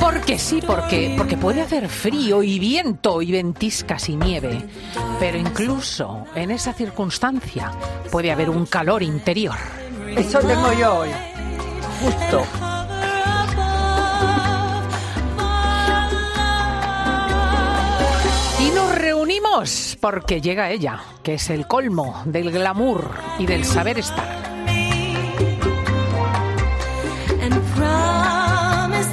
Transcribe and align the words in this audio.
Porque 0.00 0.38
sí, 0.38 0.60
porque, 0.66 1.14
porque 1.16 1.36
puede 1.36 1.62
hacer 1.62 1.88
frío 1.88 2.42
y 2.42 2.58
viento 2.58 3.22
y 3.22 3.30
ventiscas 3.30 4.08
y 4.08 4.16
nieve. 4.16 4.60
Pero 5.20 5.38
incluso 5.38 6.24
en 6.34 6.50
esa 6.50 6.72
circunstancia 6.72 7.70
puede 8.10 8.32
haber 8.32 8.50
un 8.50 8.66
calor 8.66 9.02
interior. 9.02 9.56
Eso 10.16 10.40
tengo 10.40 10.72
yo 10.72 10.98
hoy. 10.98 11.10
Justo. 12.02 12.65
Porque 20.00 20.42
llega 20.42 20.70
ella, 20.70 21.00
que 21.22 21.34
es 21.34 21.48
el 21.48 21.66
colmo 21.66 22.22
del 22.26 22.50
glamour 22.50 23.10
y 23.38 23.46
del 23.46 23.64
saber 23.64 23.98
estar. 23.98 24.56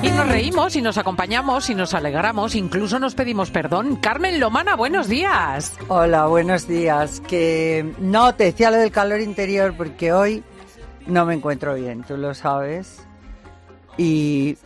Y 0.02 0.10
nos 0.10 0.28
reímos 0.28 0.76
y 0.76 0.82
nos 0.82 0.98
acompañamos 0.98 1.70
y 1.70 1.76
nos 1.76 1.94
alegramos, 1.94 2.56
incluso 2.56 3.00
nos 3.00 3.16
pedimos 3.16 3.52
perdón. 3.52 3.96
Carmen 3.96 4.38
Lomana, 4.38 4.76
buenos 4.76 5.08
días. 5.08 5.78
Hola, 5.88 6.26
buenos 6.26 6.68
días. 6.68 7.22
Que 7.22 7.94
no, 8.00 8.36
te 8.36 8.46
decía 8.46 8.70
lo 8.70 8.78
del 8.78 8.92
calor 8.92 9.22
interior 9.22 9.74
porque 9.78 10.12
hoy 10.12 10.44
no 11.08 11.26
me 11.26 11.36
encuentro 11.36 11.76
bien, 11.76 12.04
tú 12.04 12.18
lo 12.18 12.34
sabes. 12.34 13.08
Y 13.98 14.58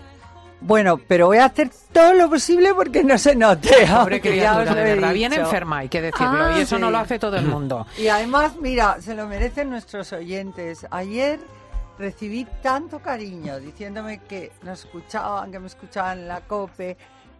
bueno, 0.59 0.97
pero 0.97 1.27
voy 1.27 1.37
a 1.37 1.45
hacer 1.45 1.69
todo 1.91 2.13
lo 2.13 2.29
posible 2.29 2.73
porque 2.73 3.03
no 3.03 3.17
se 3.17 3.35
note. 3.35 3.69
Pobre 3.69 3.85
ya 3.87 3.97
os 3.97 4.21
criatura, 4.21 4.65
lo 4.65 4.75
de 4.75 4.83
verdad, 4.83 5.13
bien 5.13 5.33
enferma, 5.33 5.79
hay 5.79 5.89
que 5.89 6.01
decirlo, 6.01 6.45
Ah, 6.45 6.55
y 6.57 6.61
eso 6.61 6.79
no 6.79 6.89
lo 6.89 6.97
hace 6.97 7.19
todo 7.19 7.37
el 7.37 7.45
mundo. 7.45 7.85
Y 7.97 8.07
además, 8.07 8.53
mira, 8.59 8.97
se 9.01 9.13
lo 9.13 9.27
merecen 9.27 9.69
nuestros 9.69 10.11
oyentes. 10.13 10.87
Ayer 10.89 11.39
recibí 11.99 12.47
tanto 12.61 12.99
cariño 12.99 13.59
diciéndome 13.59 14.19
que 14.19 14.51
nos 14.63 14.79
escuchaban, 14.85 15.51
que 15.51 15.59
me 15.59 15.67
escuchaban 15.67 16.19
en 16.19 16.27
la 16.27 16.41
COPE. 16.41 16.97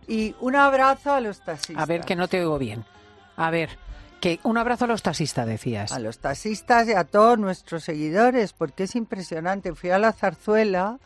Y 0.07 0.35
un 0.39 0.55
abrazo 0.55 1.13
a 1.13 1.19
los 1.19 1.41
taxistas. 1.43 1.83
A 1.83 1.85
ver, 1.85 2.01
que 2.01 2.15
no 2.15 2.27
te 2.27 2.39
oigo 2.39 2.57
bien. 2.57 2.85
A 3.35 3.49
ver, 3.51 3.77
que 4.21 4.39
un 4.43 4.57
abrazo 4.57 4.85
a 4.85 4.87
los 4.87 5.03
taxistas, 5.03 5.45
decías. 5.45 5.91
A 5.91 5.99
los 5.99 6.19
taxistas 6.19 6.87
y 6.87 6.93
a 6.93 7.03
todos 7.03 7.37
nuestros 7.37 7.83
seguidores, 7.83 8.53
porque 8.53 8.83
es 8.83 8.95
impresionante. 8.95 9.73
Fui 9.73 9.89
a 9.89 9.99
la 9.99 10.13
zarzuela 10.13 10.99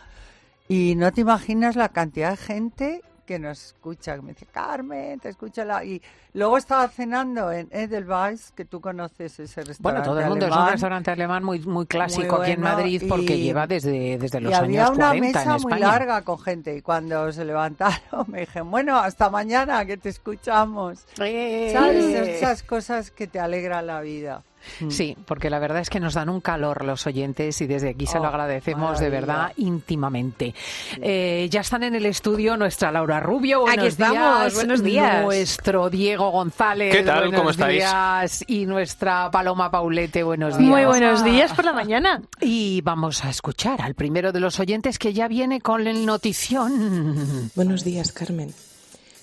y 0.74 0.96
no 0.96 1.12
te 1.12 1.22
imaginas 1.22 1.76
la 1.76 1.90
cantidad 1.90 2.32
de 2.32 2.38
gente 2.38 3.02
que 3.26 3.40
nos 3.40 3.64
escucha, 3.68 4.16
que 4.16 4.22
me 4.24 4.34
dice, 4.34 4.46
Carmen, 4.48 5.18
te 5.20 5.30
escucha 5.30 5.64
la... 5.64 5.86
Y 5.86 6.02
luego 6.34 6.58
estaba 6.58 6.88
cenando 6.90 7.50
en 7.52 7.70
Edelweiss, 7.72 8.52
que 8.52 8.66
tú 8.66 8.82
conoces 8.82 9.40
ese 9.40 9.62
restaurante 9.64 9.82
Bueno, 9.84 10.04
todo 10.04 10.20
el 10.20 10.26
mundo 10.28 10.46
es 10.48 10.52
un 10.52 10.58
alemán. 10.58 10.72
restaurante 10.74 11.12
alemán 11.12 11.44
muy, 11.44 11.60
muy 11.60 11.86
clásico 11.86 12.36
Muy 12.38 12.44
aquí 12.44 12.52
en 12.54 12.62
bueno, 12.62 12.76
Madrid 12.76 13.04
porque 13.08 13.38
y- 13.38 13.44
lleva 13.44 13.68
desde, 13.68 14.18
desde 14.18 14.42
los 14.42 14.52
y 14.52 14.56
había 14.56 14.86
años 14.88 14.98
una 14.98 15.08
40 15.10 15.40
mesa 15.40 15.56
en 15.56 15.62
muy 15.62 15.80
larga 15.80 16.22
con 16.24 16.40
gente 16.40 16.76
y 16.76 16.82
cuando 16.82 17.32
se 17.32 17.46
levantaron 17.46 18.26
me 18.28 18.42
dije, 18.42 18.62
bueno, 18.62 18.98
hasta 18.98 19.30
mañana 19.30 19.86
que 19.86 19.96
te 19.96 20.10
escuchamos. 20.10 21.06
Eh. 21.22 21.70
¿Sabes? 21.72 22.04
Esas 22.28 22.64
cosas 22.64 23.12
que 23.12 23.28
te 23.28 23.40
alegran 23.40 23.88
la 23.88 24.02
vida. 24.02 24.44
Sí, 24.90 25.16
porque 25.26 25.50
la 25.50 25.60
verdad 25.60 25.80
es 25.82 25.90
que 25.90 26.00
nos 26.00 26.14
dan 26.14 26.30
un 26.30 26.42
calor 26.42 26.84
los 26.86 27.06
oyentes 27.08 27.60
y 27.62 27.68
desde 27.68 27.90
aquí 27.90 28.06
se 28.08 28.18
lo 28.18 28.24
Oh, 28.26 28.28
agradecemos 28.28 29.00
de 29.00 29.10
verdad 29.10 29.52
íntimamente. 29.58 30.54
Eh, 31.02 31.48
ya 31.52 31.62
están 31.62 31.84
en 31.84 31.96
el 31.96 32.06
estudio 32.06 32.56
nuestra 32.58 32.92
Laura 32.92 33.20
Rubio, 33.20 33.62
buenos 33.62 33.78
Aquí 33.80 33.88
estamos, 33.88 34.14
días. 34.42 34.54
buenos 34.56 34.84
días. 34.84 35.24
Nuestro 35.24 35.90
Diego 35.90 36.30
González, 36.32 36.96
¿Qué 36.96 37.04
tal? 37.04 37.22
buenos 37.24 37.40
¿Cómo 37.40 37.50
estáis? 37.52 37.78
días. 37.80 38.44
Y 38.48 38.66
nuestra 38.66 39.30
Paloma 39.32 39.70
Paulete, 39.72 40.24
buenos 40.24 40.58
días. 40.58 40.70
Muy 40.70 40.86
buenos 40.86 41.24
días 41.24 41.52
por 41.54 41.66
la 41.66 41.74
mañana. 41.74 42.22
Y 42.40 42.82
vamos 42.82 43.24
a 43.26 43.30
escuchar 43.30 43.82
al 43.82 43.96
primero 43.96 44.32
de 44.32 44.40
los 44.40 44.60
oyentes 44.60 44.98
que 45.00 45.14
ya 45.14 45.28
viene 45.28 45.62
con 45.62 45.88
el 45.88 46.06
notición. 46.06 47.52
Buenos 47.56 47.84
días, 47.84 48.12
Carmen. 48.12 48.54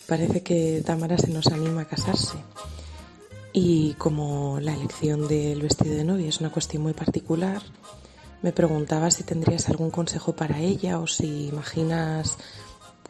Parece 0.07 0.43
que 0.43 0.83
Tamara 0.87 1.19
se 1.19 1.29
nos 1.29 1.47
anima 1.49 1.83
a 1.83 1.85
casarse. 1.85 2.39
Y 3.61 3.95
como 3.95 4.61
la 4.61 4.73
elección 4.73 5.27
del 5.27 5.61
vestido 5.63 5.97
de 5.97 6.05
novia 6.05 6.29
es 6.29 6.39
una 6.39 6.51
cuestión 6.51 6.85
muy 6.85 6.93
particular, 6.93 7.61
me 8.41 8.53
preguntaba 8.53 9.11
si 9.11 9.25
tendrías 9.25 9.69
algún 9.69 9.91
consejo 9.91 10.33
para 10.37 10.61
ella 10.61 11.01
o 11.01 11.09
si 11.09 11.49
imaginas 11.49 12.39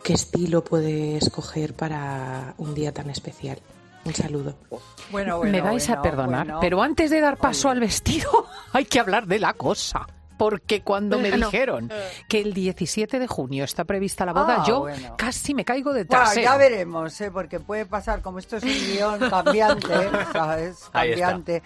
qué 0.03 0.15
estilo 0.15 0.65
puede 0.65 1.19
escoger 1.19 1.75
para 1.75 2.55
un 2.57 2.75
día 2.75 2.95
tan 2.95 3.11
especial. 3.11 3.59
Un 4.07 4.15
saludo. 4.15 4.55
Bueno, 5.11 5.39
Me 5.43 5.51
bueno, 5.51 5.65
vais 5.65 5.91
a 5.91 6.01
perdonar, 6.01 6.47
bueno. 6.47 6.61
pero 6.63 6.81
antes 6.81 7.11
de 7.11 7.21
dar 7.21 7.37
paso 7.37 7.69
al 7.69 7.81
vestido, 7.81 8.47
hay 8.73 8.87
que 8.87 9.01
hablar 9.01 9.27
de 9.27 9.41
la 9.41 9.53
cosa. 9.53 10.07
Porque 10.39 10.83
cuando 10.83 11.19
me 11.19 11.31
no. 11.37 11.47
dijeron 11.51 11.91
que 12.29 12.41
el 12.41 12.55
17 12.55 13.19
de 13.19 13.27
junio 13.27 13.65
está 13.65 13.85
prevista 13.85 14.25
la 14.25 14.33
boda, 14.33 14.59
Ah, 14.61 14.65
yo 14.67 14.81
bueno. 14.81 15.17
casi 15.19 15.53
me 15.55 15.65
caigo 15.65 15.93
de 15.93 16.05
Bueno, 16.05 16.23
trasero. 16.25 16.43
ya 16.45 16.57
veremos, 16.57 17.21
¿eh? 17.21 17.31
porque 17.31 17.61
puede 17.61 17.85
pasar, 17.87 18.23
como 18.23 18.39
esto 18.39 18.57
es 18.57 18.63
un 18.63 18.71
guion 18.71 19.19
cambiante. 19.31 19.89
Cambiante. 20.93 21.63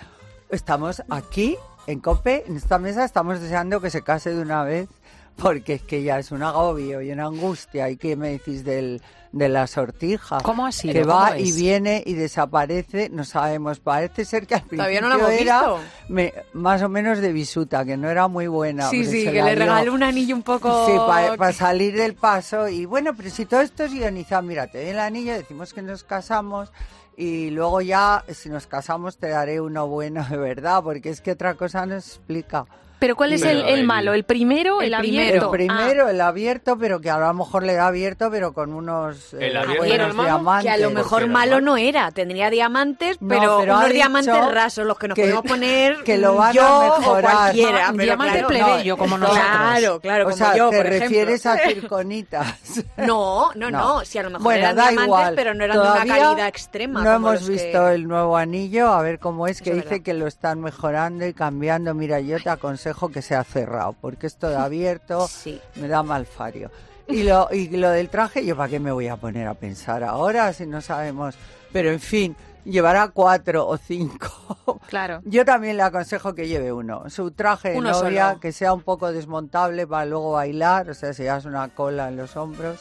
Estamos 0.50 1.02
aquí, 1.10 1.56
en 1.86 2.00
COPE, 2.00 2.44
en 2.46 2.56
esta 2.56 2.78
mesa, 2.78 3.04
estamos 3.04 3.40
deseando 3.40 3.80
que 3.80 3.90
se 3.90 4.02
case 4.02 4.34
de 4.34 4.40
una 4.42 4.64
vez, 4.64 4.88
porque 5.36 5.74
es 5.74 5.82
que 5.82 6.02
ya 6.02 6.18
es 6.18 6.30
un 6.30 6.42
agobio 6.42 7.00
y 7.00 7.10
una 7.10 7.26
angustia. 7.26 7.88
¿Y 7.90 7.96
qué 7.96 8.16
me 8.16 8.30
decís 8.30 8.64
del, 8.64 9.00
de 9.32 9.48
la 9.48 9.66
sortija? 9.66 10.38
¿Cómo 10.42 10.66
ha 10.66 10.72
sido? 10.72 10.92
Que 10.92 11.00
¿Cómo 11.02 11.14
va 11.14 11.38
y 11.38 11.52
viene 11.52 12.02
y 12.06 12.12
desaparece, 12.14 13.08
no 13.10 13.24
sabemos. 13.24 13.80
Parece 13.80 14.24
ser 14.24 14.46
que 14.46 14.54
al 14.56 14.60
principio 14.60 14.78
Todavía 14.78 15.00
no 15.00 15.08
la 15.08 15.14
hemos 15.16 15.30
era 15.30 15.58
visto. 15.60 15.78
me- 16.08 16.34
más 16.52 16.82
o 16.82 16.88
menos 16.88 17.18
de 17.18 17.32
bisuta, 17.32 17.84
que 17.84 17.96
no 17.96 18.10
era 18.10 18.28
muy 18.28 18.46
buena. 18.46 18.88
Sí, 18.90 19.04
sí, 19.04 19.24
que 19.24 19.42
le 19.42 19.54
regaló 19.54 19.94
un 19.94 20.02
anillo 20.02 20.34
un 20.36 20.42
poco... 20.42 20.86
Sí, 20.86 20.92
para 21.06 21.52
salir 21.52 21.96
del 21.96 22.14
paso. 22.14 22.68
Y 22.68 22.84
bueno, 22.84 23.14
pero 23.16 23.30
si 23.30 23.46
todo 23.46 23.60
esto 23.62 23.84
es 23.84 23.92
guionizado, 23.92 24.42
mira, 24.42 24.66
te 24.66 24.78
doy 24.82 24.90
el 24.90 24.98
anillo, 25.00 25.32
decimos 25.32 25.72
que 25.72 25.80
nos 25.82 26.04
casamos 26.04 26.70
y 27.16 27.50
luego 27.50 27.80
ya, 27.80 28.24
si 28.34 28.48
nos 28.48 28.66
casamos, 28.66 29.16
te 29.18 29.28
daré 29.28 29.60
uno 29.60 29.86
bueno 29.86 30.24
de 30.30 30.36
verdad, 30.36 30.82
porque 30.82 31.08
es 31.10 31.20
que 31.22 31.32
otra 31.32 31.54
cosa 31.54 31.86
no 31.86 31.94
explica. 31.94 32.66
Pero 33.02 33.16
¿cuál 33.16 33.32
es 33.32 33.42
el, 33.42 33.56
Pero 33.58 33.68
el 33.68 33.80
el- 33.80 33.84
malo? 33.84 34.14
¿El 34.14 34.22
primero? 34.22 34.80
¿El, 34.80 34.86
El 34.86 34.94
abierto? 34.94 35.46
El 35.46 35.50
primero, 35.50 36.08
el 36.08 36.20
abierto, 36.20 36.78
pero 36.78 37.00
que 37.00 37.10
a 37.10 37.18
lo 37.18 37.34
mejor 37.34 37.64
le 37.64 37.74
da 37.74 37.88
abierto, 37.88 38.30
pero 38.30 38.52
con 38.52 38.72
unos 38.72 39.34
eh, 39.34 39.48
El 39.48 39.56
abierto 39.56 39.82
diamantes. 40.22 40.62
Que 40.62 40.70
a 40.70 40.76
lo 40.76 40.84
¿Por 40.90 40.94
mejor 40.94 41.26
malo 41.26 41.60
no 41.60 41.76
era, 41.76 42.12
tendría 42.12 42.48
diamantes, 42.48 43.20
No, 43.20 43.26
pero, 43.28 43.56
pero 43.58 43.74
ha 43.74 43.78
unos 43.80 43.90
diamantes 43.92 44.52
rasos, 44.52 44.86
los 44.86 44.96
que 44.98 45.08
nos 45.08 45.16
que- 45.16 45.22
podemos 45.22 45.42
poner 45.42 45.96
que 46.04 46.16
lo 46.16 46.36
van 46.36 46.50
a 46.50 46.52
yo 46.52 46.78
o 46.94 46.98
mejorar. 47.00 47.32
cualquiera. 47.32 47.90
Un 47.90 47.96
pero 47.96 48.04
diamante 48.04 48.38
claro, 48.38 48.48
plebeyo, 48.48 48.96
como 48.96 49.18
nosotros. 49.18 49.44
Claro, 49.44 50.00
claro, 50.00 50.22
o 50.22 50.26
como 50.26 50.36
sea, 50.36 50.56
yo, 50.56 50.70
te 50.70 50.76
por 50.76 50.86
ejemplo. 50.86 51.08
refieres 51.08 51.46
a 51.46 51.56
circonitas. 51.66 52.54
No, 52.98 53.50
no, 53.56 53.70
no, 53.70 53.78
No. 53.98 54.04
si 54.04 54.18
a 54.18 54.22
lo 54.22 54.30
mejor 54.30 54.44
Bueno, 54.44 54.60
eran 54.60 54.76
da 54.76 54.82
diamantes, 54.90 55.06
igual. 55.06 55.34
pero 55.34 55.54
no 55.54 55.64
eran 55.64 55.76
de 55.76 55.82
Todavía 55.82 56.14
una 56.14 56.24
calidad 56.28 56.46
extrema. 56.48 57.02
No 57.02 57.12
hemos 57.14 57.48
visto 57.48 57.88
el 57.88 58.06
nuevo 58.06 58.36
anillo, 58.36 58.88
a 58.92 59.02
ver 59.02 59.18
cómo 59.18 59.48
es, 59.48 59.60
que 59.60 59.74
dice 59.74 60.02
que 60.04 60.14
lo 60.14 60.28
están 60.28 60.60
mejorando 60.60 61.26
y 61.26 61.32
cambiando. 61.34 61.94
Mira, 61.94 62.20
yo 62.20 62.40
te 62.40 62.48
aconsejo 62.50 62.91
que 63.10 63.22
sea 63.22 63.44
cerrado, 63.44 63.94
porque 64.00 64.26
esto 64.26 64.48
de 64.48 64.56
abierto 64.56 65.26
Sí. 65.28 65.60
me 65.76 65.88
da 65.88 66.02
mal 66.02 66.26
fario. 66.26 66.70
Y 67.08 67.24
lo, 67.24 67.48
y 67.52 67.68
lo 67.76 67.90
del 67.90 68.08
traje, 68.08 68.44
¿yo 68.46 68.56
para 68.56 68.68
qué 68.68 68.78
me 68.80 68.92
voy 68.92 69.08
a 69.08 69.16
poner 69.16 69.48
a 69.48 69.54
pensar 69.54 70.04
ahora 70.04 70.52
si 70.52 70.66
no 70.66 70.80
sabemos? 70.80 71.34
Pero 71.72 71.90
en 71.90 71.98
fin, 72.00 72.36
llevará 72.64 73.08
cuatro 73.08 73.66
o 73.66 73.76
cinco. 73.76 74.28
Claro. 74.88 75.20
Yo 75.24 75.44
también 75.46 75.78
le 75.78 75.82
aconsejo 75.84 76.34
que 76.34 76.46
lleve 76.46 76.70
uno. 76.70 77.08
Su 77.08 77.30
traje 77.30 77.70
de 77.70 77.80
novia, 77.80 78.28
solo. 78.28 78.40
que 78.40 78.52
sea 78.52 78.74
un 78.74 78.82
poco 78.82 79.10
desmontable 79.10 79.86
para 79.86 80.04
luego 80.04 80.32
bailar, 80.32 80.90
o 80.90 80.94
sea, 80.94 81.14
si 81.14 81.24
das 81.24 81.46
una 81.46 81.68
cola 81.68 82.08
en 82.08 82.16
los 82.18 82.36
hombros. 82.36 82.80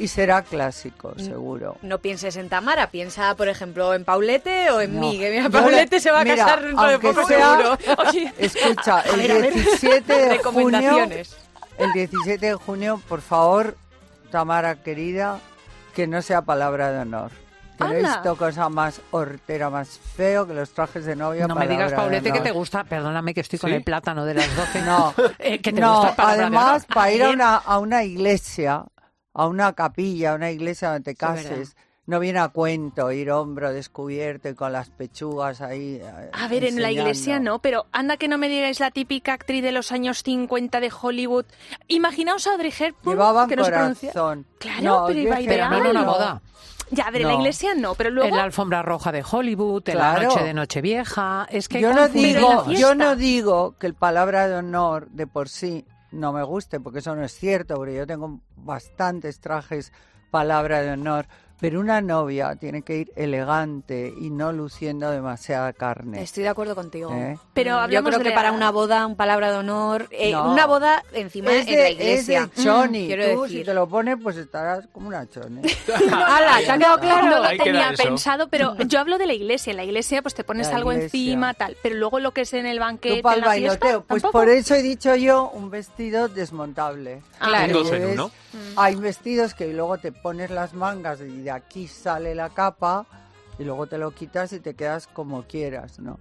Y 0.00 0.08
será 0.08 0.42
clásico, 0.42 1.12
seguro. 1.18 1.76
No 1.82 1.98
pienses 1.98 2.36
en 2.36 2.48
Tamara, 2.48 2.88
piensa, 2.90 3.34
por 3.36 3.48
ejemplo, 3.48 3.92
en 3.94 4.04
Paulete 4.04 4.70
o 4.70 4.80
en 4.80 4.94
No. 4.94 5.02
mí. 5.02 5.18
Que 5.18 5.30
mira, 5.30 5.50
Paulete 5.50 5.96
le- 5.96 6.00
se 6.00 6.10
va 6.10 6.20
a 6.20 6.24
mira, 6.24 6.36
casar 6.36 6.62
dentro 6.62 6.86
de 6.88 6.98
poco 6.98 7.26
sea- 7.26 7.56
seguro. 7.56 7.78
Oye, 8.08 8.32
Escucha, 8.38 9.02
el 9.02 9.16
ver, 9.20 9.30
a 9.30 9.34
ver. 9.34 9.52
17 9.54 10.12
de 10.14 10.38
junio, 10.38 11.08
el 11.78 11.92
17 11.92 12.46
de 12.46 12.54
junio, 12.54 13.00
por 13.08 13.20
favor, 13.20 13.76
Tamara 14.30 14.76
querida, 14.76 15.38
que 15.94 16.06
no 16.06 16.22
sea 16.22 16.42
palabra 16.42 16.90
de 16.92 17.00
honor. 17.00 17.30
Que 17.76 17.84
no 17.84 17.92
he 17.92 18.02
visto 18.02 18.36
cosa 18.36 18.68
más 18.68 19.00
hortera, 19.10 19.68
más 19.70 19.98
feo 20.16 20.46
que 20.46 20.52
los 20.54 20.70
trajes 20.70 21.04
de 21.06 21.16
novia. 21.16 21.46
No 21.46 21.54
me 21.54 21.66
digas, 21.66 21.92
Paulete, 21.92 22.30
que 22.32 22.40
te 22.40 22.50
gusta, 22.52 22.84
perdóname 22.84 23.32
que 23.34 23.40
estoy 23.40 23.58
con 23.58 23.70
el 23.72 23.82
plátano 23.82 24.24
de 24.24 24.34
las 24.34 24.54
12. 24.56 24.80
No, 24.82 25.14
Eh, 25.38 25.60
que 25.60 25.72
te 25.72 25.80
no, 25.80 26.02
gusta 26.02 26.14
además, 26.16 26.86
para 26.86 27.10
ir 27.12 27.22
a 27.24 27.30
una, 27.30 27.56
a 27.56 27.78
una 27.78 28.02
iglesia, 28.04 28.84
a 29.34 29.46
una 29.46 29.72
capilla, 29.74 30.32
a 30.32 30.34
una 30.34 30.50
iglesia 30.50 30.88
donde 30.88 31.04
te 31.04 31.10
Sí, 31.12 31.16
cases, 31.16 31.76
no 32.06 32.18
viene 32.18 32.40
a 32.40 32.48
cuento 32.48 33.12
ir 33.12 33.30
hombro 33.30 33.72
descubierto 33.72 34.48
y 34.48 34.54
con 34.54 34.72
las 34.72 34.90
pechugas 34.90 35.60
ahí. 35.60 36.00
eh, 36.02 36.30
A 36.32 36.48
ver, 36.48 36.64
en 36.64 36.82
la 36.82 36.90
iglesia 36.90 37.38
no, 37.38 37.60
pero 37.60 37.86
anda 37.92 38.16
que 38.16 38.26
no 38.26 38.36
me 38.38 38.48
digáis 38.48 38.80
la 38.80 38.90
típica 38.90 39.32
actriz 39.32 39.62
de 39.62 39.70
los 39.70 39.92
años 39.92 40.22
50 40.24 40.80
de 40.80 40.92
Hollywood. 41.00 41.44
Imaginaos 41.86 42.46
a 42.48 42.52
Audrey 42.52 42.72
Hepburn, 42.76 43.16
Llevaban 43.16 43.48
que 43.48 43.56
no 43.56 43.64
se 43.64 43.70
pronuncia. 43.70 44.12
corazón. 44.12 44.46
Claro, 44.58 44.82
No, 44.82 45.04
pero 45.06 45.20
iba 45.20 45.36
que 45.36 45.44
Pero 45.46 45.68
no 45.70 45.76
en 45.76 45.86
una 45.86 46.00
no. 46.02 46.06
boda. 46.12 46.42
Ya, 46.92 47.08
de 47.12 47.20
la 47.20 47.28
No. 47.28 47.38
iglesia 47.38 47.74
no, 47.76 47.94
pero 47.94 48.10
luego... 48.10 48.28
En 48.30 48.36
la 48.36 48.42
alfombra 48.42 48.82
roja 48.82 49.12
de 49.12 49.22
Hollywood, 49.30 49.88
en 49.90 49.94
Claro. 49.94 50.22
la 50.22 50.28
noche 50.28 50.42
de 50.44 50.54
Nochevieja. 50.54 51.46
Es 51.48 51.68
que 51.68 51.80
yo 51.80 51.92
no 51.92 52.06
en 52.06 52.08
la 52.08 52.08
digo, 52.08 52.66
yo 52.72 52.94
no 52.96 53.14
digo 53.14 53.76
que 53.78 53.86
el 53.86 53.94
palabra 53.94 54.48
de 54.48 54.56
honor 54.56 55.08
de 55.10 55.28
por 55.28 55.48
sí 55.48 55.86
no 56.12 56.32
me 56.32 56.42
guste, 56.42 56.80
porque 56.80 57.00
eso 57.00 57.14
no 57.14 57.24
es 57.24 57.32
cierto, 57.32 57.76
porque 57.76 57.94
yo 57.94 58.06
tengo 58.06 58.40
bastantes 58.56 59.40
trajes 59.40 59.92
palabra 60.30 60.82
de 60.82 60.92
honor, 60.92 61.26
pero 61.60 61.80
una 61.80 62.00
novia 62.00 62.56
tiene 62.56 62.82
que 62.82 62.96
ir 62.96 63.12
elegante 63.16 64.12
y 64.20 64.30
no 64.30 64.52
luciendo 64.52 65.10
demasiada 65.10 65.72
carne. 65.72 66.22
Estoy 66.22 66.42
de 66.44 66.48
acuerdo 66.48 66.74
contigo. 66.74 67.10
¿Eh? 67.12 67.38
Pero 67.54 67.86
Mm, 67.86 67.90
Yo 67.90 68.02
creo 68.04 68.18
de 68.18 68.24
que 68.24 68.30
la- 68.30 68.34
para 68.34 68.52
una 68.52 68.70
boda, 68.70 69.06
un 69.06 69.16
palabra 69.16 69.50
de 69.52 69.58
honor, 69.58 70.08
eh, 70.10 70.32
No. 70.32 70.52
una 70.52 70.66
boda 70.66 71.02
encima 71.12 71.52
Es 71.52 71.66
en 71.68 71.76
la 71.76 71.82
de, 71.84 71.90
iglesia. 71.92 72.48
es 72.50 72.56
de 72.56 72.62
choni. 72.64 73.06
Quiero 73.06 73.34
Tú, 73.34 73.42
decir. 73.42 73.58
si 73.58 73.64
te 73.64 73.74
lo 73.74 73.88
pones, 73.88 74.16
pues 74.22 74.36
estarás 74.36 74.86
como 74.92 75.08
una 75.08 75.28
choni. 75.28 75.62
¡Hala! 76.12 76.58
¿Te 76.64 76.70
ha 76.70 76.78
quedado 76.78 76.98
claro? 76.98 77.26
No 77.26 77.42
lo 77.42 77.62
tenía 77.62 77.92
pensado, 77.96 78.48
pero 78.48 78.76
yo 78.86 79.00
hablo 79.00 79.18
de 79.18 79.26
la 79.26 79.34
iglesia. 79.34 79.70
En 79.70 79.76
la 79.76 79.84
iglesia 79.84 80.22
pues 80.22 80.34
te 80.34 80.44
pones 80.44 80.68
La 80.68 80.76
algo 80.76 80.92
iglesia. 80.92 81.06
encima, 81.18 81.54
tal. 81.54 81.76
Pero 81.82 81.96
luego 81.96 82.20
lo 82.20 82.32
que 82.32 82.42
es 82.42 82.52
en 82.54 82.66
el 82.66 82.78
banquete, 82.78 83.16
Tú 83.16 83.22
para 83.22 83.36
en 83.36 83.42
el 83.42 83.48
la 83.48 83.54
fiesta, 83.54 83.78
bailoteo. 83.86 84.04
Pues 84.06 84.22
tampoco. 84.22 84.38
por 84.40 84.48
eso 84.48 84.74
he 84.74 84.82
dicho 84.82 85.14
yo 85.16 85.50
un 85.50 85.70
vestido 85.70 86.28
desmontable. 86.28 87.22
Claro. 87.38 87.66
Que 87.66 87.78
Un 87.78 87.82
dos 87.84 87.92
en 87.92 88.02
uno. 88.52 88.80
Hay 88.80 88.96
vestidos 88.96 89.54
que 89.54 89.72
luego 89.72 89.98
te 89.98 90.12
pones 90.12 90.50
las 90.50 90.74
mangas 90.74 91.20
y 91.20 91.42
de 91.42 91.50
aquí 91.50 91.88
sale 91.88 92.34
la 92.34 92.50
capa 92.50 93.06
y 93.58 93.64
luego 93.64 93.86
te 93.86 93.98
lo 93.98 94.10
quitas 94.12 94.52
y 94.52 94.60
te 94.60 94.74
quedas 94.74 95.06
como 95.06 95.42
quieras, 95.44 95.98
¿no? 95.98 96.18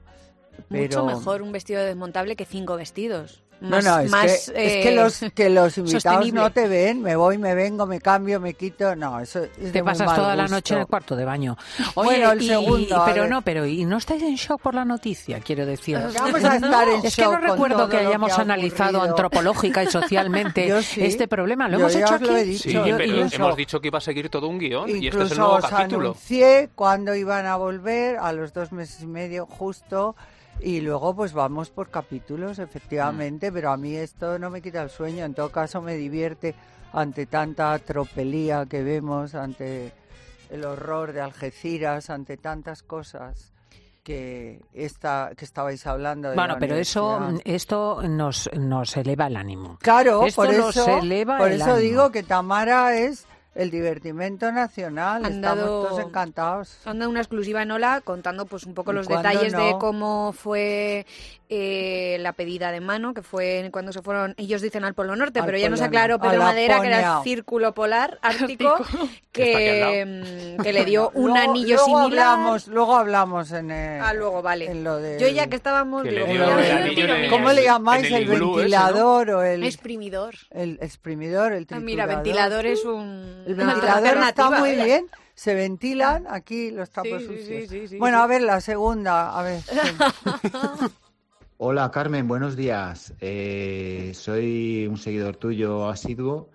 Mucho 0.70 1.06
mejor 1.06 1.42
un 1.42 1.52
vestido 1.52 1.82
desmontable 1.82 2.36
que 2.36 2.46
cinco 2.46 2.76
vestidos. 2.76 3.42
Más, 3.62 3.84
no, 3.84 3.92
no, 3.92 4.00
es, 4.00 4.10
más, 4.12 4.26
que, 4.26 4.32
es 4.32 4.50
eh, 4.56 4.80
que 4.84 4.92
los 4.96 5.20
que 5.34 5.50
los 5.50 5.78
invitados 5.78 6.04
sostenible. 6.04 6.40
no 6.42 6.52
te 6.52 6.68
ven, 6.70 7.02
me 7.02 7.16
voy, 7.18 7.38
me 7.38 7.56
vengo, 7.56 7.86
me 7.86 8.00
cambio, 8.00 8.40
me 8.40 8.54
quito, 8.54 8.96
no, 8.96 9.20
eso 9.20 9.44
es 9.44 9.58
de 9.58 9.72
Te 9.72 9.84
muy 9.84 9.92
pasas 9.92 10.08
mal 10.08 10.16
toda 10.16 10.36
la 10.36 10.44
gusto. 10.44 10.56
noche 10.56 10.74
en 10.76 10.80
el 10.80 10.88
cuarto 10.88 11.16
de 11.18 11.26
baño. 11.26 11.58
Bueno, 11.94 12.32
el 12.32 12.42
y- 12.42 12.48
segundo, 12.48 12.96
a 12.96 13.06
pero 13.06 13.28
no, 13.28 13.42
pero 13.42 13.66
¿y 13.66 13.84
no 13.84 13.98
estáis 13.98 14.24
en 14.24 14.36
shock 14.36 14.62
por 14.62 14.76
la 14.76 14.86
noticia? 14.86 15.42
Quiero 15.42 15.66
decir. 15.66 15.98
Vamos 15.98 16.44
a 16.44 16.56
estar 16.56 16.88
en 16.88 16.96
Es 17.06 17.16
que 17.16 17.22
shock 17.24 17.34
no 17.34 17.40
con 17.40 17.50
recuerdo 17.50 17.78
todo 17.80 17.90
que 17.90 17.98
hayamos 17.98 18.32
ha 18.38 18.42
analizado 18.42 19.02
antropológica 19.02 19.84
y 19.84 19.88
socialmente 19.88 20.66
Yo 20.70 20.82
sí. 20.82 21.04
este 21.04 21.28
problema. 21.28 21.68
Lo 21.68 21.80
Yo 21.80 21.80
hemos 21.90 21.94
ya 21.94 22.00
hecho 22.16 22.18
lo 22.20 22.38
he 22.38 22.42
aquí. 22.42 22.50
dicho. 22.52 22.64
Sí, 22.64 22.74
Yo- 22.74 22.84
pero 22.84 23.04
incluso- 23.04 23.36
hemos 23.36 23.56
dicho 23.58 23.82
que 23.82 23.88
iba 23.88 23.98
a 23.98 24.02
seguir 24.02 24.30
todo 24.30 24.48
un 24.48 24.58
guion 24.60 24.90
y 24.90 25.08
este 25.08 25.24
es 25.24 25.32
el 25.32 25.38
nuevo 25.38 25.56
os 25.56 25.66
capítulo. 25.66 26.02
anuncié 26.12 26.70
cuándo 26.76 27.14
iban 27.14 27.46
a 27.46 27.58
volver, 27.58 28.18
a 28.20 28.32
los 28.32 28.54
dos 28.54 28.72
meses 28.72 29.02
y 29.02 29.08
medio 29.08 29.46
justo, 29.46 30.16
y 30.62 30.82
luego 30.82 31.16
pues 31.16 31.34
vamos 31.34 31.70
por 31.70 31.90
capítulos, 31.90 32.60
efectivamente, 32.60 33.52
pero 33.52 33.72
a 33.72 33.78
mí 33.78 33.96
esto 33.96 34.38
no 34.40 34.50
me 34.50 34.62
quita 34.62 34.82
el 34.82 34.90
sueño, 34.90 35.26
en 35.26 35.34
todo 35.34 35.50
caso 35.52 35.82
me 35.82 35.96
divierte 35.96 36.56
ante 36.92 37.26
tanta 37.26 37.78
tropelía 37.80 38.66
que 38.66 38.84
vemos, 38.84 39.36
ante 39.36 39.94
el 40.50 40.66
horror 40.66 41.14
de 41.14 41.22
Algeciras, 41.22 42.10
ante 42.10 42.38
tantas 42.38 42.82
cosas 42.84 43.54
que, 44.04 44.62
esta, 44.74 45.32
que 45.38 45.46
estabais 45.46 45.86
hablando. 45.86 46.30
de 46.30 46.36
Bueno, 46.36 46.58
pero 46.60 46.76
eso, 46.76 47.18
universidad. 47.18 47.42
esto 47.46 48.02
nos, 48.08 48.50
nos 48.58 48.98
eleva 48.98 49.28
el 49.28 49.38
ánimo. 49.38 49.78
Claro, 49.82 50.26
Esto 50.26 50.42
por 50.42 50.54
eso, 50.54 50.98
eleva 50.98 51.38
por 51.38 51.50
el 51.52 51.62
eso 51.62 51.66
ánimo. 51.66 51.80
digo 51.80 52.12
que 52.12 52.24
Tamara 52.24 52.98
es 52.98 53.28
el 53.56 53.72
divertimento 53.72 54.52
nacional. 54.52 55.26
Han 55.26 55.34
Estamos 55.34 55.58
dado- 55.60 55.88
todos 55.88 56.00
encantados. 56.06 56.78
Han 56.86 57.00
dado 57.00 57.10
una 57.12 57.20
exclusiva 57.20 57.62
en 57.64 57.72
Ola 57.72 58.02
contando 58.04 58.46
pues 58.46 58.64
un 58.66 58.74
poco 58.74 58.92
¿Y 58.92 58.96
los 58.96 59.08
detalles 59.08 59.52
de 59.54 59.72
no? 59.72 59.80
cómo 59.80 60.32
fue 60.34 61.06
eh, 61.50 62.18
la 62.20 62.34
pedida 62.34 62.72
de 62.72 62.80
mano, 62.80 63.14
que 63.14 63.24
fue 63.24 63.68
cuando 63.72 63.92
se 63.92 64.02
fueron, 64.04 64.36
ellos 64.38 64.62
dicen 64.62 64.84
al 64.86 64.94
Polo 64.94 65.16
Norte, 65.16 65.40
Al 65.40 65.46
pero 65.48 65.58
ya 65.58 65.68
nos 65.70 65.82
aclaró 65.82 66.20
Pedro 66.20 66.44
Madera 66.44 66.80
que 66.80 66.88
era 66.88 67.18
el 67.18 67.24
círculo 67.24 67.74
polar 67.74 68.20
ártico, 68.22 68.76
que, 69.32 70.56
mm, 70.58 70.62
que 70.62 70.74
le 70.74 70.86
dio 70.86 71.10
un 71.16 71.32
Luego- 71.32 71.50
anillo 71.52 71.76
luego 71.76 71.86
similar. 71.86 72.28
Hablamos, 72.28 72.68
luego 72.68 72.96
hablamos 72.98 73.52
en 73.52 73.72
el, 73.72 74.02
Ah, 74.02 74.14
luego, 74.14 74.42
vale. 74.42 74.66
en 74.70 74.84
lo 74.84 74.98
de... 74.98 75.20
Yo 75.20 75.28
ya 75.28 75.48
que 75.48 75.56
estábamos... 75.56 76.04
Que 76.04 76.12
digo, 76.12 76.28
le 76.28 76.62
de- 76.62 77.24
el 77.24 77.30
¿Cómo 77.30 77.52
le 77.52 77.64
llamáis? 77.64 78.06
¿El, 78.08 78.14
el 78.14 78.22
iglú 78.24 78.52
ese, 78.52 78.58
ventilador 78.62 79.30
o 79.32 79.44
el, 79.44 79.64
Exprimidor. 79.64 80.36
el 80.52 80.78
exprimidor? 80.82 81.54
El 81.54 81.68
Ah, 81.72 81.80
mira, 81.80 82.06
triturador? 82.06 82.16
ventilador 82.16 82.66
es 82.68 82.86
un... 82.86 83.39
El 83.46 83.56
ventilador 83.56 84.18
está 84.18 84.50
muy 84.60 84.76
bien. 84.76 85.08
Se 85.34 85.56
ventilan 85.56 86.26
aquí 86.30 86.70
los 86.72 86.90
trapos 86.90 87.22
Sí, 87.22 87.28
sucios. 87.28 87.48
sí, 87.48 87.68
sí, 87.68 87.88
sí, 87.88 87.98
bueno, 87.98 88.18
sí. 88.18 88.24
a 88.24 88.28
ver, 88.28 88.42
la 88.42 88.60
segunda. 88.62 89.38
A 89.38 89.44
ver. 89.44 89.62
Hola 91.58 91.92
Carmen, 91.92 92.28
buenos 92.28 92.56
días. 92.56 93.14
Eh, 93.20 94.12
soy 94.16 94.88
un 94.90 94.98
seguidor 94.98 95.36
tuyo 95.38 95.88
asiduo 95.90 96.50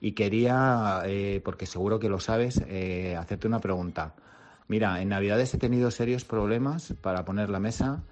y 0.00 0.12
quería, 0.12 1.02
eh, 1.06 1.40
porque 1.44 1.66
seguro 1.66 1.98
que 1.98 2.08
lo 2.08 2.20
sabes, 2.20 2.60
eh, 2.68 3.16
hacerte 3.16 3.46
una 3.46 3.60
pregunta. 3.60 4.14
Mira, 4.68 5.00
en 5.00 5.08
Navidades 5.10 5.52
he 5.54 5.58
tenido 5.58 5.90
serios 5.90 6.24
problemas 6.24 6.94
para 7.00 7.24
poner 7.24 7.50
la 7.50 7.60
mesa 7.60 8.02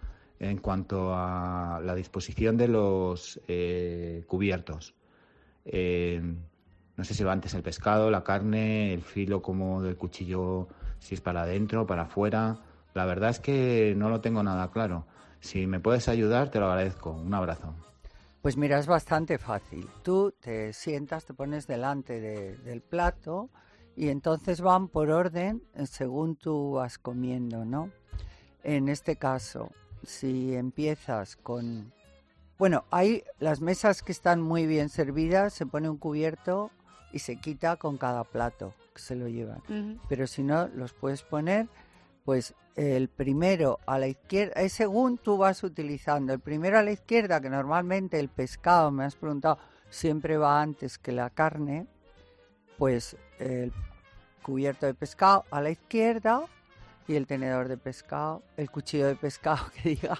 en 0.40 0.58
cuanto 0.58 1.14
a 1.14 1.80
la 1.84 1.94
disposición 1.94 2.56
de 2.56 2.68
los 2.68 3.40
eh, 3.48 4.24
cubiertos. 4.26 4.94
No 6.96 7.04
sé 7.04 7.14
si 7.14 7.24
va 7.24 7.32
antes 7.32 7.54
el 7.54 7.62
pescado, 7.62 8.10
la 8.10 8.22
carne, 8.22 8.92
el 8.92 9.02
filo 9.02 9.40
como 9.42 9.82
del 9.82 9.96
cuchillo, 9.96 10.68
si 10.98 11.14
es 11.14 11.20
para 11.20 11.42
adentro, 11.42 11.86
para 11.86 12.02
afuera. 12.02 12.58
La 12.94 13.06
verdad 13.06 13.30
es 13.30 13.40
que 13.40 13.94
no 13.96 14.10
lo 14.10 14.20
tengo 14.20 14.42
nada 14.42 14.70
claro. 14.70 15.06
Si 15.40 15.66
me 15.66 15.80
puedes 15.80 16.08
ayudar, 16.08 16.50
te 16.50 16.60
lo 16.60 16.66
agradezco. 16.66 17.10
Un 17.10 17.32
abrazo. 17.34 17.74
Pues 18.42 18.56
mira, 18.56 18.78
es 18.78 18.86
bastante 18.86 19.38
fácil. 19.38 19.88
Tú 20.02 20.34
te 20.40 20.72
sientas, 20.72 21.24
te 21.24 21.32
pones 21.32 21.66
delante 21.66 22.20
de- 22.20 22.56
del 22.58 22.80
plato 22.82 23.48
y 23.96 24.08
entonces 24.08 24.60
van 24.60 24.88
por 24.88 25.10
orden 25.10 25.62
eh, 25.74 25.86
según 25.86 26.36
tú 26.36 26.72
vas 26.72 26.98
comiendo, 26.98 27.64
¿no? 27.64 27.90
En 28.64 28.88
este 28.88 29.16
caso, 29.16 29.70
si 30.04 30.54
empiezas 30.54 31.36
con... 31.36 31.92
Bueno, 32.58 32.84
hay 32.90 33.24
las 33.38 33.60
mesas 33.60 34.02
que 34.02 34.12
están 34.12 34.40
muy 34.40 34.66
bien 34.66 34.88
servidas, 34.88 35.52
se 35.52 35.66
pone 35.66 35.88
un 35.88 35.96
cubierto 35.98 36.70
y 37.12 37.18
se 37.18 37.36
quita 37.36 37.76
con 37.76 37.98
cada 37.98 38.24
plato 38.24 38.74
que 38.94 39.00
se 39.00 39.16
lo 39.16 39.28
llevan. 39.28 39.62
Pero 40.08 40.26
si 40.26 40.42
no, 40.42 40.68
los 40.68 40.92
puedes 40.92 41.22
poner, 41.22 41.68
pues 42.24 42.54
el 42.76 43.08
primero 43.08 43.78
a 43.86 43.98
la 43.98 44.08
izquierda, 44.08 44.60
es 44.60 44.72
según 44.72 45.18
tú 45.18 45.36
vas 45.36 45.62
utilizando. 45.62 46.32
El 46.32 46.40
primero 46.40 46.78
a 46.78 46.82
la 46.82 46.92
izquierda, 46.92 47.40
que 47.40 47.50
normalmente 47.50 48.18
el 48.18 48.28
pescado, 48.28 48.90
me 48.90 49.04
has 49.04 49.16
preguntado, 49.16 49.58
siempre 49.90 50.36
va 50.36 50.60
antes 50.60 50.98
que 50.98 51.12
la 51.12 51.30
carne, 51.30 51.86
pues 52.78 53.16
el 53.38 53.72
cubierto 54.42 54.86
de 54.86 54.94
pescado 54.94 55.44
a 55.50 55.60
la 55.60 55.70
izquierda 55.70 56.44
y 57.06 57.14
el 57.14 57.26
tenedor 57.26 57.68
de 57.68 57.76
pescado, 57.76 58.42
el 58.56 58.70
cuchillo 58.70 59.06
de 59.06 59.16
pescado 59.16 59.66
que 59.82 59.90
diga, 59.90 60.18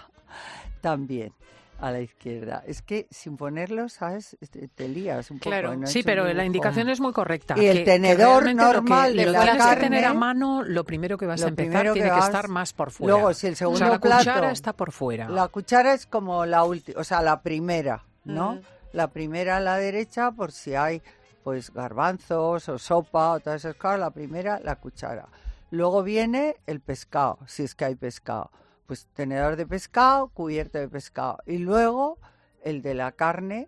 también 0.81 1.33
a 1.79 1.91
la 1.91 1.99
izquierda. 1.99 2.63
Es 2.65 2.81
que 2.81 3.07
sin 3.11 3.35
ponerlo, 3.35 3.89
¿sabes? 3.89 4.37
Te, 4.51 4.67
te 4.69 4.87
lías 4.87 5.29
un 5.31 5.39
Claro. 5.39 5.71
poco. 5.73 5.83
he 5.83 5.87
Sí, 5.87 6.01
pero 6.03 6.31
la 6.33 6.45
indicación 6.45 6.87
es 6.89 6.99
muy 7.01 7.11
correcta. 7.13 7.55
Y 7.57 7.65
el 7.65 7.79
que- 7.79 7.83
que 7.83 7.91
tenedor 7.91 8.45
que- 8.45 8.53
normal 8.53 9.15
de 9.15 9.25
lo 9.25 9.31
la 9.33 9.41
tienes 9.41 9.65
que 9.65 9.75
tener 9.75 10.01
carne, 10.03 10.05
a 10.05 10.13
mano, 10.13 10.63
lo 10.63 10.83
primero 10.85 11.17
que 11.17 11.25
vas 11.25 11.43
a 11.43 11.47
empezar 11.49 11.81
tiene 11.81 11.93
que 11.95 12.03
que, 12.03 12.09
vas- 12.09 12.25
estar 12.25 12.47
más 12.47 12.71
por 12.73 12.91
fuera. 12.91 13.13
Luego, 13.13 13.33
si 13.33 13.47
el 13.47 13.53
o 13.53 13.55
segundo 13.57 13.79
sea, 13.79 13.89
la 13.89 13.99
plato... 13.99 14.17
cuchara 14.19 14.51
está 14.51 14.73
por 14.73 14.91
fuera. 14.91 15.27
La 15.29 15.47
cuchara 15.49 15.93
es 15.93 16.05
como 16.05 16.45
la 16.45 16.63
última, 16.63 16.99
o 17.01 17.03
sea, 17.03 17.21
la 17.21 17.41
primera, 17.41 18.03
¿no? 18.23 18.53
Ujú. 18.53 18.61
La 18.93 19.07
primera 19.07 19.57
a 19.57 19.59
la 19.59 19.77
derecha 19.77 20.31
por 20.31 20.51
si 20.51 20.75
hay 20.75 21.01
pues 21.43 21.73
garbanzos 21.73 22.69
o 22.69 22.79
sopa 22.79 23.31
o 23.33 23.39
todas 23.41 23.65
esas 23.65 23.75
cosas, 23.75 23.99
la 23.99 24.11
primera 24.11 24.59
la 24.63 24.75
cuchara. 24.77 25.27
Luego 25.71 26.03
viene 26.03 26.55
el 26.67 26.79
pescado, 26.79 27.39
si 27.47 27.63
es 27.63 27.75
que 27.75 27.83
hay 27.85 27.95
pescado. 27.95 28.49
Pues 28.93 29.07
tenedor 29.15 29.55
de 29.55 29.65
pescado, 29.65 30.27
cubierto 30.27 30.77
de 30.77 30.87
pescado. 30.87 31.39
Y 31.47 31.57
luego 31.57 32.19
el 32.63 32.83
de 32.83 32.93
la 32.93 33.11
carne, 33.11 33.67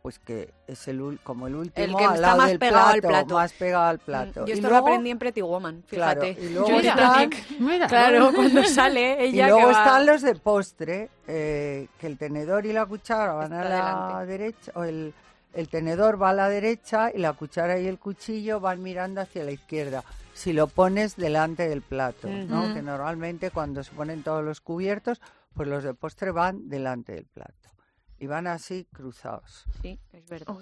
pues 0.00 0.18
que 0.18 0.54
es 0.66 0.88
el 0.88 1.02
ul- 1.02 1.18
como 1.22 1.46
el 1.46 1.56
último 1.56 1.98
que 1.98 2.04
al 2.06 2.14
está 2.14 2.20
lado 2.28 2.36
más 2.38 2.48
del 2.48 2.58
pegado 2.58 2.86
al 2.86 3.00
plato, 3.02 3.08
plato. 3.12 3.34
más 3.34 3.52
pegado 3.52 3.84
al 3.84 3.96
Mm, 3.98 4.00
plato. 4.00 4.40
Yo 4.40 4.46
y 4.46 4.52
esto 4.52 4.68
luego, 4.70 4.86
lo 4.86 4.92
aprendí 4.94 5.10
en 5.10 5.18
Pretty 5.18 5.42
Woman, 5.42 5.84
claro, 5.86 6.22
fíjate. 6.22 6.42
y 6.42 6.48
luego 6.54 6.70
están-. 6.80 7.30
Mira, 7.60 7.86
Claro, 7.86 8.32
cuando 8.34 8.64
sale 8.64 9.26
Y 9.26 9.34
ella 9.34 9.48
luego 9.48 9.58
que 9.68 9.74
va- 9.74 9.84
están 9.84 10.06
los 10.06 10.22
de 10.22 10.34
postre, 10.36 11.10
eh, 11.28 11.88
que 11.98 12.06
el 12.06 12.16
tenedor 12.16 12.64
y 12.64 12.72
la 12.72 12.86
cuchara 12.86 13.34
van 13.34 13.52
a 13.52 13.56
Está 13.62 13.68
la 13.68 13.76
delante. 13.76 14.26
derecha, 14.32 14.72
o 14.74 14.84
el, 14.84 15.12
el 15.52 15.68
tenedor 15.68 16.22
va 16.22 16.30
a 16.30 16.32
la 16.32 16.48
derecha 16.48 17.10
y 17.14 17.18
la 17.18 17.34
cuchara 17.34 17.78
y 17.78 17.86
el 17.88 17.98
cuchillo 17.98 18.58
van 18.58 18.82
mirando 18.82 19.20
hacia 19.20 19.44
la 19.44 19.50
izquierda. 19.50 20.02
Si 20.36 20.52
lo 20.52 20.66
pones 20.66 21.16
delante 21.16 21.66
del 21.66 21.80
plato, 21.80 22.28
¿no? 22.28 22.74
Que 22.74 22.82
normalmente 22.82 23.50
cuando 23.50 23.82
se 23.82 23.90
ponen 23.92 24.22
todos 24.22 24.44
los 24.44 24.60
cubiertos, 24.60 25.20
pues 25.54 25.66
los 25.66 25.82
de 25.82 25.94
postre 25.94 26.30
van 26.30 26.68
delante 26.68 27.14
del 27.14 27.24
plato. 27.24 27.70
Y 28.18 28.26
van 28.26 28.46
así 28.46 28.86
cruzados. 28.92 29.64
Sí, 29.80 29.98
es 30.12 30.26
verdad. 30.28 30.54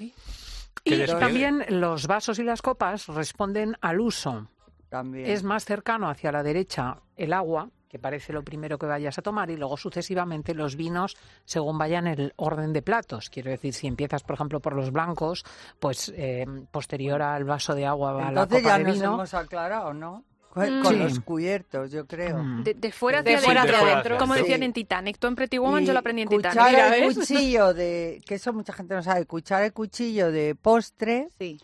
Y 0.85 1.07
también 1.07 1.65
los 1.69 2.07
vasos 2.07 2.39
y 2.39 2.45
las 2.45 2.63
copas 2.63 3.09
responden 3.09 3.77
al 3.81 4.01
uso. 4.01 4.49
También. 4.95 5.27
Es 5.29 5.43
más 5.43 5.65
cercano 5.65 6.09
hacia 6.09 6.31
la 6.31 6.45
derecha 6.45 6.99
el 7.17 7.33
agua, 7.33 7.69
que 7.89 7.99
parece 7.99 8.33
lo 8.33 8.45
primero 8.45 8.79
que 8.79 8.87
vayas 8.87 9.19
a 9.19 9.23
tomar, 9.23 9.51
y 9.51 9.57
luego 9.57 9.77
sucesivamente 9.77 10.55
los 10.55 10.77
vinos 10.77 11.17
según 11.45 11.79
vayan 11.79 12.07
el 12.07 12.33
orden 12.37 12.73
de 12.73 12.81
platos. 12.81 13.29
Quiero 13.29 13.51
decir, 13.51 13.75
si 13.75 13.89
empiezas, 13.89 14.23
por 14.23 14.35
ejemplo, 14.35 14.61
por 14.61 14.77
los 14.77 14.93
blancos, 14.93 15.45
pues 15.81 16.13
eh, 16.17 16.47
posterior 16.71 17.21
al 17.23 17.43
vaso 17.45 17.75
de 17.75 17.87
agua 17.87 18.13
va 18.13 18.23
la 18.23 18.29
Entonces 18.43 18.63
copa 18.63 18.69
ya 18.69 18.79
de 18.79 18.85
nos 18.85 18.95
vino. 18.95 19.15
hemos 19.15 19.35
aclarado, 19.35 19.93
¿no? 19.95 20.23
Con, 20.49 20.83
con 20.83 20.93
Sí. 20.93 20.99
los 21.01 21.19
cubiertos, 21.19 21.91
yo 21.91 22.07
creo. 22.07 22.39
Mm. 22.39 22.63
De, 22.63 22.75
de 22.75 22.93
fuera 22.93 23.21
De 23.23 23.35
hacia 23.35 23.45
fuera 23.47 23.63
adentro. 23.63 23.81
hacia 23.83 23.93
adentro. 23.95 24.19
Como 24.19 24.35
Sí. 24.35 24.41
decían 24.43 24.63
en 24.63 24.73
Titanic. 24.73 25.19
Tú 25.19 25.27
en 25.27 25.35
Pretty 25.35 25.59
Woman, 25.59 25.85
yo 25.85 25.93
lo 25.93 25.99
aprendí 25.99 26.23
en 26.23 26.29
Titanic. 26.29 26.57
cuchara 26.57 26.99
y 26.99 27.13
cuchillo 27.15 27.75
de, 27.75 28.23
que 28.25 28.37
eso 28.37 28.53
mucha 28.53 28.73
gente 28.73 28.95
no 28.95 29.03
sabe, 29.03 29.27
cuchara 29.27 29.67
y 29.67 29.71
cuchillo 29.73 30.31
de 30.31 30.55
postre 30.55 31.27
Sí. 31.39 31.59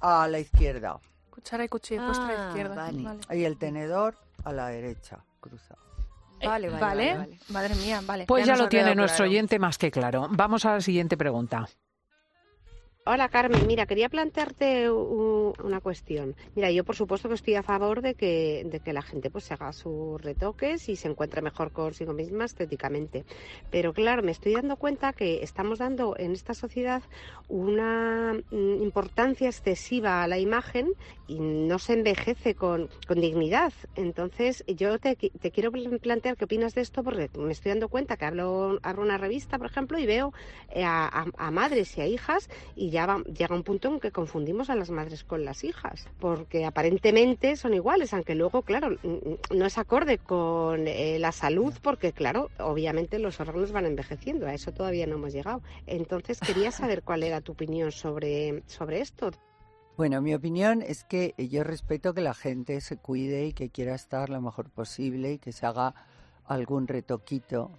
a 0.00 0.26
la 0.26 0.40
izquierda 0.40 0.98
Cuchara 1.42 1.64
y 1.64 1.68
cuchillo, 1.68 2.04
puesta 2.06 2.24
a 2.28 2.32
la 2.32 2.44
Ah, 2.44 2.48
izquierda. 2.50 2.74
vale. 2.76 3.40
y 3.40 3.44
el 3.44 3.56
tenedor 3.58 4.14
a 4.44 4.52
la 4.52 4.68
derecha, 4.68 5.18
cruzado. 5.40 5.80
Vale, 6.44 6.68
vale, 6.70 6.80
Vale. 6.80 6.80
vale, 6.80 7.14
vale. 7.18 7.38
Madre 7.48 7.74
mía, 7.76 8.00
vale. 8.04 8.26
Pues 8.26 8.46
ya, 8.46 8.56
lo 8.56 8.68
tiene 8.68 8.94
nuestro 8.94 9.18
claro. 9.24 9.30
oyente 9.30 9.58
más 9.58 9.78
que 9.78 9.90
claro. 9.90 10.28
Vamos 10.30 10.64
a 10.64 10.74
la 10.74 10.80
siguiente 10.80 11.16
pregunta. 11.16 11.68
Hola 13.04 13.28
Carmen, 13.28 13.66
mira, 13.66 13.84
quería 13.86 14.08
plantearte 14.08 14.88
una 14.92 15.80
cuestión. 15.80 16.36
Mira, 16.54 16.70
yo 16.70 16.84
por 16.84 16.94
supuesto 16.94 17.28
que 17.28 17.34
estoy 17.34 17.56
a 17.56 17.64
favor 17.64 18.00
de 18.00 18.14
que, 18.14 18.62
de 18.64 18.78
que 18.80 18.92
la 18.92 19.02
gente 19.02 19.28
pues 19.28 19.42
se 19.44 19.54
haga 19.54 19.72
sus 19.72 20.20
retoques 20.22 20.88
y 20.88 20.94
se 20.94 21.08
encuentre 21.08 21.42
mejor 21.42 21.72
consigo 21.72 22.12
misma 22.12 22.44
estéticamente. 22.44 23.24
Pero 23.70 23.92
claro, 23.92 24.22
me 24.22 24.30
estoy 24.30 24.52
dando 24.54 24.76
cuenta 24.76 25.12
que 25.14 25.42
estamos 25.42 25.80
dando 25.80 26.14
en 26.16 26.30
esta 26.30 26.54
sociedad 26.54 27.02
una 27.48 28.34
mm, 28.50 28.82
importancia 28.82 29.48
excesiva 29.48 30.22
a 30.22 30.28
la 30.28 30.38
imagen 30.38 30.92
y 31.26 31.40
no 31.40 31.80
se 31.80 31.94
envejece 31.94 32.54
con, 32.54 32.88
con 33.08 33.20
dignidad. 33.20 33.72
Entonces, 33.96 34.62
yo 34.68 34.98
te, 35.00 35.16
te 35.16 35.50
quiero 35.50 35.72
pl- 35.72 35.98
plantear 35.98 36.36
qué 36.36 36.44
opinas 36.44 36.74
de 36.74 36.82
esto 36.82 37.02
porque 37.02 37.30
me 37.36 37.50
estoy 37.52 37.70
dando 37.70 37.88
cuenta 37.88 38.16
que 38.16 38.26
hablo, 38.26 38.78
una 38.96 39.18
revista, 39.18 39.58
por 39.58 39.66
ejemplo, 39.66 39.98
y 39.98 40.06
veo 40.06 40.32
eh, 40.68 40.84
a, 40.84 41.06
a- 41.08 41.26
a 41.36 41.50
madres 41.50 41.96
y 41.98 42.00
a 42.00 42.06
hijas 42.06 42.46
y 42.74 42.90
ya 42.92 43.06
va- 43.06 43.24
llega 43.24 43.56
un 43.56 43.64
punto 43.64 43.88
en 43.88 43.98
que 43.98 44.12
confundimos 44.12 44.70
a 44.70 44.76
las 44.76 44.90
madres 44.90 45.24
con 45.24 45.44
las 45.44 45.64
hijas, 45.64 46.06
porque 46.20 46.64
aparentemente 46.64 47.56
son 47.56 47.74
iguales, 47.74 48.12
aunque 48.14 48.36
luego, 48.36 48.62
claro, 48.62 48.96
no 49.52 49.66
es 49.66 49.78
acorde 49.78 50.18
con 50.18 50.86
eh, 50.86 51.18
la 51.18 51.32
salud, 51.32 51.74
porque, 51.82 52.12
claro, 52.12 52.50
obviamente 52.60 53.18
los 53.18 53.40
órganos 53.40 53.72
van 53.72 53.86
envejeciendo, 53.86 54.46
a 54.46 54.54
eso 54.54 54.70
todavía 54.72 55.06
no 55.08 55.16
hemos 55.16 55.32
llegado. 55.32 55.62
Entonces, 55.88 56.38
quería 56.38 56.70
saber 56.70 57.02
cuál 57.02 57.24
era 57.24 57.40
tu 57.40 57.52
opinión 57.52 57.90
sobre, 57.90 58.62
sobre 58.66 59.00
esto. 59.00 59.32
Bueno, 59.96 60.20
mi 60.22 60.34
opinión 60.34 60.82
es 60.82 61.04
que 61.04 61.34
yo 61.36 61.64
respeto 61.64 62.14
que 62.14 62.20
la 62.22 62.34
gente 62.34 62.80
se 62.80 62.96
cuide 62.96 63.46
y 63.46 63.52
que 63.52 63.68
quiera 63.70 63.94
estar 63.94 64.30
lo 64.30 64.40
mejor 64.40 64.70
posible 64.70 65.32
y 65.32 65.38
que 65.38 65.52
se 65.52 65.66
haga 65.66 65.94
algún 66.46 66.86
retoquito. 66.88 67.70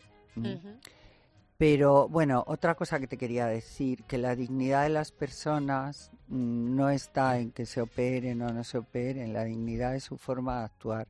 Pero 1.66 2.10
bueno, 2.10 2.44
otra 2.48 2.76
cosa 2.76 3.00
que 3.00 3.08
te 3.08 3.16
quería 3.16 3.46
decir, 3.46 4.04
que 4.04 4.18
la 4.18 4.36
dignidad 4.36 4.84
de 4.84 4.90
las 4.90 5.14
personas 5.14 6.12
no 6.28 6.90
está 6.90 7.40
en 7.40 7.52
que 7.52 7.66
se 7.66 7.80
operen 7.80 8.42
o 8.42 8.52
no 8.52 8.66
se 8.66 8.80
operen, 8.80 9.32
la 9.32 9.46
dignidad 9.46 9.96
es 9.96 10.04
su 10.04 10.18
forma 10.18 10.60
de 10.60 10.66
actuar. 10.66 11.08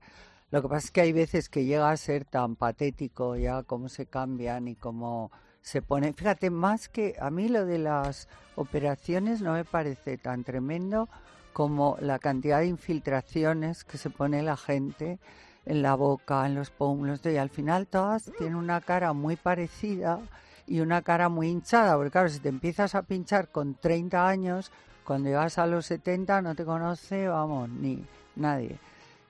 Lo 0.51 0.61
que 0.61 0.67
pasa 0.67 0.85
es 0.85 0.91
que 0.91 1.01
hay 1.01 1.11
veces 1.11 1.49
que 1.49 1.65
llega 1.65 1.89
a 1.89 1.97
ser 1.97 2.23
tan 2.25 2.55
patético 2.55 3.35
ya 3.35 3.63
cómo 3.63 3.89
se 3.89 4.05
cambian 4.05 4.67
y 4.67 4.75
cómo 4.75 5.31
se 5.63 5.81
ponen. 5.81 6.13
Fíjate, 6.13 6.51
más 6.51 6.87
que 6.87 7.15
a 7.19 7.31
mí 7.31 7.49
lo 7.49 7.65
de 7.65 7.79
las 7.79 8.27
operaciones 8.55 9.41
no 9.41 9.53
me 9.53 9.65
parece 9.65 10.19
tan 10.19 10.43
tremendo 10.43 11.09
como 11.51 11.97
la 11.99 12.19
cantidad 12.19 12.59
de 12.59 12.67
infiltraciones 12.67 13.83
que 13.83 13.97
se 13.97 14.11
pone 14.11 14.43
la 14.43 14.55
gente 14.55 15.17
en 15.65 15.81
la 15.81 15.95
boca, 15.95 16.45
en 16.45 16.55
los 16.55 16.69
pómulos, 16.69 17.21
y 17.25 17.37
al 17.37 17.49
final 17.49 17.87
todas 17.87 18.31
tienen 18.37 18.55
una 18.55 18.81
cara 18.81 19.13
muy 19.13 19.35
parecida 19.35 20.19
y 20.67 20.79
una 20.79 21.01
cara 21.01 21.29
muy 21.29 21.49
hinchada, 21.49 21.95
porque 21.95 22.11
claro, 22.11 22.29
si 22.29 22.39
te 22.39 22.49
empiezas 22.49 22.95
a 22.95 23.03
pinchar 23.03 23.49
con 23.49 23.75
30 23.75 24.27
años, 24.27 24.71
cuando 25.03 25.29
llegas 25.29 25.57
a 25.57 25.67
los 25.67 25.85
70 25.85 26.41
no 26.41 26.55
te 26.55 26.65
conoce, 26.65 27.27
vamos, 27.27 27.69
ni 27.69 28.05
nadie. 28.35 28.79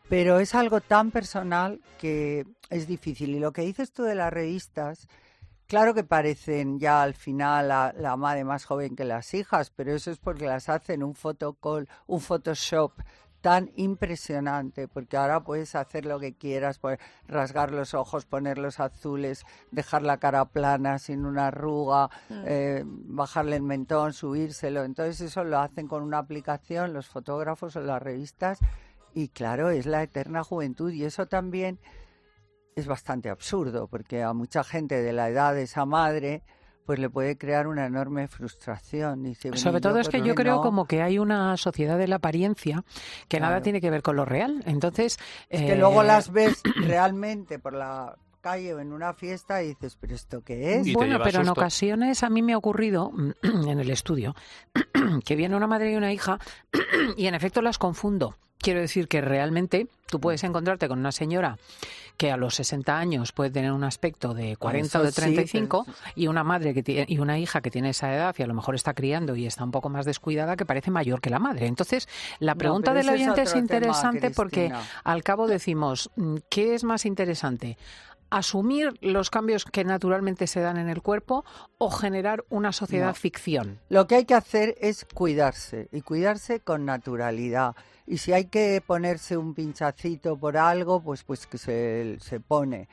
Pero 0.10 0.40
es 0.40 0.54
algo 0.54 0.82
tan 0.82 1.12
personal 1.12 1.80
que 2.00 2.46
es 2.70 2.88
difícil. 2.88 3.32
Y 3.32 3.40
lo 3.40 3.52
que 3.52 3.63
dices 3.63 3.92
tú 3.92 4.04
de 4.04 4.16
las 4.16 4.32
revistas, 4.32 5.08
claro 5.68 5.94
que 5.94 6.04
parecen 6.04 6.80
ya 6.80 7.02
al 7.02 7.13
final 7.13 7.70
la, 7.70 7.94
la 7.98 8.16
madre 8.16 8.44
más 8.44 8.66
joven 8.66 8.96
que 8.96 9.06
las 9.06 9.34
hijas, 9.34 9.72
pero 9.72 9.94
eso 9.96 10.12
es 10.12 10.20
porque 10.20 10.46
las 10.46 10.70
hacen 10.70 11.04
un 11.04 11.16
un 12.08 12.20
Photoshop 12.22 12.92
tan 13.44 13.72
impresionante, 13.76 14.88
porque 14.88 15.18
ahora 15.18 15.44
puedes 15.44 15.76
hacer 15.76 16.06
lo 16.06 16.18
que 16.18 16.34
quieras, 16.34 16.80
pues, 16.80 16.98
rasgar 17.28 17.72
los 17.72 17.94
ojos, 17.94 18.26
ponerlos 18.26 18.80
azules, 18.80 19.44
dejar 19.70 20.02
la 20.04 20.18
cara 20.18 20.46
plana, 20.46 20.98
sin 20.98 21.26
una 21.26 21.48
arruga, 21.48 22.10
eh, 22.30 22.86
bajarle 22.86 23.58
el 23.58 23.64
mentón, 23.64 24.14
subírselo. 24.14 24.86
Entonces 24.86 25.20
eso 25.20 25.44
lo 25.44 25.60
hacen 25.60 25.90
con 25.90 26.04
una 26.04 26.20
aplicación 26.20 26.94
los 26.94 27.10
fotógrafos 27.10 27.76
o 27.76 27.82
las 27.82 28.02
revistas 28.02 28.60
y 29.14 29.28
claro, 29.28 29.72
es 29.72 29.88
la 29.88 30.04
eterna 30.04 30.42
juventud 30.46 30.94
y 30.94 31.04
eso 31.04 31.26
también 31.26 31.82
es 32.78 32.88
bastante 32.88 33.30
absurdo, 33.30 33.90
porque 33.90 34.24
a 34.24 34.32
mucha 34.32 34.64
gente 34.64 35.02
de 35.02 35.12
la 35.12 35.28
edad 35.28 35.54
de 35.54 35.64
esa 35.64 35.86
madre 35.86 36.44
pues 36.86 37.00
le 37.00 37.10
puede 37.10 37.38
crear 37.38 37.68
una 37.68 37.86
enorme 37.86 38.28
frustración. 38.28 39.24
"Bueno, 39.24 39.58
Sobre 39.58 39.78
¿y 39.78 39.82
todo 39.82 40.00
es 40.00 40.10
que 40.10 40.22
yo 40.22 40.36
creo 40.36 40.56
no?". 40.56 40.62
como 40.62 40.86
que 40.86 41.02
hay 41.02 41.20
una 41.20 41.56
sociedad 41.58 41.98
de 41.98 42.08
la 42.08 42.18
apariencia 42.18 42.84
que 43.28 43.40
nada 43.40 43.62
tiene 43.62 43.82
que 43.82 43.90
ver 43.90 44.02
con 44.02 44.16
lo 44.16 44.25
real. 44.25 44.63
Entonces, 44.66 45.18
Es 45.50 45.62
que 45.62 45.74
eh, 45.74 45.78
luego 45.78 46.04
las 46.04 46.32
ves 46.32 46.62
realmente 46.75 47.60
por 47.60 47.74
la 47.74 48.16
calle 48.42 48.74
o 48.74 48.80
en 48.80 48.92
una 48.92 49.13
fiesta 49.13 49.63
y 49.63 49.70
dices, 49.70 49.98
pero 50.00 50.13
¿esto 50.16 50.42
qué 50.44 50.75
es? 50.75 50.88
Y 50.88 50.94
Bueno, 50.94 51.18
pero 51.24 51.42
en 51.42 51.50
ocasiones 51.50 52.24
a 52.24 52.30
mí 52.30 52.42
me 52.42 52.54
ha 52.54 52.58
ocurrido 52.58 53.12
en 53.44 53.80
el 53.80 53.90
estudio 53.90 54.36
que 55.25 55.36
viene 55.36 55.56
una 55.56 55.68
madre 55.68 55.94
y 55.94 55.96
una 55.96 56.12
hija 56.12 56.40
y 57.16 57.28
en 57.28 57.36
efecto 57.36 57.62
las 57.62 57.78
confundo. 57.78 58.36
Quiero 58.60 58.80
decir 58.80 59.08
que 59.10 59.20
realmente 59.20 59.88
tú 60.08 60.20
puedes 60.22 60.44
encontrarte 60.46 60.88
con 60.88 61.00
una 61.00 61.12
señora 61.12 61.58
que 62.17 62.32
a 62.32 62.38
los 62.38 62.55
60 62.55 62.98
años 62.98 63.32
puede 63.32 63.50
tener 63.50 63.72
un 63.72 63.84
aspecto 63.84 64.34
de 64.34 64.55
40 64.55 65.00
o 65.00 65.03
de 65.03 65.10
eso 65.10 65.15
sí, 65.15 65.22
35 65.22 65.86
pero 65.86 65.98
y 66.15 66.27
una 66.27 66.43
madre 66.43 66.74
que 66.74 66.84
tiene, 66.84 67.05
y 67.08 67.17
una 67.20 67.39
hija 67.39 67.62
que 67.62 67.72
tiene 67.72 67.89
esa 67.89 68.13
edad 68.13 68.36
y 68.38 68.43
a 68.43 68.48
lo 68.48 68.53
mejor 68.53 68.75
está 68.75 68.93
criando 68.93 69.36
y 69.36 69.46
está 69.46 69.63
un 69.63 69.72
poco 69.72 69.89
más 69.89 70.05
descuidada 70.05 70.55
que 70.55 70.65
parece 70.65 70.91
mayor 70.91 71.22
que 71.22 71.29
la 71.29 71.39
madre. 71.39 71.67
Entonces, 71.67 72.08
la 72.39 72.55
pregunta 72.55 72.93
del 72.93 73.10
es 73.10 73.13
oyente 73.13 73.41
es 73.41 73.50
tema, 73.50 73.60
interesante 73.62 74.32
porque 74.32 74.72
al 75.03 75.24
cabo 75.24 75.48
decimos, 75.48 76.12
mm, 76.15 76.36
¿qué 76.50 76.75
es 76.75 76.84
más 76.84 77.05
interesante? 77.05 77.77
¿Asumir 78.29 78.93
los 79.01 79.29
cambios 79.29 79.63
que 79.65 79.84
naturalmente 79.84 80.48
se 80.48 80.60
dan 80.60 80.77
en 80.77 80.89
el 80.89 81.03
cuerpo 81.03 81.46
o 81.77 81.91
generar 81.91 82.43
una 82.50 82.72
sociedad 82.72 83.10
No. 83.10 83.13
ficción? 83.13 83.79
Lo 83.89 84.08
que 84.08 84.15
hay 84.15 84.25
que 84.25 84.34
hacer 84.34 84.75
es 84.82 85.05
cuidarse 85.13 85.88
y 85.91 86.01
cuidarse 86.01 86.60
con 86.60 86.84
naturalidad. 86.86 87.75
Y 88.05 88.17
si 88.17 88.33
hay 88.33 88.45
que 88.45 88.81
ponerse 88.86 89.38
un 89.38 89.53
pinchacito 89.53 90.38
por 90.38 90.57
algo, 90.57 91.01
pues, 91.01 91.24
pues 91.24 91.48
que 91.48 91.57
se, 91.57 92.17
se 92.19 92.39
pone. 92.39 92.88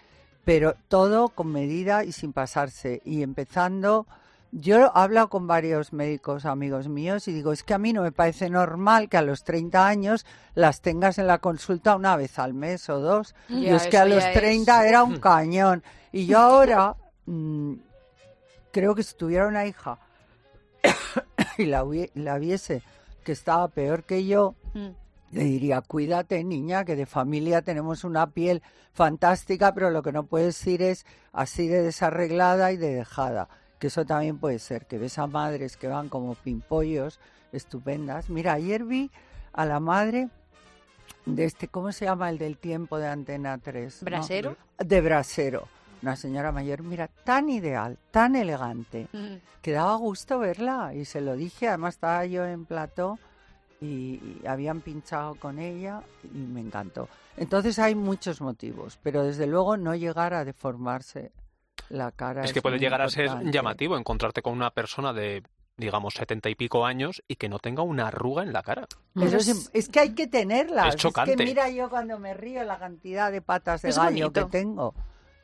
Pero 0.44 0.74
todo 0.88 1.28
con 1.28 1.50
medida 1.52 2.04
y 2.04 2.12
sin 2.12 2.32
pasarse. 2.32 3.02
Y 3.04 3.22
empezando, 3.22 4.06
yo 4.52 4.78
he 4.78 4.90
hablado 4.94 5.28
con 5.28 5.46
varios 5.46 5.92
médicos 5.92 6.44
amigos 6.46 6.88
míos 6.88 7.26
y 7.28 7.32
digo, 7.32 7.52
es 7.52 7.62
que 7.64 7.74
a 7.74 7.78
mí 7.78 7.92
no 7.92 8.02
me 8.02 8.12
parece 8.12 8.48
normal 8.50 9.08
que 9.08 9.16
a 9.16 9.22
los 9.22 9.42
30 9.44 9.86
años 9.86 10.24
las 10.54 10.80
tengas 10.80 11.18
en 11.18 11.26
la 11.26 11.38
consulta 11.38 11.96
una 11.96 12.16
vez 12.16 12.38
al 12.38 12.54
mes 12.54 12.88
o 12.88 13.00
dos. 13.00 13.34
y 13.48 13.64
Ya, 13.64 13.76
es 13.76 13.86
que 13.88 13.98
a 13.98 14.04
los 14.04 14.22
ya 14.22 14.30
es. 14.32 14.38
30 14.38 14.86
era 14.88 15.02
un 15.02 15.18
cañón. 15.18 15.82
Y 16.12 16.26
yo 16.26 16.38
ahora 16.38 16.94
mm, 17.26 17.74
creo 18.72 18.94
que 18.94 19.02
si 19.02 19.14
tuviera 19.16 19.46
una 19.48 19.66
hija 19.66 19.98
y 21.58 21.66
la, 21.66 21.84
la 22.14 22.38
viese 22.38 22.82
que 23.24 23.32
estaba 23.32 23.68
peor 23.68 24.04
que 24.04 24.24
yo, 24.24 24.54
Mm. 24.72 24.90
Le 25.30 25.44
diría, 25.44 25.80
cuídate 25.80 26.42
niña, 26.44 26.84
que 26.84 26.96
de 26.96 27.06
familia 27.06 27.62
tenemos 27.62 28.04
una 28.04 28.30
piel 28.30 28.62
fantástica, 28.92 29.72
pero 29.72 29.90
lo 29.90 30.02
que 30.02 30.12
no 30.12 30.25
puedes 30.25 30.66
ir 30.66 30.82
es 30.82 31.06
así 31.32 31.68
de 31.68 31.82
desarreglada 31.82 32.72
y 32.72 32.76
de 32.76 32.94
dejada. 32.94 33.49
Que 33.78 33.87
eso 33.87 34.04
también 34.04 34.38
puede 34.38 34.58
ser, 34.58 34.87
que 34.87 34.99
ves 34.99 35.18
a 35.18 35.26
madres 35.26 35.76
que 35.76 35.88
van 35.88 36.08
como 36.08 36.34
pimpollos 36.34 37.18
estupendas. 37.52 38.28
Mira, 38.28 38.54
ayer 38.54 38.84
vi 38.84 39.10
a 39.52 39.64
la 39.64 39.80
madre 39.80 40.28
de 41.26 41.44
este, 41.44 41.68
¿cómo 41.68 41.92
se 41.92 42.04
llama 42.06 42.28
el 42.30 42.38
del 42.38 42.58
tiempo 42.58 42.99
de 42.99 43.08
Antena 43.08 43.56
3? 43.58 44.02
¿no? 44.02 44.04
¿Brasero? 44.06 44.56
De 44.78 45.00
Brasero. 45.00 45.68
Una 46.02 46.16
señora 46.16 46.50
mayor, 46.50 46.82
mira, 46.82 47.08
tan 47.25 47.50
ideal, 47.50 47.99
tan 48.10 48.34
elegante 48.34 49.06
Mm. 49.12 49.37
que 49.60 49.72
daba 49.72 49.94
gusto 49.96 50.38
verla 50.38 50.94
y 50.94 51.04
se 51.04 51.20
lo 51.20 51.37
dije, 51.37 51.68
además 51.68 51.94
estaba 51.94 52.25
yo 52.25 52.46
en 52.46 52.64
plató 52.64 53.18
y, 53.80 53.87
y 54.42 54.42
habían 54.46 54.80
pinchado 54.80 55.34
con 55.37 55.58
ella 55.58 56.02
y 56.25 56.38
me 56.38 56.60
encantó. 56.60 57.08
Entonces 57.37 57.78
hay 57.78 57.94
muchos 57.94 58.40
motivos, 58.40 58.99
pero 59.02 59.25
desde 59.25 59.46
luego 59.46 59.76
no 59.76 59.94
llegar 59.94 60.34
a 60.34 60.44
deformarse 60.44 61.32
la 61.88 62.12
cara. 62.12 62.44
Es 62.44 62.52
que 62.52 62.62
puede 62.62 62.78
llegar 62.78 63.02
a 63.02 63.08
ser 63.08 63.30
llamativo 63.50 63.96
encontrarte 63.96 64.42
con 64.42 64.52
una 64.52 64.70
persona 64.70 65.12
de, 65.12 65.42
digamos, 65.76 66.14
setenta 66.14 66.49
y 66.50 66.54
pico 66.54 66.84
años 66.84 67.22
y 67.26 67.37
que 67.37 67.49
no 67.49 67.58
tenga 67.58 67.82
una 67.82 68.08
arruga 68.08 68.42
en 68.42 68.52
la 68.52 68.62
cara. 68.62 68.87
Eso 69.16 69.37
es, 69.38 69.70
es 69.72 69.88
que 69.88 70.00
hay 70.00 70.14
que 70.14 70.26
tenerlas. 70.26 70.94
Es 70.94 70.96
chocante. 70.96 71.37
que 71.37 71.44
mira 71.44 71.68
yo 71.70 71.88
cuando 71.88 72.18
me 72.18 72.34
río 72.34 72.62
la 72.64 72.78
cantidad 72.78 73.32
de 73.32 73.42
patas 73.42 73.82
de 73.82 73.90
Es 73.90 73.96
gallo 73.96 74.32
que 74.32 74.44
tengo. 74.44 74.94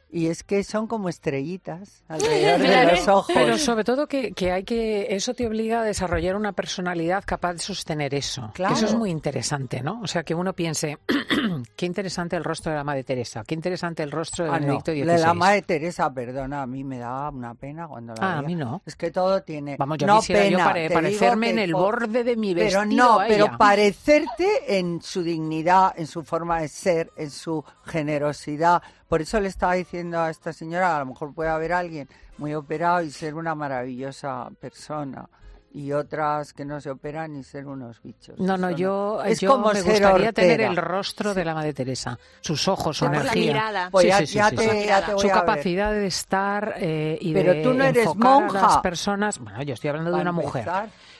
Y 0.09 0.29
es 0.29 0.45
que 0.45 0.63
son 0.63 0.87
como 0.87 1.09
estrellitas 1.09 2.05
alrededor 2.09 2.61
de 2.61 2.67
Claro, 2.67 2.91
los 2.97 3.09
ojos. 3.09 3.33
Pero 3.35 3.59
sobre 3.59 3.83
todo 3.85 4.07
que, 4.07 4.33
que 4.33 4.53
hay 4.53 4.63
que, 4.65 5.09
eso 5.11 5.35
te 5.35 5.47
obliga 5.47 5.81
a 5.81 5.85
desarrollar 5.85 6.37
una 6.37 6.53
personalidad 6.53 7.25
capaz 7.27 7.55
de 7.55 7.59
sostener 7.59 8.15
eso. 8.15 8.51
Que 8.55 8.63
Eso 8.63 8.73
es 8.75 8.81
Claro. 8.83 8.99
muy 8.99 9.11
interesante, 9.11 9.83
¿no? 9.83 10.01
O 10.03 10.07
sea, 10.07 10.23
que 10.23 10.35
uno 10.35 10.53
piense, 10.53 10.99
qué 11.77 11.87
interesante 11.87 12.37
el 12.37 12.45
rostro 12.45 12.71
de 12.71 12.79
la 12.79 12.85
Madre 12.85 13.03
Teresa, 13.05 13.43
qué 13.47 13.55
interesante 13.55 14.03
el 14.05 14.11
rostro 14.13 14.45
de 14.45 14.51
Ah, 14.51 14.55
no. 14.61 14.67
Benedicto 14.67 14.93
De 14.93 15.05
XVI. 15.05 15.21
la 15.21 15.35
madre 15.35 15.63
Teresa, 15.63 16.13
perdona, 16.15 16.63
a 16.63 16.67
mí 16.67 16.85
me 16.85 16.99
da 16.99 17.29
una 17.31 17.55
pena 17.55 17.89
cuando 17.89 18.15
la 18.15 18.35
Ah, 18.37 18.39
a 18.39 18.43
mí 18.43 18.55
no. 18.55 18.83
Es 18.87 18.95
que 18.97 19.11
todo 19.11 19.43
tiene... 19.43 19.77
Vamos, 19.77 19.99
yo 19.99 20.07
no 20.07 20.19
quisiera 20.21 20.45
yo 20.45 20.51
pena, 20.59 20.65
pare- 20.69 20.89
te 20.89 20.95
parecerme 20.95 21.51
en 21.51 21.59
el 21.59 21.75
borde 21.75 22.23
de 22.25 22.37
mi 22.37 22.55
Pero 22.55 22.81
vestido 22.81 23.05
no, 23.05 23.21
a 23.21 23.27
pero 23.27 23.59
parecerte 23.59 24.79
en 24.79 25.03
su 25.03 25.23
dignidad, 25.23 25.93
en 25.97 26.07
su 26.07 26.23
forma 26.23 26.61
de 26.61 26.69
ser, 26.69 27.11
en 27.17 27.31
su 27.31 27.65
generosidad. 27.85 28.83
Por 29.09 29.23
eso 29.23 29.41
le 29.41 29.49
estaba 29.49 29.75
diciendo 29.75 30.21
a 30.21 30.31
esta 30.31 30.53
señora, 30.53 30.97
a 30.97 31.01
lo 31.01 31.07
mejor 31.07 31.33
puede 31.33 31.51
haber 31.51 31.73
alguien 31.73 32.09
muy 32.39 32.55
operado 32.55 33.03
y 33.03 33.11
ser 33.11 33.35
una 33.35 33.55
maravillosa 33.55 34.49
persona. 34.61 35.29
Y 35.73 35.93
otras 35.93 36.55
que 36.55 36.65
no 36.65 36.81
se 36.81 36.89
operan 36.91 37.37
y 37.37 37.45
ser 37.45 37.67
unos 37.67 38.01
bichos. 38.01 38.39
No, 38.41 38.57
no, 38.57 38.71
yo, 38.71 39.23
Es 39.23 39.41
yo 39.41 39.51
como 39.51 39.73
me 39.75 39.83
gustaría 39.83 40.33
tener 40.33 40.63
el 40.63 40.77
rostro 40.77 41.35
de 41.35 41.45
la 41.45 41.53
Madre 41.53 41.75
Teresa, 41.75 42.19
sus 42.41 42.67
ojos, 42.67 42.97
su 42.97 43.05
energía. 43.05 43.91
su 45.19 45.29
capacidad 45.29 45.93
de 45.93 46.07
estar 46.07 46.77
eh, 46.79 47.19
y 47.21 47.35
Pero 47.35 47.53
de 47.53 47.63
tú 47.63 47.75
no 47.75 47.85
eres 47.85 48.07
enfocar 48.07 48.57
a 48.57 48.63
las 48.63 48.79
personas. 48.79 49.39
Bueno, 49.39 49.63
yo 49.63 49.75
estoy 49.75 49.91
hablando 49.91 50.11
de 50.13 50.15
Para 50.17 50.31
una 50.31 50.33
mujer. 50.33 50.67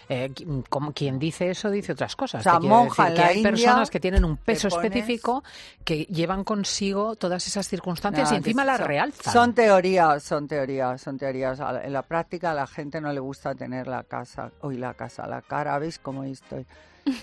Eh, 0.09 0.33
como 0.69 0.93
quien 0.93 1.19
dice 1.19 1.51
eso 1.51 1.69
dice 1.71 1.93
otras 1.93 2.15
cosas. 2.15 2.41
O 2.41 2.43
sea, 2.45 2.61
monja 2.61 3.05
decir 3.11 3.17
que 3.17 3.23
hay 3.25 3.37
India, 3.39 3.51
personas 3.51 3.91
que 3.91 3.99
tienen 3.99 4.25
un 4.25 4.37
peso 4.37 4.69
pones- 4.69 4.85
específico 4.85 5.43
que 5.85 6.05
llevan 6.05 6.45
consigo 6.45 7.17
todas 7.17 7.45
esas 7.47 7.67
circunstancias 7.69 8.31
y 8.31 8.37
encima 8.37 8.65
las 8.65 8.79
son- 8.79 8.87
realzan. 8.87 9.33
Son 9.33 9.53
teorías, 9.55 10.23
son 10.23 10.47
teorías, 10.47 11.01
son 11.03 11.19
teorías. 11.19 11.59
En 11.83 11.93
la 11.93 12.03
práctica 12.03 12.53
a 12.53 12.55
la 12.55 12.67
gente 12.69 13.01
no 13.01 13.13
le 13.13 13.19
gusta 13.21 13.55
tener 13.57 13.89
la 13.89 14.05
casa, 14.05 14.53
hoy 14.61 14.77
la 14.77 14.95
casa, 14.95 15.27
la 15.27 15.43
cara, 15.43 15.79
¿veis 15.79 15.99
cómo 15.99 16.23
estoy? 16.23 16.65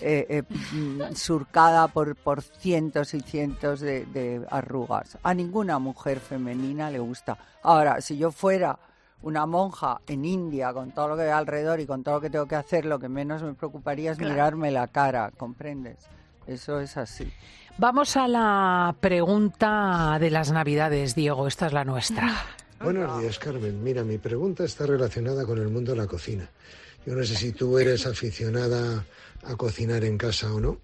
Eh, 0.00 0.26
eh, 0.30 0.42
mm, 0.72 1.14
surcada 1.14 1.88
por, 1.88 2.16
por 2.16 2.40
cientos 2.42 3.12
y 3.14 3.20
cientos 3.20 3.80
de, 3.80 4.06
de 4.06 4.44
arrugas. 4.50 5.18
A 5.22 5.34
ninguna 5.34 5.78
mujer 5.78 6.20
femenina 6.20 6.90
le 6.90 6.98
gusta. 6.98 7.36
Ahora, 7.62 8.00
si 8.00 8.16
yo 8.16 8.30
fuera 8.30 8.78
una 9.22 9.46
monja 9.46 10.00
en 10.06 10.24
India 10.24 10.72
con 10.72 10.92
todo 10.92 11.08
lo 11.08 11.16
que 11.16 11.22
hay 11.22 11.30
alrededor 11.30 11.80
y 11.80 11.86
con 11.86 12.02
todo 12.02 12.16
lo 12.16 12.20
que 12.20 12.30
tengo 12.30 12.46
que 12.46 12.56
hacer, 12.56 12.84
lo 12.84 12.98
que 12.98 13.08
menos 13.08 13.42
me 13.42 13.54
preocuparía 13.54 14.12
es 14.12 14.18
mirarme 14.18 14.70
la 14.70 14.88
cara, 14.88 15.30
¿comprendes? 15.36 15.98
Eso 16.46 16.80
es 16.80 16.96
así. 16.96 17.32
Vamos 17.78 18.16
a 18.16 18.28
la 18.28 18.94
pregunta 19.00 20.18
de 20.20 20.30
las 20.30 20.52
Navidades, 20.52 21.14
Diego. 21.14 21.48
Esta 21.48 21.66
es 21.66 21.72
la 21.72 21.84
nuestra. 21.84 22.44
Buenos 22.80 23.20
días, 23.20 23.38
Carmen. 23.38 23.82
Mira, 23.82 24.04
mi 24.04 24.18
pregunta 24.18 24.64
está 24.64 24.86
relacionada 24.86 25.46
con 25.46 25.58
el 25.58 25.68
mundo 25.68 25.92
de 25.92 25.98
la 25.98 26.06
cocina. 26.06 26.48
Yo 27.06 27.14
no 27.14 27.24
sé 27.24 27.34
si 27.34 27.52
tú 27.52 27.78
eres 27.78 28.06
aficionada 28.06 29.04
a 29.42 29.56
cocinar 29.56 30.04
en 30.04 30.18
casa 30.18 30.52
o 30.52 30.60
no, 30.60 30.78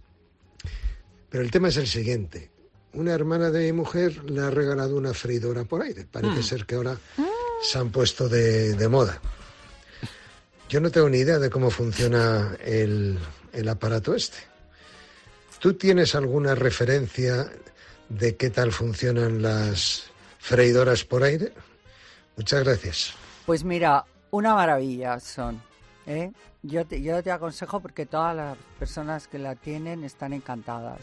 pero 1.28 1.44
el 1.44 1.50
tema 1.50 1.68
es 1.68 1.76
el 1.76 1.86
siguiente. 1.86 2.50
Una 2.92 3.12
hermana 3.12 3.50
de 3.50 3.66
mi 3.66 3.72
mujer 3.72 4.28
le 4.28 4.40
ha 4.40 4.50
regalado 4.50 4.96
una 4.96 5.14
freidora 5.14 5.64
por 5.64 5.82
aire. 5.82 6.06
Parece 6.10 6.42
ser 6.42 6.66
que 6.66 6.74
ahora 6.74 6.98
se 7.62 7.78
han 7.78 7.90
puesto 7.90 8.28
de, 8.28 8.74
de 8.74 8.88
moda. 8.88 9.20
Yo 10.68 10.80
no 10.80 10.90
tengo 10.90 11.08
ni 11.08 11.18
idea 11.18 11.38
de 11.38 11.50
cómo 11.50 11.70
funciona 11.70 12.56
el, 12.64 13.18
el 13.52 13.68
aparato 13.68 14.14
este. 14.14 14.38
¿Tú 15.58 15.74
tienes 15.74 16.14
alguna 16.14 16.54
referencia 16.54 17.50
de 18.08 18.36
qué 18.36 18.50
tal 18.50 18.72
funcionan 18.72 19.42
las 19.42 20.04
freidoras 20.38 21.04
por 21.04 21.22
aire? 21.22 21.52
Muchas 22.36 22.64
gracias. 22.64 23.14
Pues 23.46 23.64
mira, 23.64 24.04
una 24.30 24.54
maravilla 24.54 25.20
son. 25.20 25.60
¿eh? 26.06 26.32
Yo, 26.62 26.86
te, 26.86 27.02
yo 27.02 27.22
te 27.22 27.30
aconsejo 27.30 27.80
porque 27.80 28.06
todas 28.06 28.34
las 28.36 28.56
personas 28.78 29.28
que 29.28 29.38
la 29.38 29.54
tienen 29.54 30.04
están 30.04 30.32
encantadas. 30.32 31.00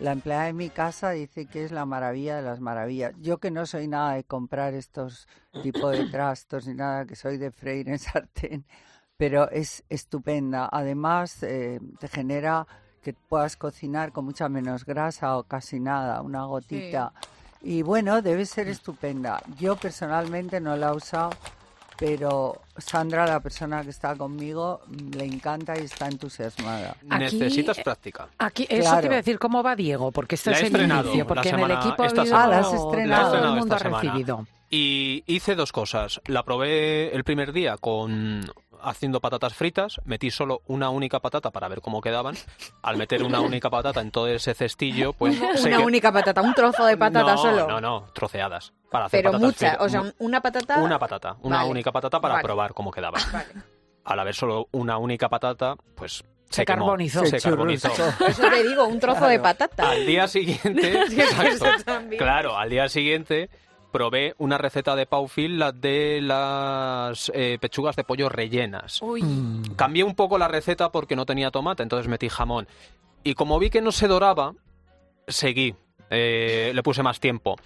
La 0.00 0.12
empleada 0.12 0.44
de 0.44 0.54
mi 0.54 0.70
casa 0.70 1.10
dice 1.10 1.44
que 1.44 1.62
es 1.62 1.72
la 1.72 1.84
maravilla 1.84 2.36
de 2.36 2.42
las 2.42 2.58
maravillas. 2.58 3.12
Yo 3.20 3.36
que 3.38 3.50
no 3.50 3.66
soy 3.66 3.86
nada 3.86 4.14
de 4.14 4.24
comprar 4.24 4.72
estos 4.72 5.28
tipos 5.62 5.92
de 5.96 6.06
trastos 6.10 6.66
ni 6.66 6.74
nada, 6.74 7.04
que 7.04 7.14
soy 7.14 7.36
de 7.36 7.50
freír 7.50 7.86
en 7.90 7.98
sartén, 7.98 8.64
pero 9.18 9.50
es 9.50 9.84
estupenda. 9.90 10.70
Además, 10.72 11.42
eh, 11.42 11.80
te 11.98 12.08
genera 12.08 12.66
que 13.02 13.12
puedas 13.12 13.58
cocinar 13.58 14.10
con 14.10 14.24
mucha 14.24 14.48
menos 14.48 14.86
grasa 14.86 15.36
o 15.36 15.44
casi 15.44 15.78
nada, 15.80 16.22
una 16.22 16.44
gotita. 16.44 17.12
Y 17.60 17.82
bueno, 17.82 18.22
debe 18.22 18.46
ser 18.46 18.68
estupenda. 18.68 19.42
Yo 19.58 19.76
personalmente 19.76 20.60
no 20.62 20.76
la 20.76 20.88
he 20.88 20.96
usado, 20.96 21.30
pero 22.00 22.62
Sandra, 22.78 23.26
la 23.26 23.40
persona 23.40 23.82
que 23.84 23.90
está 23.90 24.16
conmigo, 24.16 24.80
le 25.14 25.24
encanta 25.26 25.78
y 25.78 25.84
está 25.84 26.08
entusiasmada. 26.08 26.96
Aquí- 27.10 27.36
Necesitas 27.36 27.78
práctica. 27.80 28.26
Aquí, 28.38 28.66
eso 28.70 28.80
Claro. 28.80 29.00
te 29.02 29.06
iba 29.06 29.14
a 29.14 29.18
decir, 29.18 29.38
¿cómo 29.38 29.62
va 29.62 29.76
Diego? 29.76 30.10
Porque 30.10 30.36
este 30.36 30.50
La 30.50 30.56
es 30.56 30.62
el 30.72 30.80
inicio, 30.82 31.14
la 31.18 31.24
porque 31.26 31.50
en 31.50 31.60
el 31.60 31.70
equipo 31.72 32.02
ha 32.02 32.06
habido... 32.06 32.36
Ah, 32.36 32.46
la 32.46 32.58
has 32.60 32.72
La 32.72 32.78
estrenado. 32.78 33.32
todo 33.36 33.44
el 33.52 33.58
mundo 33.60 33.74
ha 33.74 33.78
semana. 33.78 34.02
recibido. 34.02 34.46
Y 34.70 35.24
hice 35.26 35.54
dos 35.56 35.72
cosas. 35.72 36.22
La 36.26 36.42
probé 36.42 37.14
el 37.14 37.22
primer 37.22 37.52
día 37.52 37.76
con 37.76 38.50
haciendo 38.82 39.20
patatas 39.20 39.54
fritas, 39.54 40.00
metí 40.04 40.30
solo 40.30 40.62
una 40.66 40.90
única 40.90 41.20
patata 41.20 41.50
para 41.50 41.68
ver 41.68 41.80
cómo 41.80 42.00
quedaban. 42.00 42.36
Al 42.82 42.96
meter 42.96 43.22
una 43.22 43.40
única 43.40 43.70
patata 43.70 44.00
en 44.00 44.10
todo 44.10 44.26
ese 44.28 44.54
cestillo, 44.54 45.12
pues 45.12 45.38
Una 45.40 45.76
que- 45.78 45.84
única 45.84 46.12
patata, 46.12 46.42
un 46.42 46.54
trozo 46.54 46.84
de 46.86 46.96
patata 46.96 47.32
no, 47.32 47.38
solo. 47.38 47.66
No, 47.68 47.80
no, 47.80 48.04
troceadas. 48.12 48.72
Para 48.90 49.06
hacer 49.06 49.20
Pero 49.20 49.32
patatas 49.32 49.46
mucha, 49.46 49.68
fritas. 49.70 49.86
o 49.86 49.88
sea, 49.88 50.14
una 50.18 50.40
patata. 50.40 50.78
Una 50.80 50.98
patata, 50.98 51.36
una 51.42 51.58
Vale. 51.58 51.70
única 51.70 51.92
patata 51.92 52.20
para 52.20 52.34
Vale. 52.34 52.44
probar 52.44 52.74
cómo 52.74 52.90
quedaba. 52.90 53.18
Vale. 53.32 53.46
Al 54.04 54.18
haber 54.18 54.34
solo 54.34 54.68
una 54.72 54.98
única 54.98 55.28
patata, 55.28 55.76
pues 55.94 56.24
Se 56.48 56.64
carbonizó. 56.64 57.24
Se 57.26 57.38
Se 57.38 57.48
carbonizó. 57.48 57.88
eso 58.26 58.42
te 58.50 58.62
digo, 58.66 58.84
un 58.86 58.98
trozo 58.98 59.26
de 59.28 59.38
patata. 59.38 59.88
Al 59.90 60.04
día 60.04 60.26
siguiente, 60.26 61.00
exacto. 61.12 61.92
claro, 62.18 62.56
al 62.56 62.68
día 62.70 62.88
siguiente 62.88 63.48
probé 63.90 64.34
una 64.38 64.58
receta 64.58 64.96
de 64.96 65.06
Pau 65.06 65.28
Phil, 65.28 65.58
la 65.58 65.72
de 65.72 66.20
las 66.22 67.30
eh, 67.34 67.58
pechugas 67.60 67.96
de 67.96 68.04
pollo 68.04 68.28
rellenas. 68.28 69.00
Uy. 69.02 69.22
Mm. 69.22 69.74
Cambié 69.76 70.04
un 70.04 70.14
poco 70.14 70.38
la 70.38 70.48
receta 70.48 70.90
porque 70.90 71.16
no 71.16 71.26
tenía 71.26 71.50
tomate, 71.50 71.82
entonces 71.82 72.08
metí 72.08 72.28
jamón. 72.28 72.68
Y 73.22 73.34
como 73.34 73.58
vi 73.58 73.70
que 73.70 73.82
no 73.82 73.92
se 73.92 74.08
doraba, 74.08 74.54
seguí. 75.28 75.74
Eh, 76.10 76.72
le 76.74 76.82
puse 76.82 77.02
más 77.02 77.20
tiempo. 77.20 77.56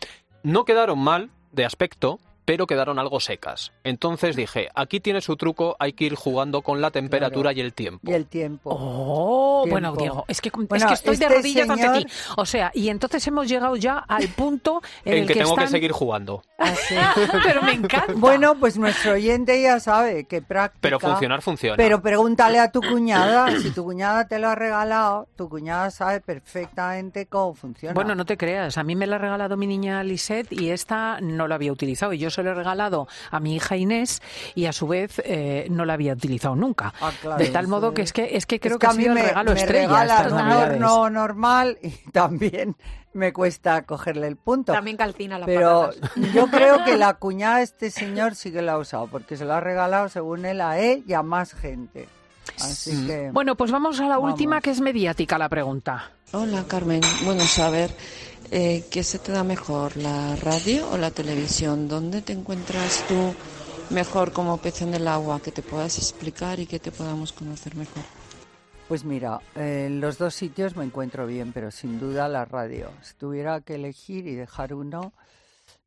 No 0.42 0.64
quedaron 0.64 0.98
mal 0.98 1.30
de 1.52 1.64
aspecto, 1.64 2.18
pero 2.44 2.66
quedaron 2.66 2.98
algo 2.98 3.20
secas. 3.20 3.72
Entonces 3.84 4.36
dije, 4.36 4.68
aquí 4.74 5.00
tiene 5.00 5.20
su 5.20 5.36
truco, 5.36 5.76
hay 5.78 5.92
que 5.92 6.04
ir 6.04 6.14
jugando 6.14 6.62
con 6.62 6.80
la 6.80 6.90
temperatura 6.90 7.52
y 7.52 7.60
el 7.60 7.72
tiempo. 7.72 8.10
Y 8.10 8.12
el 8.14 8.26
tiempo. 8.26 8.70
Oh, 8.78 9.62
Tiempo. 9.64 9.70
bueno, 9.74 9.96
Diego, 9.96 10.24
es 10.28 10.40
que, 10.40 10.48
es 10.48 10.84
que 10.84 10.94
estoy 10.94 11.16
de 11.16 11.24
este 11.24 11.36
rodillas 11.36 11.68
ante 11.70 11.82
señor- 11.82 12.04
ti. 12.04 12.12
O 12.36 12.44
sea, 12.46 12.70
y 12.74 12.88
entonces 12.88 13.26
hemos 13.26 13.48
llegado 13.48 13.76
ya 13.76 13.98
al 13.98 14.28
punto 14.28 14.82
en, 15.04 15.12
En 15.14 15.18
el 15.22 15.26
que, 15.28 15.34
tengo 15.34 15.50
están... 15.50 15.64
que 15.64 15.70
seguir 15.70 15.92
jugando. 15.92 16.42
Así. 16.58 16.94
Pero 17.44 17.62
me 17.62 17.72
encanta. 17.72 18.12
Bueno, 18.16 18.54
pues 18.56 18.76
nuestro 18.78 19.12
oyente 19.12 19.60
ya 19.62 19.80
sabe 19.80 20.24
que 20.24 20.42
práctica. 20.42 20.78
Pero 20.80 21.00
funcionar 21.00 21.42
funciona. 21.42 21.76
Pero 21.76 22.02
pregúntale 22.02 22.58
a 22.58 22.70
tu 22.70 22.80
cuñada, 22.80 23.50
si 23.60 23.70
tu 23.70 23.84
cuñada 23.84 24.26
te 24.28 24.38
lo 24.38 24.48
ha 24.48 24.54
regalado, 24.54 25.28
tu 25.36 25.48
cuñada 25.48 25.90
sabe 25.90 26.20
perfectamente 26.20 27.26
cómo 27.26 27.54
funciona. 27.54 27.94
Bueno, 27.94 28.14
no 28.14 28.24
te 28.24 28.36
creas, 28.36 28.78
a 28.78 28.84
mí 28.84 28.94
me 28.96 29.06
la 29.06 29.16
ha 29.16 29.18
regalado 29.18 29.56
mi 29.56 29.66
niña 29.66 30.02
Lisette 30.02 30.52
y 30.52 30.70
esta 30.70 31.20
no 31.20 31.48
la 31.48 31.54
había 31.56 31.72
utilizado. 31.72 32.12
Y 32.12 32.18
yo 32.18 32.30
se 32.34 32.42
lo 32.42 32.50
he 32.50 32.54
regalado 32.54 33.08
a 33.30 33.40
mi 33.40 33.56
hija 33.56 33.76
Inés 33.76 34.20
y 34.54 34.66
a 34.66 34.72
su 34.72 34.86
vez 34.86 35.20
eh, 35.24 35.66
no 35.70 35.84
la 35.84 35.94
había 35.94 36.12
utilizado 36.12 36.54
nunca. 36.56 36.92
Ah, 37.00 37.10
claro, 37.20 37.42
de 37.42 37.48
tal 37.50 37.68
modo 37.68 37.94
que 37.94 38.02
es 38.02 38.12
que 38.12 38.36
es 38.36 38.46
que 38.46 38.60
creo 38.60 38.74
Es 38.74 38.80
que, 38.80 38.86
a 38.86 38.90
ha 38.90 38.92
sido 38.94 39.08
el 39.08 39.14
me, 39.14 39.22
regalo 39.22 39.52
me 39.54 39.60
estrella 39.60 40.26
un 40.30 40.40
horno 40.52 41.10
normal 41.10 41.78
y 41.82 41.88
también 42.12 42.76
me 43.12 43.32
cuesta 43.32 43.82
cogerle 43.86 44.26
el 44.26 44.36
punto. 44.36 44.72
También 44.72 44.96
calcina 44.96 45.38
las 45.38 45.46
Pero 45.46 45.90
patatas. 45.94 46.10
yo 46.34 46.46
creo 46.48 46.84
que 46.84 46.96
la 46.96 47.14
cuñada 47.18 47.58
de 47.58 47.62
este 47.64 47.90
señor 47.90 48.34
sí 48.34 48.50
que 48.52 48.60
la 48.60 48.72
ha 48.72 48.78
usado, 48.78 49.06
porque 49.06 49.36
se 49.36 49.44
lo 49.44 49.52
ha 49.54 49.60
regalado, 49.60 50.08
según 50.08 50.44
él, 50.44 50.60
a 50.60 50.78
él 50.80 51.04
y 51.06 51.12
a 51.12 51.22
más 51.22 51.54
gente. 51.54 52.08
Así 52.60 52.92
Mm. 52.92 53.06
que... 53.06 53.30
Bueno, 53.32 53.56
pues 53.56 53.70
vamos 53.70 54.00
a 54.00 54.08
la 54.08 54.16
Vamos. 54.16 54.32
última 54.32 54.60
que 54.60 54.70
es 54.70 54.80
mediática 54.80 55.38
la 55.38 55.48
pregunta. 55.48 56.10
Hola 56.32 56.64
Carmen, 56.66 57.00
bueno 57.24 57.42
saber 57.44 57.90
eh, 58.56 58.84
qué 58.88 59.02
se 59.02 59.18
te 59.18 59.32
da 59.32 59.42
mejor, 59.42 59.96
la 59.96 60.36
radio 60.36 60.88
o 60.92 60.96
la 60.96 61.10
televisión. 61.10 61.88
¿Dónde 61.88 62.22
te 62.22 62.32
encuentras 62.32 63.04
tú 63.08 63.34
mejor 63.90 64.32
como 64.32 64.58
pez 64.58 64.82
en 64.82 64.94
el 64.94 65.08
agua? 65.08 65.40
Que 65.40 65.50
te 65.50 65.60
puedas 65.60 65.98
explicar 65.98 66.60
y 66.60 66.66
que 66.66 66.78
te 66.78 66.92
podamos 66.92 67.32
conocer 67.32 67.74
mejor. 67.74 68.04
Pues 68.86 69.04
mira, 69.04 69.40
eh, 69.56 69.88
los 69.90 70.18
dos 70.18 70.36
sitios 70.36 70.76
me 70.76 70.84
encuentro 70.84 71.26
bien, 71.26 71.52
pero 71.52 71.72
sin 71.72 71.98
duda 71.98 72.28
la 72.28 72.44
radio. 72.44 72.92
Si 73.02 73.14
tuviera 73.14 73.60
que 73.60 73.74
elegir 73.74 74.28
y 74.28 74.36
dejar 74.36 74.72
uno, 74.72 75.14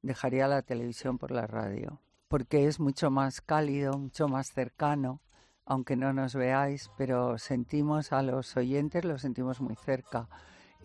dejaría 0.01 0.49
la 0.49 0.61
televisión 0.61 1.17
por 1.17 1.31
la 1.31 1.47
radio, 1.47 2.01
porque 2.27 2.67
es 2.67 2.81
mucho 2.81 3.09
más 3.09 3.39
cálido, 3.39 3.97
mucho 3.97 4.27
más 4.27 4.51
cercano, 4.51 5.21
aunque 5.63 5.95
no 5.95 6.11
nos 6.11 6.35
veáis, 6.35 6.91
pero 6.97 7.37
sentimos 7.37 8.11
a 8.11 8.21
los 8.23 8.57
oyentes, 8.57 9.05
los 9.05 9.21
sentimos 9.21 9.61
muy 9.61 9.77
cerca. 9.77 10.27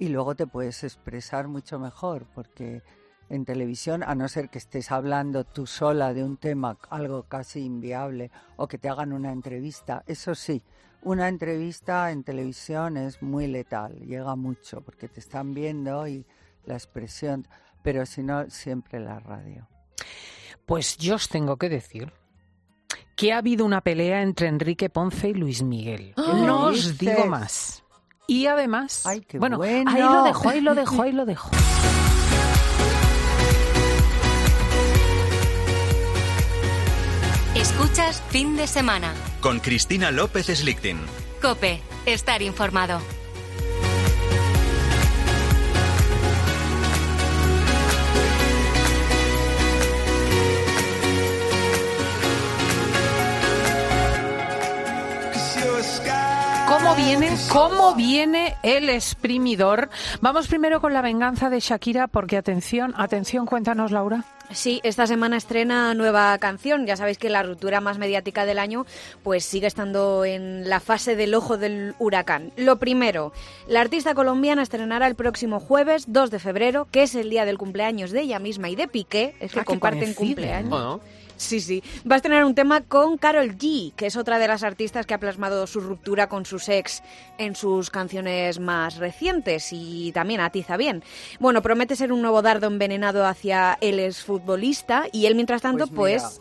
Y 0.02 0.08
luego 0.08 0.34
te 0.34 0.48
puedes 0.48 0.82
expresar 0.82 1.46
mucho 1.46 1.78
mejor, 1.78 2.26
porque 2.34 2.82
en 3.28 3.44
televisión, 3.44 4.02
a 4.02 4.16
no 4.16 4.26
ser 4.26 4.48
que 4.48 4.58
estés 4.58 4.90
hablando 4.90 5.44
tú 5.44 5.64
sola 5.64 6.12
de 6.12 6.24
un 6.24 6.38
tema, 6.38 6.76
algo 6.90 7.22
casi 7.28 7.60
inviable, 7.60 8.32
o 8.56 8.66
que 8.66 8.78
te 8.78 8.88
hagan 8.88 9.12
una 9.12 9.30
entrevista. 9.30 10.02
Eso 10.08 10.34
sí, 10.34 10.60
una 11.02 11.28
entrevista 11.28 12.10
en 12.10 12.24
televisión 12.24 12.96
es 12.96 13.22
muy 13.22 13.46
letal, 13.46 13.94
llega 14.00 14.34
mucho, 14.34 14.80
porque 14.80 15.06
te 15.06 15.20
están 15.20 15.54
viendo 15.54 16.08
y 16.08 16.26
la 16.64 16.74
expresión, 16.74 17.46
pero 17.84 18.04
si 18.04 18.24
no, 18.24 18.50
siempre 18.50 18.98
la 18.98 19.20
radio. 19.20 19.68
Pues 20.66 20.96
yo 20.96 21.14
os 21.14 21.28
tengo 21.28 21.58
que 21.58 21.68
decir 21.68 22.12
que 23.14 23.32
ha 23.32 23.38
habido 23.38 23.64
una 23.64 23.82
pelea 23.82 24.20
entre 24.20 24.48
Enrique 24.48 24.90
Ponce 24.90 25.28
y 25.28 25.34
Luis 25.34 25.62
Miguel. 25.62 26.12
¿Qué 26.16 26.34
no 26.44 26.64
os 26.64 26.98
digo 26.98 27.24
más. 27.26 27.84
Y 28.26 28.46
además, 28.46 29.02
Ay, 29.04 29.22
qué 29.22 29.38
bueno, 29.38 29.56
bueno. 29.58 29.90
ahí 29.90 30.00
lo 30.00 30.22
dejo, 30.22 30.48
ahí 30.48 30.61
lo 30.61 30.74
dejo, 30.74 31.02
ahí 31.02 31.12
lo 31.12 31.26
dejo. 31.26 31.50
Escuchas 37.54 38.22
fin 38.30 38.56
de 38.56 38.66
semana. 38.66 39.12
Con 39.40 39.61
Cristina 39.61 40.11
López 40.11 40.46
Slichting. 40.46 40.98
Cope, 41.40 41.80
estar 42.06 42.40
informado. 42.42 43.00
¿Cómo 56.72 56.94
viene? 56.94 57.28
¿Cómo 57.52 57.94
viene 57.94 58.56
el 58.62 58.88
exprimidor? 58.88 59.90
Vamos 60.22 60.48
primero 60.48 60.80
con 60.80 60.94
la 60.94 61.02
venganza 61.02 61.50
de 61.50 61.61
Shakira, 61.61 62.06
porque 62.08 62.38
atención, 62.38 62.94
atención, 62.96 63.44
cuéntanos, 63.44 63.90
Laura. 63.90 64.24
Sí, 64.52 64.80
esta 64.82 65.06
semana 65.06 65.37
estrena 65.37 65.92
nueva 65.92 66.37
canción. 66.38 66.87
Ya 66.87 66.96
sabéis 66.96 67.18
que 67.18 67.28
la 67.28 67.42
ruptura 67.42 67.82
más 67.82 67.98
mediática 67.98 68.46
del 68.46 68.58
año 68.58 68.87
pues 69.22 69.44
sigue 69.44 69.66
estando 69.66 70.24
en 70.24 70.68
la 70.68 70.80
fase 70.80 71.14
del 71.14 71.35
ojo 71.35 71.58
del 71.58 71.94
huracán. 71.98 72.52
Lo 72.56 72.76
primero, 72.78 73.32
la 73.68 73.82
artista 73.82 74.14
colombiana 74.14 74.62
estrenará 74.62 75.06
el 75.06 75.14
próximo 75.14 75.61
jueves 75.61 76.04
2 76.08 76.30
de 76.30 76.38
febrero, 76.38 76.88
que 76.90 77.02
es 77.02 77.14
el 77.14 77.28
día 77.28 77.44
del 77.44 77.58
cumpleaños 77.58 78.12
de 78.12 78.22
ella 78.22 78.38
misma 78.38 78.70
y 78.70 78.76
de 78.76 78.88
Piqué, 78.88 79.35
es 79.40 79.52
que 79.52 79.61
Ah, 79.61 79.64
comparten 79.64 80.14
cumpleaños. 80.14 80.70
Bueno, 80.70 81.00
Sí, 81.42 81.61
sí. 81.61 81.83
Va 82.09 82.14
a 82.14 82.16
estrenar 82.16 82.44
un 82.44 82.55
tema 82.55 82.83
con 82.83 83.18
Carol 83.18 83.57
G, 83.57 83.92
que 83.94 84.07
es 84.07 84.16
otra 84.16 84.38
de 84.38 84.46
las 84.46 84.62
artistas 84.62 85.07
que 85.07 85.14
ha 85.14 85.18
plasmado 85.18 85.66
su 85.66 85.81
ruptura 85.81 86.28
con 86.28 86.46
sus 86.46 86.68
ex 86.68 87.02
en 87.37 87.57
sus 87.57 87.90
canciones 87.90 88.61
más 88.61 88.96
recientes 88.96 89.70
y 89.72 90.12
también 90.12 90.40
atiza 90.40 90.76
bien. 90.76 91.02
Bueno, 91.40 91.61
promete 91.61 91.96
ser 91.96 92.12
un 92.12 92.22
nuevo 92.22 92.42
dardo 92.42 92.68
envenenado 92.68 93.26
hacia 93.26 93.76
el 93.81 93.98
exfutbolista 93.98 95.07
y 95.11 95.26
él, 95.26 95.35
mientras 95.35 95.62
tanto, 95.62 95.88
Pues 95.88 96.22
pues. 96.22 96.40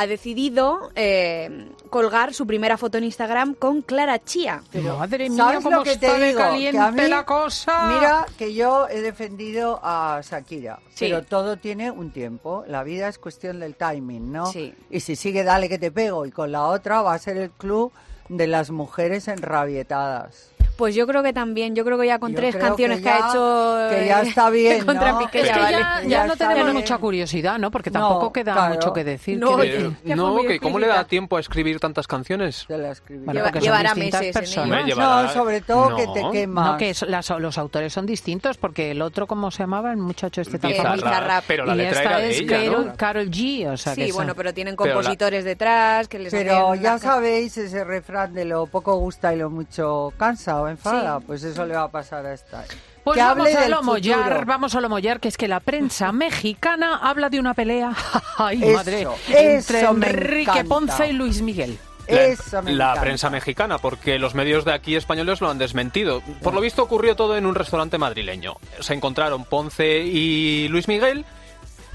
Ha 0.00 0.06
decidido 0.06 0.90
eh, 0.94 1.70
colgar 1.90 2.32
su 2.32 2.46
primera 2.46 2.76
foto 2.78 2.98
en 2.98 3.04
Instagram 3.04 3.54
con 3.54 3.82
Clara 3.82 4.22
Chía. 4.22 4.62
Madre 4.96 5.28
mía, 5.28 5.36
¿Sabes 5.44 5.64
cómo 5.64 5.78
lo 5.78 5.82
que 5.82 5.92
está 5.92 6.14
te 6.14 6.20
de 6.20 6.26
digo? 6.28 6.38
caliente 6.38 6.78
Que 6.78 6.84
a 6.84 6.90
mí- 6.92 7.08
la 7.08 7.24
cosa. 7.24 7.88
Mira 7.88 8.24
que 8.38 8.54
yo 8.54 8.86
he 8.88 9.00
defendido 9.00 9.80
a 9.82 10.20
Shakira, 10.22 10.78
Sí. 10.94 11.06
pero 11.06 11.24
todo 11.24 11.56
tiene 11.56 11.90
un 11.90 12.12
tiempo. 12.12 12.62
La 12.68 12.84
vida 12.84 13.08
es 13.08 13.18
cuestión 13.18 13.58
del 13.58 13.74
timing, 13.74 14.30
¿no? 14.30 14.46
Sí. 14.52 14.72
Y 14.88 15.00
si 15.00 15.16
sigue 15.16 15.42
dale 15.42 15.68
que 15.68 15.78
te 15.80 15.90
pego 15.90 16.26
y 16.26 16.30
con 16.30 16.52
la 16.52 16.66
otra 16.66 17.02
va 17.02 17.14
a 17.14 17.18
ser 17.18 17.36
el 17.36 17.50
club 17.50 17.90
de 18.28 18.46
las 18.46 18.70
mujeres 18.70 19.26
enrabietadas. 19.26 20.50
Pues 20.78 20.94
yo 20.94 21.08
creo 21.08 21.24
que 21.24 21.32
también, 21.32 21.74
yo 21.74 21.84
creo 21.84 21.98
que 21.98 22.06
ya 22.06 22.20
con 22.20 22.30
Yo 22.30 22.36
tres 22.36 22.54
canciones 22.54 22.98
que 22.98 23.02
que, 23.02 23.08
ha 23.10 23.18
hecho 23.18 23.78
que 23.90 24.06
ya 24.06 24.22
eh, 24.22 24.22
está 24.28 24.48
bien, 24.48 24.86
contra 24.86 25.10
¿no? 25.10 25.18
Piqué, 25.18 25.40
Es 25.40 25.46
ya 25.48 25.54
que 25.54 25.60
vale. 25.60 25.76
ya, 25.78 26.00
Ya 26.02 26.08
ya 26.08 26.26
no 26.28 26.36
tenemos 26.36 26.64
bien. 26.66 26.76
mucha 26.76 26.98
curiosidad, 26.98 27.58
¿no? 27.58 27.72
Porque 27.72 27.90
No, 27.90 27.98
tampoco 27.98 28.32
queda 28.32 28.52
claro. 28.52 28.74
mucho 28.74 28.92
que 28.92 29.02
decir. 29.02 29.38
No, 29.40 29.60
eh, 29.60 29.90
que 30.46 30.60
¿cómo 30.60 30.78
le 30.78 30.86
da 30.86 31.02
tiempo 31.02 31.36
a 31.36 31.40
escribir 31.40 31.80
tantas 31.80 32.06
canciones? 32.06 32.64
La. 32.68 32.94
Bueno, 33.08 33.32
Lleva- 33.32 33.50
llevará 33.58 33.94
meses 33.96 34.22
en 34.22 34.32
personas. 34.32 34.86
No, 34.96 35.28
sobre 35.32 35.60
todo 35.62 35.96
que 35.96 36.06
te 36.14 36.22
quemas. 36.30 36.66
No, 36.72 36.76
que 36.76 36.90
es- 36.90 37.02
las- 37.02 37.28
los 37.30 37.58
autores 37.58 37.92
son 37.92 38.06
distintos, 38.06 38.56
porque 38.56 38.92
el 38.92 39.02
otro, 39.02 39.26
¿cómo 39.26 39.50
se 39.50 39.64
llamaba? 39.64 39.90
El 39.90 39.96
muchacho 39.96 40.40
este 40.42 40.60
tan 40.60 40.72
famoso. 40.74 41.06
Pero 41.48 41.66
la 41.66 41.74
y 41.74 41.78
letra 41.78 41.90
esta 41.98 42.10
era 42.10 42.18
de 42.20 42.30
es 42.30 42.40
ella, 42.40 42.94
Carol, 42.96 43.30
G, 43.30 43.66
o 43.72 43.76
sea 43.76 43.96
que 43.96 44.06
Sí, 44.06 44.12
bueno, 44.12 44.36
pero 44.36 44.54
tienen 44.54 44.76
compositores 44.76 45.44
detrás 45.44 46.06
que 46.06 46.20
les 46.20 46.32
Pero 46.32 46.76
ya 46.76 46.98
sabéis 46.98 47.56
ese 47.58 47.82
refrán 47.82 48.32
de 48.32 48.44
lo 48.44 48.66
poco 48.66 48.94
gusta 48.96 49.34
y 49.34 49.38
lo 49.38 49.50
mucho 49.50 50.12
cansa 50.16 50.60
enfada, 50.70 51.18
Sí. 51.18 51.24
pues 51.26 51.42
eso 51.44 51.64
le 51.66 51.74
va 51.74 51.82
a 51.84 51.88
pasar 51.90 52.24
a 52.26 52.34
esta. 52.34 52.64
Pues 53.04 53.16
que 53.16 53.22
vamos 53.22 53.46
hable 53.48 53.58
a 53.58 53.68
lo 53.68 53.82
mollar, 53.82 54.44
vamos 54.44 54.74
a 54.74 54.80
lo 54.80 54.88
mollar, 54.88 55.18
que 55.20 55.28
es 55.28 55.36
que 55.36 55.48
la 55.48 55.60
prensa 55.60 56.12
mexicana 56.12 56.98
habla 57.02 57.30
de 57.30 57.40
una 57.40 57.54
pelea, 57.54 57.92
ay 58.38 58.62
Eso, 58.62 58.72
madre, 58.76 59.06
entre 59.28 59.80
Enrique 59.80 60.42
encanta. 60.50 60.64
Ponce 60.68 61.08
y 61.08 61.12
Luis 61.12 61.40
Miguel. 61.42 61.78
La, 62.08 62.24
Eso 62.24 62.62
me 62.62 62.72
la 62.72 62.84
encanta. 62.84 63.00
prensa 63.02 63.28
mexicana, 63.30 63.76
porque 63.78 64.18
los 64.18 64.34
medios 64.34 64.64
de 64.64 64.72
aquí 64.72 64.96
españoles 64.96 65.42
lo 65.42 65.50
han 65.50 65.58
desmentido. 65.58 66.22
Por 66.42 66.54
lo 66.54 66.60
visto 66.62 66.82
ocurrió 66.82 67.14
todo 67.16 67.36
en 67.36 67.44
un 67.44 67.54
restaurante 67.54 67.98
madrileño. 67.98 68.54
Se 68.80 68.94
encontraron 68.94 69.44
Ponce 69.44 69.98
y 69.98 70.68
Luis 70.68 70.88
Miguel. 70.88 71.26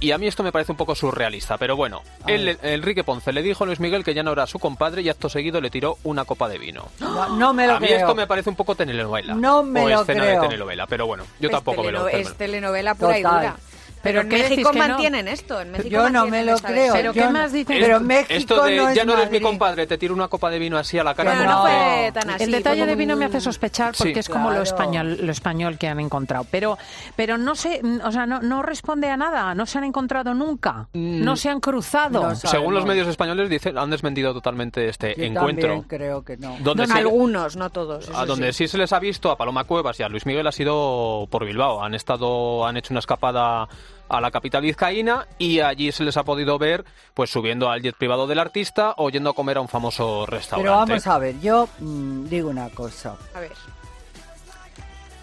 Y 0.04 0.12
a 0.12 0.18
mí 0.18 0.28
esto 0.28 0.44
me 0.44 0.52
parece 0.52 0.74
un 0.74 0.78
poco 0.78 0.96
surrealista, 0.96 1.58
pero 1.58 1.78
bueno, 1.78 2.02
él, 2.28 2.58
Enrique 2.62 3.06
Ponce 3.06 3.32
le 3.32 3.42
dijo 3.42 3.64
a 3.64 3.68
Luis 3.68 3.80
Miguel 3.80 4.04
que 4.04 4.14
ya 4.14 4.22
no 4.22 4.34
era 4.34 4.46
su 4.46 4.60
compadre 4.60 5.02
y 5.02 5.08
acto 5.08 5.30
seguido 5.30 5.62
le 5.62 5.70
tiró 5.70 5.98
una 6.04 6.26
copa 6.26 6.50
de 6.50 6.58
vino. 6.58 6.90
No, 7.00 7.38
no 7.38 7.54
me 7.54 7.66
lo 7.66 7.76
a 7.76 7.80
mí 7.80 7.88
creo. 7.88 8.00
esto 8.00 8.14
me 8.14 8.28
parece 8.28 8.50
un 8.50 8.58
poco 8.58 8.76
telenovela. 8.76 9.34
No 9.34 9.64
me 9.64 9.82
o 9.82 9.88
lo 9.88 10.02
escena 10.02 10.24
creo. 10.24 10.42
de 10.42 10.48
telenovela, 10.50 10.88
pero 10.88 11.08
bueno, 11.08 11.24
yo 11.40 11.48
es 11.48 11.54
tampoco 11.54 11.84
me 11.84 11.94
lo 11.94 12.04
creo. 12.04 12.20
Es 12.20 12.36
telenovela 12.36 12.96
pura 12.96 13.18
y 13.18 13.24
dura. 13.24 13.56
Pero, 14.04 14.22
¿Pero 14.22 14.22
en 14.22 14.50
México 14.50 14.72
que 14.72 14.80
no? 14.80 14.88
mantienen 14.88 15.28
esto. 15.28 15.62
En 15.62 15.72
México 15.72 15.90
Yo 15.90 16.10
no 16.10 16.28
me 16.28 16.44
lo 16.44 16.58
creo. 16.58 16.94
¿Pero 16.94 17.14
yo 17.14 17.22
qué 17.22 17.22
no- 17.28 17.32
más 17.32 17.52
dicen? 17.54 17.78
Pero 17.80 18.00
México 18.02 18.34
Esto 18.34 18.64
de 18.66 18.76
no 18.76 18.90
es 18.90 18.96
ya 18.96 19.06
no 19.06 19.14
eres 19.14 19.32
mi 19.32 19.40
compadre, 19.40 19.88
te 19.88 19.98
tiro 19.98 20.14
una 20.14 20.28
copa 20.28 20.50
de 20.50 20.60
vino 20.60 20.78
así 20.78 21.00
a 21.00 21.04
la 21.04 21.16
cara. 21.16 21.32
Pero 21.38 21.50
no 21.50 21.62
fue 21.64 22.12
tan 22.14 22.30
así. 22.32 22.44
el 22.44 22.52
detalle 22.52 22.86
de 22.86 22.96
vino 22.96 23.16
me 23.16 23.26
hace 23.26 23.40
sospechar 23.42 23.94
porque 23.98 24.14
Sí. 24.14 24.20
es 24.20 24.30
como 24.30 24.52
lo 24.52 24.62
español, 24.62 25.18
lo 25.22 25.32
español 25.32 25.78
que 25.78 25.88
han 25.88 26.00
encontrado. 26.00 26.46
Pero, 26.52 26.78
pero 27.16 27.38
no 27.38 27.56
sé, 27.56 27.80
mm, 27.82 28.02
o 28.04 28.12
sea, 28.12 28.26
no, 28.26 28.42
no 28.42 28.62
responde 28.62 29.10
a 29.10 29.18
nada, 29.18 29.56
no 29.56 29.66
se 29.66 29.78
han 29.78 29.86
encontrado 29.86 30.34
nunca, 30.34 30.88
Mm. 30.94 31.24
no 31.24 31.36
se 31.38 31.50
han 31.50 31.60
cruzado. 31.60 32.22
No 32.24 32.36
Según 32.36 32.74
los 32.74 32.86
medios 32.86 33.08
españoles 33.08 33.50
dicen, 33.50 33.78
han 33.78 33.90
desmentido 33.90 34.34
totalmente 34.34 34.90
este 34.90 35.16
Yo 35.18 35.24
encuentro. 35.24 35.70
también 35.70 35.84
creo 35.88 36.24
que 36.24 36.38
no. 36.38 36.58
Donde 36.60 36.84
Algunos, 36.94 37.56
no 37.56 37.70
todos. 37.70 38.10
a 38.14 38.26
donde 38.26 38.52
sí. 38.54 38.66
sí 38.66 38.72
se 38.72 38.78
les 38.78 38.92
ha 38.92 39.00
visto 39.00 39.32
a 39.32 39.38
Paloma 39.38 39.64
Cuevas 39.64 40.00
y 40.00 40.04
a 40.04 40.10
Luis 40.10 40.26
Miguel 40.26 40.46
ha 40.48 40.52
sido 40.52 41.28
por 41.30 41.46
Bilbao. 41.46 41.82
Han 41.84 41.94
estado, 41.96 42.66
han 42.66 42.78
hecho 42.78 42.94
una 42.94 43.00
escapada 43.00 43.68
a 44.10 44.22
la 44.22 44.32
capital 44.32 44.62
vizcaína 44.62 45.28
y 45.38 45.60
allí 45.60 45.92
se 45.92 46.04
les 46.04 46.18
ha 46.18 46.24
podido 46.24 46.58
ver 46.58 46.86
pues 47.14 47.30
subiendo 47.30 47.70
al 47.70 47.82
jet 47.82 47.96
privado 47.96 48.28
del 48.28 48.40
artista 48.40 48.94
o 48.98 49.10
yendo 49.10 49.30
a 49.30 49.34
comer 49.34 49.58
a 49.58 49.62
un 49.62 49.68
famoso 49.68 50.26
restaurante. 50.26 50.70
Pero 50.70 50.78
vamos 50.78 51.08
a 51.08 51.18
ver, 51.18 51.40
yo 51.40 51.68
mm, 51.80 52.26
digo 52.26 52.50
una 52.50 52.70
cosa. 52.70 53.16
A 53.34 53.40
ver. 53.40 53.52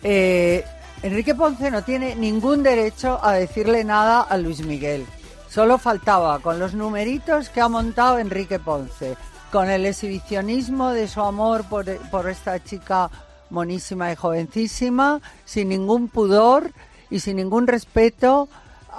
Eh, 0.02 0.64
Enrique 1.02 1.34
Ponce 1.34 1.70
no 1.70 1.82
tiene 1.82 2.14
ningún 2.14 2.62
derecho 2.62 3.18
a 3.22 3.32
decirle 3.32 3.84
nada 3.84 4.22
a 4.22 4.36
Luis 4.36 4.60
Miguel. 4.64 5.06
Solo 5.48 5.78
faltaba 5.78 6.38
con 6.38 6.58
los 6.58 6.74
numeritos 6.74 7.48
que 7.48 7.60
ha 7.60 7.68
montado 7.68 8.18
Enrique 8.18 8.58
Ponce, 8.58 9.16
con 9.50 9.68
el 9.68 9.84
exhibicionismo 9.86 10.90
de 10.90 11.08
su 11.08 11.20
amor 11.20 11.64
por, 11.64 11.84
por 12.10 12.28
esta 12.28 12.62
chica 12.62 13.10
monísima 13.50 14.12
y 14.12 14.16
jovencísima, 14.16 15.20
sin 15.44 15.70
ningún 15.70 16.08
pudor 16.08 16.70
y 17.10 17.20
sin 17.20 17.36
ningún 17.36 17.66
respeto 17.66 18.48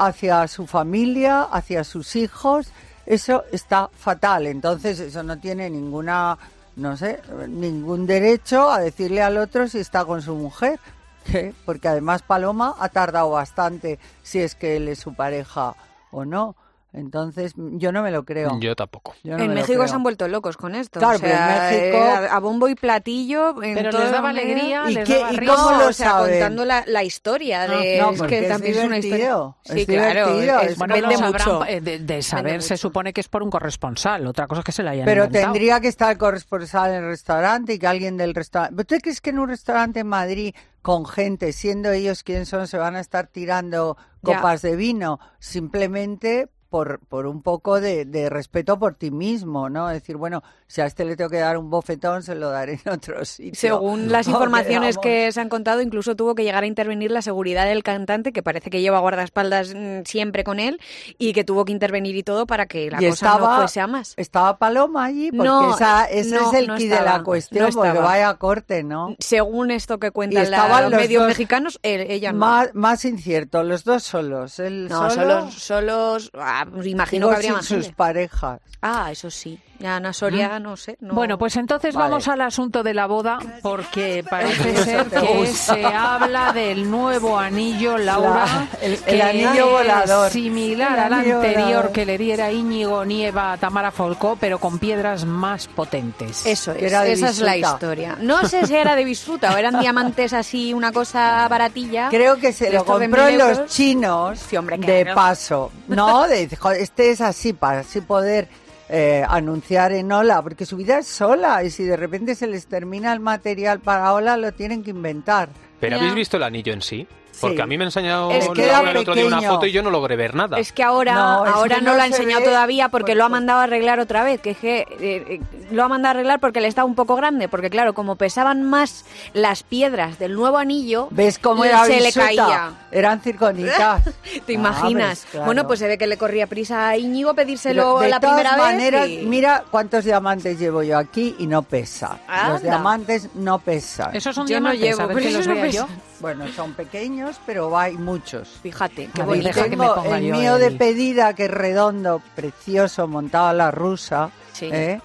hacia 0.06 0.48
su 0.48 0.68
familia, 0.68 1.44
hacia 1.44 1.84
sus 1.84 2.16
hijos. 2.16 2.72
Eso 3.06 3.44
está 3.52 3.90
fatal. 3.96 4.48
Entonces, 4.48 5.00
eso 5.00 5.24
no 5.24 5.40
tiene 5.40 5.70
ninguna, 5.70 6.38
no 6.76 6.98
sé, 6.98 7.22
ningún 7.48 8.08
derecho 8.08 8.70
a 8.70 8.80
decirle 8.80 9.22
al 9.22 9.38
otro 9.38 9.68
si 9.68 9.80
está 9.80 10.06
con 10.06 10.22
su 10.22 10.36
mujer. 10.36 10.80
¿Qué? 11.26 11.54
Porque 11.66 11.88
además 11.88 12.24
Paloma 12.24 12.76
ha 12.80 12.90
tardado 12.90 13.30
bastante 13.32 14.00
si 14.24 14.40
es 14.40 14.56
que 14.56 14.78
él 14.78 14.88
es 14.88 15.00
su 15.00 15.14
pareja 15.14 15.76
o 16.12 16.26
no. 16.26 16.56
Entonces, 16.94 17.54
yo 17.56 17.92
no 17.94 18.04
me 18.04 18.12
lo 18.12 18.26
creo. 18.26 18.60
Yo 18.60 18.76
tampoco. 18.76 19.14
Yo 19.24 19.38
no 19.38 19.44
en 19.46 19.54
México 19.54 19.88
se 19.88 19.96
han 19.96 20.04
vuelto 20.04 20.28
locos 20.28 20.58
con 20.58 20.76
esto. 20.76 21.00
Claro, 21.00 21.16
o 21.16 21.20
sea, 21.20 21.30
pero 21.72 21.78
en 21.78 21.82
México- 21.82 22.26
eh, 22.26 22.28
a, 22.30 22.40
bombo 22.40 22.68
y 22.68 22.76
platillo. 22.76 23.64
En 23.64 23.76
Pero 23.76 23.92
todo 23.92 24.02
les 24.04 24.12
daba 24.12 24.30
alegría, 24.30 24.84
¿Y 24.90 24.96
les 24.96 25.08
qué- 25.08 25.20
daba 25.20 25.32
y 25.34 25.38
cómo 25.46 25.72
lo 25.72 25.88
o 25.88 25.94
sea, 25.94 26.10
saben? 26.12 26.32
contando 26.32 26.66
la, 26.66 26.84
la 26.88 27.04
historia 27.04 27.62
de 27.68 27.98
No, 27.98 28.12
es 28.12 28.18
porque 28.18 28.40
que 28.40 28.44
es 28.44 28.48
también 28.50 28.78
es 28.78 28.84
una 28.84 28.98
historia. 28.98 29.18
divertido, 29.26 29.58
Sí, 29.64 29.80
es 29.80 29.86
claro, 29.86 30.28
divertido, 30.34 30.60
es- 30.60 30.72
es 30.72 30.78
Bueno, 30.78 30.94
vende 30.96 31.18
mucho. 31.18 31.66
eh, 31.66 31.80
de, 31.82 32.00
de 32.00 32.22
saber 32.22 32.46
Vende 32.46 32.62
se 32.62 32.74
mucho. 32.74 32.82
supone 32.82 33.14
que 33.14 33.22
es 33.22 33.30
por 33.30 33.42
un 33.42 33.50
corresponsal, 33.50 34.28
otra 34.28 34.48
cosa 34.48 34.60
es 34.60 34.66
que 34.66 34.72
se 34.74 34.84
la 34.84 34.92
hayan 34.92 35.06
Pero 35.06 35.24
inventado. 35.26 35.54
tendría 35.54 35.80
que 35.80 35.88
estar 35.88 36.12
el 36.12 36.18
corresponsal 36.18 36.92
en 36.92 36.98
el 37.04 37.06
restaurante 37.10 37.74
y 37.74 37.80
que 37.80 37.88
alguien 37.88 38.18
del 38.18 38.36
restaurante... 38.36 38.82
¿Usted 38.82 39.00
crees 39.02 39.22
que 39.22 39.30
en 39.30 39.40
un 39.40 39.48
restaurante 39.48 40.02
en 40.02 40.08
Madrid, 40.08 40.54
con 40.82 41.06
gente, 41.06 41.54
siendo 41.54 41.90
ellos 41.92 42.24
quienes 42.24 42.50
son, 42.50 42.68
se 42.68 42.78
van 42.78 42.98
a 42.98 43.00
estar 43.00 43.28
tirando 43.28 43.96
Ya. 44.24 44.36
copas 44.36 44.62
de 44.62 44.76
vino? 44.76 45.20
Simplemente 45.40 46.50
por, 46.72 47.00
por 47.02 47.28
un 47.28 47.42
poco 47.44 47.82
de, 47.82 48.06
de 48.06 48.30
respeto 48.30 48.80
por 48.80 48.96
ti 48.96 49.12
mismo, 49.12 49.70
¿no? 49.70 49.90
Decir, 49.90 50.16
bueno, 50.16 50.42
si 50.68 50.80
a 50.80 50.86
este 50.86 51.04
le 51.04 51.18
tengo 51.18 51.30
que 51.30 51.38
dar 51.40 51.58
un 51.58 51.70
bofetón, 51.70 52.24
se 52.24 52.34
lo 52.34 52.50
daré 52.50 52.80
en 52.86 52.92
otro 52.94 53.24
sitio. 53.26 53.54
Según 53.60 54.10
las 54.10 54.28
informaciones 54.30 54.98
que 54.98 55.30
se 55.34 55.42
han 55.42 55.50
contado, 55.50 55.82
incluso 55.82 56.16
tuvo 56.16 56.34
que 56.34 56.44
llegar 56.44 56.64
a 56.64 56.68
intervenir 56.68 57.12
la 57.12 57.22
seguridad 57.22 57.66
del 57.66 57.84
cantante, 57.84 58.32
que 58.32 58.42
parece 58.42 58.70
que 58.70 58.82
lleva 58.82 59.00
guardaespaldas 59.00 59.76
mm, 59.76 60.04
siempre 60.06 60.44
con 60.46 60.60
él, 60.60 60.80
y 61.18 61.34
que 61.34 61.44
tuvo 61.44 61.66
que 61.66 61.74
intervenir 61.74 62.16
y 62.16 62.24
todo 62.24 62.48
para 62.48 62.66
que 62.68 62.90
la 62.90 63.02
y 63.02 63.10
cosa 63.10 63.26
estaba, 63.26 63.56
no 63.56 63.58
fuese 63.58 63.82
a 63.82 63.88
más. 63.88 64.14
Estaba 64.16 64.58
Paloma 64.58 65.04
allí, 65.06 65.30
porque 65.32 65.44
No, 65.50 65.76
esa, 65.76 66.06
ese 66.06 66.30
no, 66.36 66.48
es 66.48 66.54
el 66.54 66.68
no 66.68 66.78
key 66.78 66.88
de 66.88 66.96
estaba, 66.96 67.18
la 67.18 67.24
cuestión, 67.26 67.70
no 67.70 67.76
porque 67.76 68.00
vaya 68.00 68.34
corte, 68.36 68.84
¿no? 68.84 69.16
Según 69.20 69.72
esto 69.72 70.00
que 70.00 70.12
cuentan 70.12 70.50
la- 70.50 70.58
estaban 70.58 70.84
los 70.84 70.92
los 70.94 71.02
medios 71.02 71.22
dos 71.24 71.28
mexicanos, 71.28 71.80
él- 71.84 72.06
ella 72.10 72.32
no. 72.32 72.40
Más, 72.40 72.74
más 72.74 73.04
incierto, 73.04 73.62
los 73.64 73.84
dos 73.84 74.04
solos. 74.04 74.58
Él 74.60 74.88
No, 74.88 75.10
solo, 75.10 75.50
solos, 75.52 75.54
solos, 75.56 76.32
ah, 76.36 76.61
pues 76.66 76.88
imagino 76.88 77.30
que 77.30 77.36
habría 77.36 77.50
sin 77.50 77.56
más 77.58 77.66
sus 77.66 77.78
gente. 77.84 77.94
parejas. 77.96 78.60
Ah, 78.84 79.10
eso 79.12 79.30
sí. 79.30 79.60
Ya 79.80 79.96
Ana 79.96 80.14
Soria, 80.14 80.60
no 80.60 80.78
sé. 80.78 80.96
no- 81.02 81.14
Bueno, 81.16 81.38
pues 81.40 81.56
entonces 81.56 81.96
Vale. 81.96 82.10
vamos 82.10 82.28
al 82.28 82.42
asunto 82.42 82.84
de 82.84 82.94
la 82.94 83.08
boda, 83.08 83.40
porque 83.64 84.24
parece 84.30 84.76
ser 84.84 85.10
te 85.10 85.20
que 85.20 85.26
gusta. 85.38 85.74
se 85.76 85.86
habla 85.86 86.52
del 86.54 86.90
nuevo 86.90 87.38
anillo, 87.40 87.98
Laura, 87.98 88.46
La- 88.46 88.68
el- 88.82 88.94
el 88.94 89.00
que 89.04 89.22
anillo 89.24 89.50
es 89.80 89.88
volador. 89.88 90.32
similar 90.32 90.94
El 90.94 91.00
al 91.00 91.14
anillo 91.14 91.36
anterior 91.38 91.66
volador. 91.68 91.92
que 91.92 92.06
le 92.06 92.18
diera 92.20 92.52
Íñigo 92.52 93.04
Nieva 93.06 93.54
a 93.54 93.58
Tamara 93.58 93.90
Folcó, 93.92 94.38
pero 94.40 94.60
con 94.60 94.78
piedras 94.78 95.26
más 95.26 95.68
potentes. 95.68 96.46
Eso 96.46 96.74
Que 96.74 96.86
es, 96.86 96.92
era 96.92 97.02
de 97.04 97.14
esa 97.14 97.30
es 97.30 97.40
la 97.40 97.56
bisuta. 97.56 97.74
historia. 97.74 98.18
No 98.22 98.48
sé 98.48 98.68
si 98.68 98.76
era 98.76 98.96
de 98.96 99.04
bisuta 99.04 99.54
o 99.54 99.58
eran 99.58 99.80
diamantes 99.80 100.34
así, 100.34 100.74
una 100.76 100.92
cosa 100.92 101.48
baratilla. 101.48 102.10
Creo 102.10 102.38
que 102.38 102.54
se 102.54 102.66
de 102.66 102.72
lo 102.74 102.80
estos 102.80 103.00
de 103.00 103.06
compró 103.08 103.26
mil 103.26 103.34
en 103.42 103.48
los 103.48 103.66
chinos 103.68 104.40
Sí, 104.40 104.58
hombre, 104.58 104.78
de 104.78 105.02
claro. 105.04 105.16
paso. 105.16 105.72
No, 105.88 106.28
de, 106.28 106.48
joder, 106.56 106.82
este 106.82 107.12
es 107.12 107.22
así 107.22 107.54
para 107.54 107.80
así 107.80 108.02
poder 108.02 108.48
eh, 108.90 109.24
anunciar 109.28 109.92
en 109.94 110.12
Ola, 110.12 110.42
porque 110.42 110.66
su 110.66 110.78
vida 110.78 111.00
es 111.00 111.08
sola 111.08 111.64
y 111.64 111.70
si 111.70 111.84
de 111.84 111.96
repente 111.96 112.36
se 112.36 112.48
les 112.48 112.68
termina 112.68 113.14
el 113.14 113.20
material 113.20 113.80
para 113.80 114.14
Ola 114.14 114.38
lo 114.38 114.52
tienen 114.52 114.84
que 114.84 114.90
inventar. 114.90 115.50
¿Pero 115.80 115.96
habéis 115.98 116.14
visto 116.14 116.38
el 116.38 116.44
anillo 116.44 116.74
en 116.74 116.82
sí? 116.82 117.08
Porque 117.40 117.56
Sí. 117.56 117.62
a 117.62 117.66
mí 117.66 117.78
me 117.78 117.86
ha 117.86 117.88
enseñado 117.88 118.30
Es 118.30 118.50
que 118.50 118.70
el 118.70 118.98
otro 118.98 119.16
día 119.16 119.26
una 119.26 119.42
foto 119.42 119.66
y 119.66 119.72
yo 119.72 119.82
no 119.82 119.90
logré 119.90 120.16
ver 120.16 120.36
nada. 120.36 120.60
Es 120.60 120.72
que 120.74 120.84
ahora 120.84 121.14
No, 121.14 121.46
es 121.46 121.52
ahora 121.54 121.76
que 121.78 121.82
no, 121.82 121.92
no 121.92 121.96
lo 121.98 122.02
ha 122.04 122.06
se 122.08 122.12
enseñado 122.12 122.42
ve, 122.42 122.48
todavía 122.48 122.90
porque 122.90 123.14
pues, 123.14 123.18
lo 123.18 123.24
ha 123.24 123.30
mandado 123.30 123.62
a 123.62 123.64
arreglar 123.64 124.00
otra 124.00 124.24
vez, 124.24 124.42
que 124.42 124.52
es 124.52 124.58
que 124.58 124.80
eh, 124.80 124.88
eh, 125.00 125.42
lo 125.72 125.84
ha 125.84 125.88
mandado 125.88 126.10
a 126.10 126.12
arreglar 126.12 126.40
porque 126.40 126.62
le 126.62 126.68
está 126.68 126.84
un 126.86 126.96
poco 126.96 127.16
grande, 127.16 127.48
porque 127.48 127.70
claro, 127.70 127.94
como 127.94 128.16
pesaban 128.16 128.64
más 128.64 129.06
las 129.34 129.64
piedras 129.64 130.20
del 130.20 130.34
nuevo 130.36 130.58
anillo, 130.58 131.08
¿Ves 131.12 131.40
cómo 131.40 131.64
le- 131.64 131.70
era 131.70 131.86
se 131.86 132.00
le 132.00 132.06
bisuta? 132.08 132.26
caía. 132.26 132.72
Eran 132.92 133.22
circonitas. 133.22 134.04
¿Te 134.46 134.52
Ah, 134.52 134.52
imaginas? 134.52 135.26
claro. 135.32 135.46
Bueno, 135.46 135.68
pues 135.68 135.80
se 135.80 135.88
ve 135.88 135.98
que 135.98 136.08
le 136.08 136.18
corría 136.18 136.48
prisa 136.48 136.90
a 136.90 136.98
Íñigo 136.98 137.34
Pero 137.34 137.46
pedírselo 137.48 138.00
de 138.00 138.10
la 138.10 138.20
todas 138.20 138.36
primera 138.36 138.58
maneras, 138.58 139.08
vez. 139.08 139.24
y- 139.24 139.26
mira 139.26 139.64
cuántos 139.72 140.06
diamantes 140.06 140.60
llevo 140.60 140.84
yo 140.84 140.98
aquí 140.98 141.36
y 141.40 141.48
no 141.48 141.62
pesa. 141.64 142.20
Anda. 142.28 142.50
Los 142.54 142.64
diamantes 142.64 143.30
no 143.36 143.60
pesan. 143.60 144.16
Esos 144.16 144.36
son 144.36 144.48
Yo 144.48 144.60
no 144.60 144.72
diamantes, 144.72 144.98
llevo, 144.98 145.08
pero 145.08 145.20
que 145.20 145.32
los 145.32 145.48
no 145.48 145.54
pesa. 145.56 145.78
yo. 145.78 145.88
Bueno, 146.20 146.46
son 146.56 146.74
pequeños, 146.74 147.38
pero 147.46 147.78
hay 147.78 147.94
muchos. 147.98 148.48
Fíjate, 148.62 149.10
qué 149.14 149.24
bonito. 149.24 149.48
deja 149.48 149.64
que 149.70 149.76
me 149.76 149.88
ponga 149.88 150.18
el 150.18 150.26
yo 150.28 150.36
mío 150.36 150.58
de 150.58 150.72
pedida, 150.72 151.34
que 151.34 151.46
es 151.46 151.52
redondo, 151.52 152.22
precioso, 152.36 153.08
montado 153.08 153.48
a 153.48 153.54
la 153.54 153.72
rusa. 153.72 154.30
Sí. 154.54 154.70
¿eh? 154.72 155.02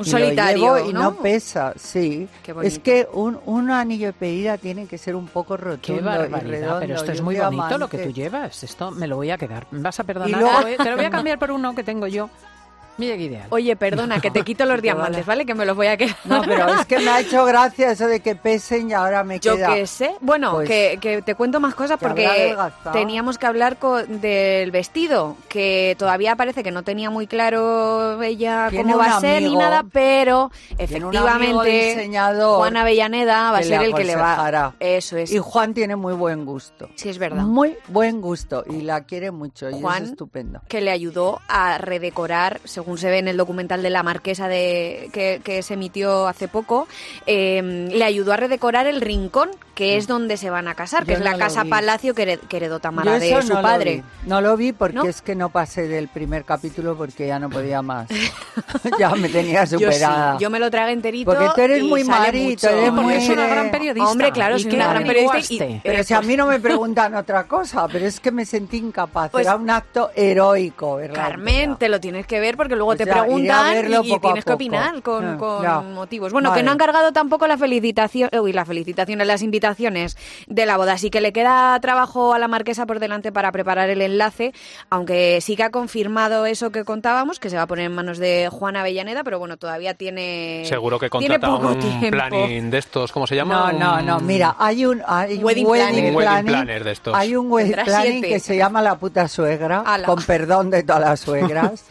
Un 0.00 0.06
Y 0.06 0.10
lo 0.10 0.18
solitario, 0.18 0.76
llevo 0.76 0.88
y 0.90 0.92
¿no? 0.92 1.00
no 1.02 1.14
pesa, 1.16 1.74
sí. 1.76 2.26
Es 2.62 2.78
que 2.78 3.06
un, 3.12 3.38
un 3.46 3.70
anillo 3.70 4.06
de 4.08 4.12
pedida 4.14 4.56
tiene 4.58 4.86
que 4.86 4.96
ser 4.98 5.14
un 5.14 5.26
poco 5.26 5.56
Qué 5.56 5.62
rotundo 5.64 6.00
y 6.00 6.04
barbaridad, 6.04 6.50
redondo. 6.50 6.80
pero 6.80 6.94
esto 6.96 7.12
es 7.12 7.20
muy 7.22 7.36
bonito 7.38 7.78
lo 7.78 7.88
que 7.88 7.98
tú 7.98 8.10
llevas. 8.10 8.62
Esto 8.62 8.90
me 8.90 9.06
lo 9.06 9.16
voy 9.16 9.30
a 9.30 9.36
quedar. 9.38 9.66
Me 9.70 9.80
vas 9.80 10.00
a 10.00 10.04
perdonar. 10.04 10.40
luego- 10.40 10.82
te 10.82 10.90
lo 10.90 10.96
voy 10.96 11.04
a 11.04 11.10
cambiar 11.10 11.38
por 11.38 11.50
uno 11.50 11.74
que 11.74 11.84
tengo 11.84 12.06
yo. 12.06 12.30
Mira 13.00 13.16
qué 13.16 13.22
ideal. 13.24 13.46
Oye, 13.50 13.74
perdona, 13.76 14.20
que 14.20 14.30
te 14.30 14.42
quito 14.42 14.64
los 14.66 14.80
diamantes, 14.82 15.24
¿vale? 15.26 15.44
Que 15.46 15.54
me 15.54 15.64
los 15.66 15.74
voy 15.76 15.86
a 15.88 15.96
quedar. 15.96 16.14
No, 16.24 16.42
pero 16.42 16.68
es 16.74 16.86
que 16.86 16.98
me 17.00 17.08
ha 17.10 17.20
hecho 17.20 17.44
gracia 17.44 17.90
eso 17.90 18.06
de 18.06 18.20
que 18.20 18.36
pesen 18.36 18.90
y 18.90 18.92
ahora 18.92 19.24
me 19.24 19.40
Yo 19.40 19.56
queda... 19.56 19.74
qué 19.74 19.86
sé. 19.86 20.14
Bueno, 20.20 20.52
Pues, 20.52 20.68
que, 20.68 20.98
que 21.00 21.22
te 21.22 21.34
cuento 21.34 21.58
más 21.60 21.74
cosas 21.74 21.98
porque 21.98 22.54
teníamos 22.92 23.38
que 23.38 23.46
hablar 23.46 23.78
co- 23.78 24.02
del 24.04 24.70
vestido, 24.70 25.36
que 25.48 25.96
todavía 25.98 26.36
parece 26.36 26.62
que 26.62 26.70
no 26.70 26.82
tenía 26.84 27.10
muy 27.10 27.26
claro 27.26 28.22
ella 28.22 28.68
cómo 28.76 28.98
va 28.98 29.16
a 29.16 29.20
ser 29.20 29.42
ni 29.42 29.56
nada, 29.56 29.84
pero 29.90 30.50
efectivamente 30.78 32.08
Juan 32.56 32.76
Avellaneda 32.76 33.50
va 33.52 33.58
a 33.58 33.62
ser 33.62 33.82
el 33.82 33.94
que 33.94 34.04
le 34.04 34.16
va. 34.16 34.74
Eso 34.80 35.16
es. 35.16 35.32
Y 35.32 35.38
Juan 35.38 35.74
tiene 35.74 35.96
muy 35.96 36.12
buen 36.14 36.44
gusto. 36.44 36.88
Sí, 36.96 37.08
es 37.08 37.18
verdad. 37.18 37.42
Muy 37.42 37.76
buen 37.88 38.20
gusto 38.20 38.64
y 38.68 38.82
la 38.82 39.04
quiere 39.04 39.30
mucho 39.30 39.70
y 39.70 39.80
Juan, 39.80 40.02
es 40.04 40.10
estupendo. 40.10 40.60
que 40.68 40.80
le 40.80 40.90
ayudó 40.90 41.40
a 41.48 41.78
redecorar, 41.78 42.60
según 42.64 42.89
se 42.96 43.10
ve 43.10 43.18
en 43.18 43.28
el 43.28 43.36
documental 43.36 43.82
de 43.82 43.90
la 43.90 44.02
Marquesa 44.02 44.48
de 44.48 45.10
que, 45.12 45.40
que 45.44 45.62
se 45.62 45.74
emitió 45.74 46.26
hace 46.28 46.48
poco, 46.48 46.88
eh, 47.26 47.88
le 47.92 48.04
ayudó 48.04 48.32
a 48.32 48.36
redecorar 48.36 48.86
el 48.86 49.00
rincón, 49.00 49.50
que 49.74 49.96
es 49.96 50.06
donde 50.06 50.36
se 50.36 50.50
van 50.50 50.68
a 50.68 50.74
casar, 50.74 51.04
que 51.06 51.12
Yo 51.12 51.18
es 51.18 51.24
la 51.24 51.32
no 51.32 51.38
lo 51.38 51.44
casa 51.44 51.64
vi. 51.64 51.70
palacio 51.70 52.14
que, 52.14 52.22
hered- 52.26 52.40
que 52.48 52.56
heredó 52.58 52.80
Tamara 52.80 53.14
Yo 53.14 53.20
de 53.20 53.30
eso 53.30 53.42
su 53.42 53.54
no 53.54 53.62
padre. 53.62 53.96
Lo 53.96 54.02
vi. 54.02 54.28
No 54.28 54.40
lo 54.42 54.56
vi 54.56 54.72
porque 54.72 54.96
¿No? 54.96 55.04
es 55.04 55.22
que 55.22 55.34
no 55.34 55.48
pasé 55.48 55.88
del 55.88 56.08
primer 56.08 56.44
capítulo 56.44 56.96
porque 56.96 57.26
ya 57.26 57.38
no 57.38 57.48
podía 57.48 57.80
más. 57.80 58.08
ya 58.98 59.14
me 59.14 59.28
tenía 59.28 59.64
Yo 59.64 59.78
sí, 59.78 59.84
superada. 59.84 60.36
yo 60.38 60.50
me 60.50 60.58
lo 60.58 60.70
tragué 60.70 60.92
enterito. 60.92 61.30
Porque 61.32 61.48
tú 61.54 61.60
eres 61.62 61.82
y 61.82 61.86
muy 61.88 62.04
sale 62.04 62.18
Mari, 62.26 62.40
mucho. 62.42 62.68
tú 62.68 62.74
eres 62.74 62.90
porque 62.90 63.02
muy... 63.02 63.14
es 63.14 63.28
una 63.28 63.46
gran 63.46 63.70
periodista. 63.70 64.10
Hombre, 64.10 64.32
claro, 64.32 64.56
¿Y 64.56 64.60
soy 64.62 64.74
una 64.74 64.88
gran 64.88 65.04
periodista. 65.04 65.38
y- 65.38 65.40
averiguaste? 65.56 65.80
Pero 65.82 65.98
eh, 65.98 66.04
si 66.04 66.14
a 66.14 66.16
pues- 66.18 66.28
mí 66.28 66.36
no 66.36 66.46
me 66.46 66.60
preguntan 66.60 67.14
otra 67.14 67.44
cosa, 67.44 67.88
pero 67.88 68.06
es 68.06 68.20
que 68.20 68.30
me 68.30 68.44
sentí 68.44 68.76
incapaz. 68.78 69.30
Pues- 69.30 69.46
Era 69.46 69.56
un 69.56 69.70
acto 69.70 70.10
heroico, 70.14 70.96
¿verdad? 70.96 71.14
Carmen, 71.14 71.76
te 71.76 71.88
lo 71.88 72.00
tienes 72.00 72.26
que 72.26 72.38
ver 72.40 72.56
porque 72.56 72.76
luego 72.80 72.92
Pues 72.96 72.98
te 72.98 73.04
ya, 73.06 73.22
preguntan 73.22 73.76
y, 74.04 74.18
tienes 74.20 74.44
que 74.44 74.52
opinar 74.52 75.02
con, 75.02 75.24
Ah, 75.24 75.36
con 75.38 75.92
motivos. 75.92 76.32
Bueno, 76.32 76.52
que 76.54 76.62
no 76.62 76.70
han 76.72 76.78
cargado 76.78 77.12
tampoco 77.12 77.46
la 77.46 77.58
felicitación, 77.58 78.30
uy, 78.40 78.52
las 78.52 78.66
felicitaciones, 78.66 79.26
las 79.26 79.42
invitaciones 79.42 80.16
de 80.46 80.64
la 80.66 80.76
boda, 80.78 80.94
así 80.94 81.10
que 81.10 81.20
le 81.20 81.32
queda 81.32 81.78
trabajo 81.80 82.32
a 82.32 82.38
la 82.38 82.48
marquesa 82.48 82.86
por 82.86 82.98
delante 83.00 83.32
para 83.32 83.52
preparar 83.52 83.90
el 83.90 84.00
enlace, 84.00 84.52
aunque 84.88 85.40
sí 85.42 85.56
que 85.56 85.62
ha 85.64 85.70
confirmado 85.70 86.46
eso 86.46 86.70
que 86.70 86.84
contábamos, 86.84 87.38
que 87.38 87.50
se 87.50 87.56
va 87.56 87.62
a 87.62 87.66
poner 87.66 87.86
en 87.86 87.92
manos 87.94 88.18
de 88.18 88.48
Juana 88.50 88.80
Avellaneda, 88.80 89.24
pero 89.24 89.38
bueno, 89.38 89.56
todavía 89.58 89.94
tiene 89.94 90.62
Seguro 90.66 90.98
que 90.98 91.10
tiene 91.10 91.38
contrata 91.38 91.54
poco 91.58 91.68
un 91.74 91.78
tiempo. 91.78 92.10
planning 92.10 92.70
de 92.70 92.78
estos, 92.78 93.12
¿cómo 93.12 93.26
se 93.26 93.36
llama? 93.36 93.72
No, 93.72 93.78
no, 93.78 94.00
no. 94.02 94.20
Mira, 94.20 94.56
hay 94.58 94.86
un, 94.86 95.02
hay 95.06 95.36
un 95.38 95.44
Wedding 95.44 95.66
planning, 95.66 96.14
planner 96.46 96.84
de 96.84 96.92
estos. 96.92 97.14
Hay 97.14 97.36
un 97.36 97.50
wedding 97.52 97.74
planning 97.84 98.12
siete. 98.12 98.28
que 98.28 98.40
se 98.40 98.56
llama 98.56 98.80
La 98.80 98.96
puta 98.96 99.28
suegra, 99.28 99.80
Ala. 99.84 100.06
con 100.06 100.22
perdón 100.22 100.70
de 100.70 100.82
todas 100.82 101.00
las 101.02 101.20
suegras. 101.30 101.84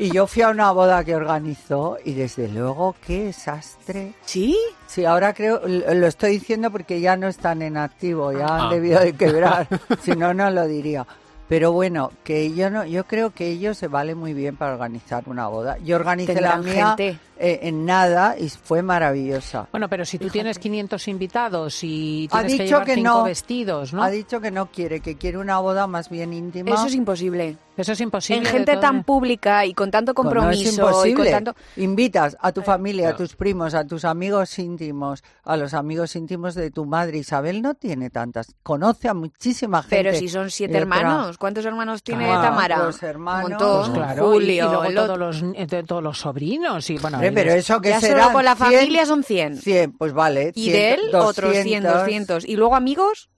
Y 0.00 0.10
yo 0.12 0.26
fui 0.26 0.40
a 0.42 0.48
una 0.48 0.70
boda 0.72 1.04
que 1.04 1.14
organizó 1.14 1.98
y 2.04 2.14
desde 2.14 2.48
luego 2.48 2.94
qué 3.06 3.24
desastre. 3.24 4.14
¿Sí? 4.24 4.56
Sí, 4.86 5.04
ahora 5.04 5.34
creo, 5.34 5.60
lo 5.66 6.06
estoy 6.06 6.32
diciendo 6.32 6.70
porque 6.70 7.00
ya 7.00 7.16
no 7.16 7.28
están 7.28 7.60
en 7.60 7.76
activo, 7.76 8.32
ya 8.32 8.46
han 8.46 8.60
Ah. 8.62 8.68
debido 8.70 8.98
de 9.00 9.12
quebrar, 9.12 9.68
si 10.02 10.12
no, 10.12 10.32
no 10.32 10.50
lo 10.50 10.66
diría. 10.66 11.06
Pero 11.48 11.72
bueno, 11.72 12.12
que 12.24 12.54
yo 12.54 12.70
no, 12.70 12.86
yo 12.86 13.04
creo 13.04 13.30
que 13.30 13.48
ellos 13.48 13.76
se 13.76 13.88
vale 13.88 14.14
muy 14.14 14.32
bien 14.34 14.56
para 14.56 14.72
organizar 14.74 15.24
una 15.26 15.48
boda. 15.48 15.76
Yo 15.84 15.96
organicé 15.96 16.40
la 16.40 16.56
mía 16.58 16.94
gente. 16.96 17.18
Eh, 17.40 17.60
en 17.62 17.86
nada 17.86 18.36
y 18.38 18.48
fue 18.50 18.82
maravillosa. 18.82 19.66
Bueno, 19.72 19.88
pero 19.88 20.04
si 20.04 20.18
tú 20.18 20.28
tienes 20.28 20.58
500 20.58 21.08
invitados 21.08 21.82
y 21.82 22.28
Ha 22.30 22.40
tienes 22.42 22.56
que 22.56 22.62
dicho 22.64 22.74
llevar 22.76 22.86
que 22.86 22.94
cinco 22.96 23.08
no. 23.08 23.24
vestidos, 23.24 23.92
¿no? 23.94 24.02
Ha 24.02 24.10
dicho 24.10 24.40
que 24.40 24.50
no 24.50 24.66
quiere, 24.70 25.00
que 25.00 25.16
quiere 25.16 25.38
una 25.38 25.58
boda 25.58 25.86
más 25.86 26.08
bien 26.10 26.32
íntima. 26.32 26.74
Eso 26.74 26.86
es 26.86 26.94
imposible. 26.94 27.56
Eso 27.76 27.92
es 27.92 28.00
imposible. 28.02 28.40
En 28.46 28.46
gente 28.46 28.76
tan 28.76 29.04
pública 29.04 29.64
y 29.64 29.72
con 29.72 29.90
tanto 29.90 30.12
no 30.12 30.12
es 30.12 30.16
compromiso 30.16 31.06
y 31.06 31.14
con 31.14 31.30
tanto... 31.30 31.54
Invitas 31.76 32.36
a 32.38 32.52
tu 32.52 32.60
familia, 32.60 33.08
a 33.10 33.16
tus 33.16 33.34
primos, 33.36 33.72
a 33.74 33.86
tus 33.86 34.04
amigos 34.04 34.58
íntimos, 34.58 35.24
a 35.44 35.56
los 35.56 35.72
amigos 35.72 36.14
íntimos 36.14 36.54
de 36.54 36.70
tu 36.70 36.84
madre. 36.84 37.16
Isabel 37.18 37.62
no 37.62 37.74
tiene 37.74 38.10
tantas. 38.10 38.54
Conoce 38.62 39.08
a 39.08 39.14
muchísima 39.14 39.82
gente. 39.82 39.96
Pero 39.96 40.14
si 40.14 40.28
son 40.28 40.50
siete 40.50 40.72
otra- 40.74 40.80
hermanos, 40.82 41.38
¿cuántos 41.38 41.64
hermanos 41.64 42.02
tiene 42.02 42.30
Ah, 42.30 42.42
Tamara? 42.42 42.78
los 42.84 43.02
hermanos. 43.02 43.44
Un 43.44 43.50
montón. 43.52 43.92
Pues 43.94 44.04
Claro, 44.04 44.26
Julio, 44.30 44.52
y, 44.66 44.68
luego 44.68 44.84
el 44.84 44.94
todos 44.94 45.18
los, 45.18 45.42
eh, 45.54 45.66
de- 45.66 45.82
todos 45.84 46.02
los 46.02 46.18
sobrinos 46.18 46.90
y 46.90 46.98
bueno, 46.98 47.18
Hombre, 47.30 47.42
y 47.42 47.46
pero 47.46 47.58
eso 47.58 47.80
que 47.80 47.88
Ya 47.90 48.00
será 48.00 48.24
solo 48.24 48.34
con 48.34 48.44
la 48.44 48.56
familia 48.56 49.06
son 49.06 49.24
100. 49.24 49.56
100, 49.56 49.92
pues 49.92 50.12
vale. 50.12 50.52
Y 50.54 50.70
de 50.70 50.94
él 50.94 51.00
100, 51.10 51.14
otros 51.16 51.56
100, 51.56 51.82
200. 51.82 52.44
Y 52.44 52.56
luego 52.56 52.76
amigos, 52.76 53.30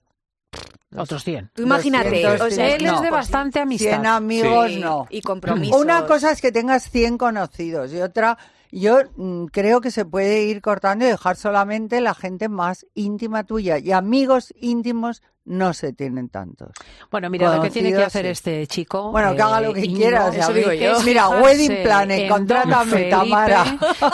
otros 0.95 1.23
100. 1.23 1.51
tú 1.53 1.63
imagínate. 1.63 2.09
200, 2.21 2.41
o 2.41 2.49
sea, 2.51 2.75
Él 2.75 2.85
es 2.85 2.91
no. 2.91 3.01
de 3.01 3.09
bastante 3.09 3.59
amistad. 3.59 3.89
100 3.89 4.05
amigos, 4.05 4.71
Sí, 4.71 4.79
no. 4.79 5.07
Y 5.09 5.21
compromisos. 5.21 5.79
Una 5.81 6.05
cosa 6.05 6.31
es 6.31 6.41
que 6.41 6.51
tengas 6.51 6.89
100 6.89 7.17
conocidos 7.17 7.91
y 7.93 8.01
otra, 8.01 8.37
yo 8.71 8.99
mm, 9.15 9.45
creo 9.45 9.81
que 9.81 9.91
se 9.91 10.05
puede 10.05 10.43
ir 10.43 10.61
cortando 10.61 11.05
y 11.05 11.09
dejar 11.09 11.35
solamente 11.35 12.01
la 12.01 12.13
gente 12.13 12.49
más 12.49 12.85
íntima 12.93 13.43
tuya 13.43 13.77
y 13.79 13.91
amigos 13.91 14.53
íntimos 14.59 15.21
no 15.45 15.73
se 15.73 15.93
tienen 15.93 16.29
tantos. 16.29 16.69
Bueno, 17.11 17.29
mira, 17.29 17.55
lo 17.55 17.61
que 17.61 17.69
tiene 17.69 17.91
que 17.91 18.03
hacer 18.03 18.25
sí. 18.25 18.31
este 18.31 18.67
chico. 18.67 19.11
Bueno, 19.11 19.35
que 19.35 19.41
haga 19.41 19.59
lo 19.61 19.73
que 19.73 19.81
Íñigo, 19.81 19.97
quiera, 19.99 20.31
ya 20.31 20.39
eso 20.43 20.53
ves. 20.53 20.69
digo 20.69 20.73
yo. 20.73 21.01
Mira, 21.03 21.29
Wedding 21.41 21.83
Planet, 21.83 22.29
contrátame, 22.29 22.91
Felipe, 22.91 23.09
Tamara. 23.09 23.65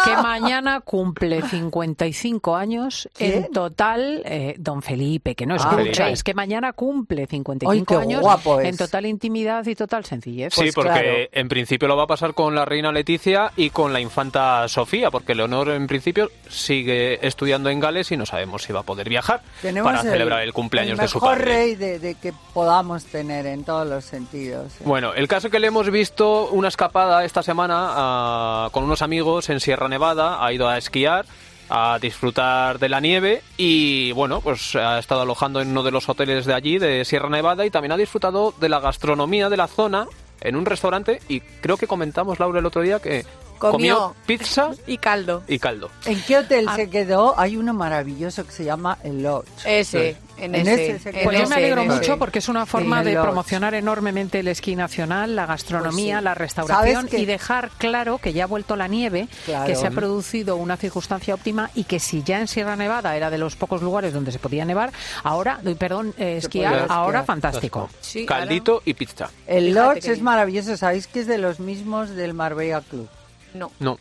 Que 0.04 0.18
mañana 0.24 0.80
cumple 0.82 1.42
55 1.42 2.56
años. 2.56 3.10
¿Quién? 3.14 3.34
En 3.46 3.52
total, 3.52 4.22
eh, 4.26 4.56
don 4.58 4.82
Felipe, 4.82 5.36
que 5.36 5.46
no 5.46 5.54
Ah, 5.54 5.58
escucha, 5.58 5.78
Felipe. 5.78 6.12
es 6.12 6.24
que 6.24 6.34
mañana 6.34 6.74
cumple 6.74 7.28
55 7.28 7.98
Ay, 7.98 8.04
años. 8.04 8.22
guapo. 8.22 8.60
En 8.62 8.76
total 8.78 9.06
intimidad 9.06 9.66
y 9.68 9.76
total 9.76 10.06
sencillez. 10.06 10.54
Sí, 10.54 10.62
Pues 10.62 10.76
porque 10.76 10.90
claro. 10.92 11.18
en 11.32 11.48
principio 11.50 11.88
lo 11.88 11.96
va 11.98 12.04
a 12.04 12.08
pasar 12.08 12.34
con 12.34 12.56
la 12.56 12.66
reina 12.66 12.92
Leticia 12.92 13.52
y 13.56 13.70
con 13.70 13.94
la 13.94 14.00
infanta 14.00 14.68
Sofía, 14.68 15.12
porque 15.12 15.36
Leonor 15.36 15.70
en 15.70 15.88
principio 15.88 16.32
sigue 16.48 17.26
estudiando 17.26 17.70
en 17.70 17.80
Gales 17.80 18.12
y 18.12 18.18
no 18.18 18.26
sabemos 18.26 18.64
si 18.64 18.74
va 18.74 18.82
a 18.82 18.84
poder 18.84 19.10
viajar 19.10 19.42
Tenemos 19.62 19.92
para 19.92 20.02
celebrar 20.04 20.42
el 20.42 20.54
cumpleaños 20.54 20.98
de 20.98 21.08
su 21.08 21.19
mejor 21.22 21.38
padre. 21.38 21.54
rey 21.54 21.76
de, 21.76 22.00
de 22.00 22.16
que 22.16 22.34
podamos 22.54 23.06
tener 23.06 23.46
en 23.46 23.64
todos 23.64 23.88
los 23.88 24.06
sentidos. 24.06 24.74
¿eh? 24.80 24.84
Bueno, 24.86 25.14
el 25.14 25.28
caso 25.28 25.50
que 25.50 25.60
le 25.60 25.68
hemos 25.68 25.90
visto 25.90 26.50
una 26.50 26.68
escapada 26.68 27.24
esta 27.26 27.44
semana 27.44 27.76
ah, 27.78 28.70
con 28.72 28.84
unos 28.84 29.02
amigos 29.02 29.50
en 29.50 29.60
Sierra 29.60 29.88
Nevada, 29.88 30.44
ha 30.44 30.54
ido 30.54 30.68
a 30.68 30.78
esquiar, 30.78 31.26
a 31.70 32.00
disfrutar 32.02 32.80
de 32.80 32.90
la 32.90 33.00
nieve 33.00 33.42
y 33.58 34.12
bueno, 34.14 34.42
pues 34.42 34.76
ha 34.76 35.00
estado 35.00 35.22
alojando 35.22 35.62
en 35.62 35.70
uno 35.70 35.84
de 35.84 35.92
los 35.92 36.10
hoteles 36.10 36.46
de 36.46 36.54
allí, 36.54 36.80
de 36.80 37.06
Sierra 37.06 37.30
Nevada, 37.30 37.66
y 37.66 37.70
también 37.70 37.92
ha 37.92 37.98
disfrutado 37.98 38.54
de 38.60 38.70
la 38.70 38.80
gastronomía 38.80 39.50
de 39.50 39.58
la 39.58 39.68
zona 39.68 40.08
en 40.42 40.56
un 40.56 40.66
restaurante 40.66 41.20
y 41.28 41.42
creo 41.42 41.78
que 41.78 41.88
comentamos, 41.88 42.40
Laura, 42.40 42.60
el 42.60 42.66
otro 42.66 42.82
día 42.82 43.00
que 43.00 43.26
Comió. 43.60 44.16
pizza 44.26 44.72
Y 44.88 44.98
caldo. 44.98 45.44
y 45.48 45.60
caldo. 45.60 45.90
¿En 46.06 46.22
qué 46.24 46.38
hotel 46.38 46.66
Ah. 46.68 46.76
se 46.76 46.90
quedó? 46.90 47.38
Hay 47.40 47.58
uno 47.58 47.74
maravilloso 47.74 48.46
que 48.46 48.52
se 48.52 48.64
llama 48.64 48.98
El 49.04 49.22
Lodge. 49.24 49.48
Ese, 49.66 50.18
en, 50.38 50.56
En 50.56 50.68
ese. 50.68 50.92
ese 50.92 51.00
se 51.00 51.10
en 51.10 51.16
quedó. 51.16 51.24
Pues 51.26 51.40
yo 51.42 51.48
me 51.50 51.56
alegro 51.56 51.84
mucho 51.86 52.18
porque 52.18 52.40
es 52.40 52.48
una 52.50 52.66
forma 52.66 53.04
de 53.04 53.14
los- 53.14 53.24
promocionar 53.24 53.74
enormemente 53.74 54.40
el 54.40 54.48
esquí 54.48 54.76
nacional, 54.76 55.36
la 55.36 55.46
gastronomía, 55.46 56.16
Pues 56.16 56.22
sí. 56.22 56.24
la 56.24 56.34
restauración 56.36 57.10
y 57.12 57.26
dejar 57.26 57.70
claro 57.78 58.18
que 58.18 58.34
ya 58.34 58.46
ha 58.46 58.48
vuelto 58.48 58.76
la 58.76 58.88
nieve, 58.88 59.28
Claro. 59.46 59.66
que 59.66 59.76
se 59.76 59.88
ha 59.88 59.92
producido 59.92 60.56
una 60.56 60.78
circunstancia 60.78 61.34
óptima 61.36 61.70
y 61.76 61.84
que 61.84 62.00
si 62.00 62.24
ya 62.24 62.40
en 62.40 62.48
Sierra 62.48 62.76
Nevada 62.76 63.16
era 63.18 63.30
de 63.30 63.38
los 63.38 63.56
pocos 63.56 63.82
lugares 63.82 64.14
donde 64.14 64.32
se 64.32 64.40
podía 64.40 64.64
nevar, 64.66 64.92
ahora, 65.24 65.60
uy, 65.66 65.76
perdón, 65.76 66.14
eh, 66.18 66.38
esquiar, 66.38 66.86
ahora 66.90 67.24
fantástico. 67.24 67.90
Sí, 68.00 68.26
Caldito 68.26 68.82
y 68.86 68.94
pizza. 68.94 69.30
El 69.48 69.74
Lodge 69.74 70.08
es 70.10 70.22
maravilloso. 70.22 70.78
¿Sabéis 70.78 71.08
que 71.08 71.20
es 71.22 71.28
de 71.28 71.38
los 71.38 71.60
mismos 71.60 72.12
del 72.12 72.34
Marbella 72.34 72.82
Club? 72.82 73.10
No. 73.54 73.72
No. 73.80 73.98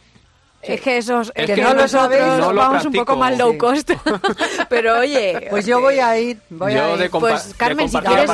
Es 0.61 0.80
que 0.80 0.98
esos 0.98 1.30
Es 1.37 1.46
que 1.46 1.54
que 1.54 1.62
no 1.62 1.68
lo 1.72 1.82
nosotros 1.82 2.18
sabéis, 2.18 2.40
no 2.40 2.52
lo 2.52 2.61
vamos 2.61 2.84
un 2.84 2.92
poco 2.92 3.16
practico. 3.16 3.16
más 3.16 3.38
low 3.38 3.52
Sí. 3.52 3.58
cost. 3.58 3.90
Pero 4.68 4.98
oye, 4.98 5.46
Pues 5.50 5.64
yo 5.66 5.80
voy 5.80 6.00
a 6.00 6.18
ir. 6.18 6.40
Voy 6.50 6.74
Yo 6.74 6.84
a 6.84 6.92
ir. 6.94 6.98
de 6.98 7.11
pues 7.11 7.48
de 7.50 7.54
Carmen, 7.54 7.88
si 7.88 7.96
quieres, 7.98 8.30